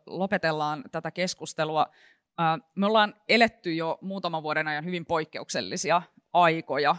lopetellaan 0.07 0.85
tätä 0.93 1.11
keskustelua. 1.11 1.87
Me 2.75 2.87
ollaan 2.87 3.15
eletty 3.29 3.75
jo 3.75 3.99
muutaman 4.01 4.43
vuoden 4.43 4.69
ajan 4.69 4.85
hyvin 4.85 5.07
poikkeuksellisia 5.07 6.03
aikoja, 6.33 6.97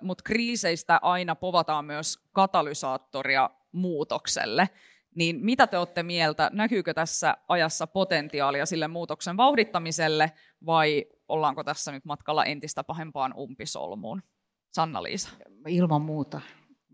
mutta 0.00 0.24
kriiseistä 0.24 0.98
aina 1.02 1.34
povataan 1.34 1.84
myös 1.84 2.28
katalysaattoria 2.32 3.50
muutokselle. 3.72 4.68
Niin 5.14 5.44
mitä 5.44 5.66
te 5.66 5.78
olette 5.78 6.02
mieltä, 6.02 6.50
näkyykö 6.52 6.94
tässä 6.94 7.36
ajassa 7.48 7.86
potentiaalia 7.86 8.66
sille 8.66 8.88
muutoksen 8.88 9.36
vauhdittamiselle 9.36 10.32
vai 10.66 11.06
ollaanko 11.28 11.64
tässä 11.64 11.92
nyt 11.92 12.04
matkalla 12.04 12.44
entistä 12.44 12.84
pahempaan 12.84 13.34
umpisolmuun? 13.38 14.22
Sanna-Liisa. 14.72 15.30
Ilman 15.66 16.02
muuta 16.02 16.40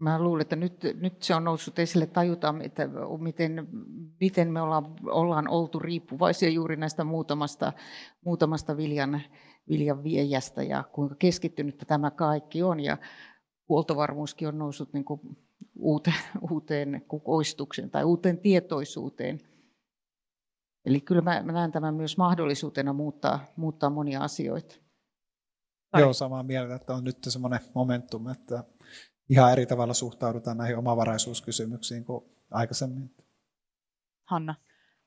mä 0.00 0.18
luulen, 0.22 0.42
että 0.42 0.56
nyt, 0.56 0.80
nyt 1.00 1.22
se 1.22 1.34
on 1.34 1.44
noussut 1.44 1.78
esille, 1.78 2.06
tajutaan, 2.06 2.62
että 2.62 2.88
miten, 3.18 3.68
miten 4.20 4.52
me 4.52 4.60
ollaan, 4.60 4.96
ollaan 5.04 5.48
oltu 5.48 5.78
riippuvaisia 5.78 6.48
juuri 6.48 6.76
näistä 6.76 7.04
muutamasta, 7.04 7.72
muutamasta 8.24 8.76
viljan, 8.76 9.22
viljan 9.68 10.04
viejästä 10.04 10.62
ja 10.62 10.84
kuinka 10.92 11.14
keskittynyt 11.14 11.84
tämä 11.86 12.10
kaikki 12.10 12.62
on. 12.62 12.80
Ja 12.80 12.96
huoltovarmuuskin 13.68 14.48
on 14.48 14.58
noussut 14.58 14.92
niin 14.92 15.04
kuin 15.04 15.20
uuteen, 15.78 16.16
uuteen 16.50 17.04
kukoistukseen 17.08 17.90
tai 17.90 18.04
uuteen 18.04 18.38
tietoisuuteen. 18.38 19.40
Eli 20.84 21.00
kyllä 21.00 21.22
mä, 21.22 21.42
mä 21.42 21.52
näen 21.52 21.72
tämän 21.72 21.94
myös 21.94 22.16
mahdollisuutena 22.16 22.92
muuttaa, 22.92 23.40
muuttaa 23.56 23.90
monia 23.90 24.20
asioita. 24.20 24.76
Joo, 25.98 26.12
samaa 26.12 26.42
mieltä, 26.42 26.74
että 26.74 26.94
on 26.94 27.04
nyt 27.04 27.18
semmoinen 27.28 27.60
momentum, 27.74 28.28
että 28.28 28.64
ihan 29.28 29.52
eri 29.52 29.66
tavalla 29.66 29.94
suhtaudutaan 29.94 30.56
näihin 30.56 30.78
omavaraisuuskysymyksiin 30.78 32.04
kuin 32.04 32.24
aikaisemmin. 32.50 33.14
Hanna. 34.24 34.54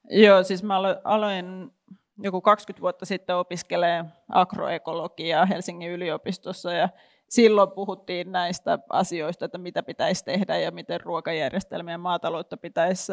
Joo, 0.09 0.43
siis 0.43 0.63
mä 0.63 0.77
aloin 1.03 1.71
joku 2.17 2.41
20 2.41 2.81
vuotta 2.81 3.05
sitten 3.05 3.35
opiskelee 3.35 4.05
agroekologiaa 4.29 5.45
Helsingin 5.45 5.91
yliopistossa 5.91 6.73
ja 6.73 6.89
silloin 7.31 7.71
puhuttiin 7.71 8.31
näistä 8.31 8.79
asioista, 8.89 9.45
että 9.45 9.57
mitä 9.57 9.83
pitäisi 9.83 10.25
tehdä 10.25 10.57
ja 10.57 10.71
miten 10.71 11.01
ruokajärjestelmiä 11.01 11.93
ja 11.93 11.97
maataloutta 11.97 12.57
pitäisi 12.57 13.11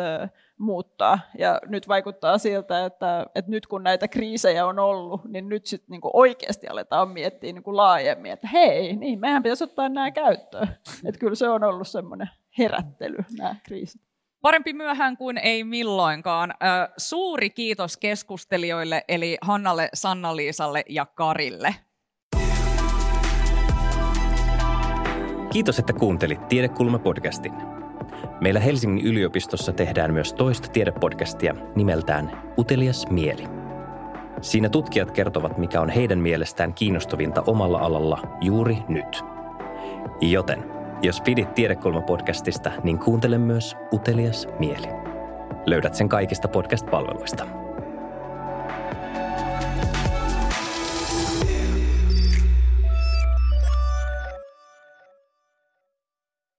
muuttaa. 0.58 1.18
Ja 1.38 1.60
nyt 1.66 1.88
vaikuttaa 1.88 2.38
siltä, 2.38 2.84
että, 2.84 3.26
että 3.34 3.50
nyt 3.50 3.66
kun 3.66 3.82
näitä 3.82 4.08
kriisejä 4.08 4.66
on 4.66 4.78
ollut, 4.78 5.24
niin 5.24 5.48
nyt 5.48 5.66
sitten 5.66 5.90
niin 5.90 6.00
oikeasti 6.12 6.68
aletaan 6.68 7.08
miettiä 7.08 7.52
niin 7.52 7.62
laajemmin, 7.66 8.32
että 8.32 8.48
hei, 8.48 8.96
niin 8.96 9.20
mehän 9.20 9.42
pitäisi 9.42 9.64
ottaa 9.64 9.88
nämä 9.88 10.10
käyttöön. 10.10 10.68
Että 11.04 11.20
kyllä 11.20 11.34
se 11.34 11.48
on 11.48 11.64
ollut 11.64 11.88
semmoinen 11.88 12.30
herättely, 12.58 13.16
nämä 13.38 13.56
kriisit. 13.62 14.02
Parempi 14.40 14.72
myöhään 14.72 15.16
kuin 15.16 15.38
ei 15.38 15.64
milloinkaan. 15.64 16.54
Suuri 16.96 17.50
kiitos 17.50 17.96
keskustelijoille, 17.96 19.04
eli 19.08 19.38
Hannalle, 19.42 19.88
Sanna-Liisalle 19.94 20.82
ja 20.88 21.06
Karille. 21.06 21.74
Kiitos, 25.50 25.78
että 25.78 25.92
kuuntelit 25.92 26.48
Tiedekulma-podcastin. 26.48 27.52
Meillä 28.40 28.60
Helsingin 28.60 29.06
yliopistossa 29.06 29.72
tehdään 29.72 30.12
myös 30.12 30.32
toista 30.32 30.68
tiedepodcastia 30.68 31.54
nimeltään 31.74 32.42
Utelias 32.58 33.06
mieli. 33.10 33.44
Siinä 34.40 34.68
tutkijat 34.68 35.10
kertovat, 35.10 35.58
mikä 35.58 35.80
on 35.80 35.88
heidän 35.88 36.18
mielestään 36.18 36.74
kiinnostavinta 36.74 37.42
omalla 37.46 37.78
alalla 37.78 38.18
juuri 38.40 38.78
nyt. 38.88 39.22
Joten, 40.20 40.64
jos 41.02 41.20
pidit 41.20 41.48
Tiedekulma-podcastista, 41.54 42.70
niin 42.82 42.98
kuuntele 42.98 43.38
myös 43.38 43.76
Utelias 43.92 44.48
mieli. 44.58 44.88
Löydät 45.66 45.94
sen 45.94 46.08
kaikista 46.08 46.48
podcast-palveluista. 46.48 47.67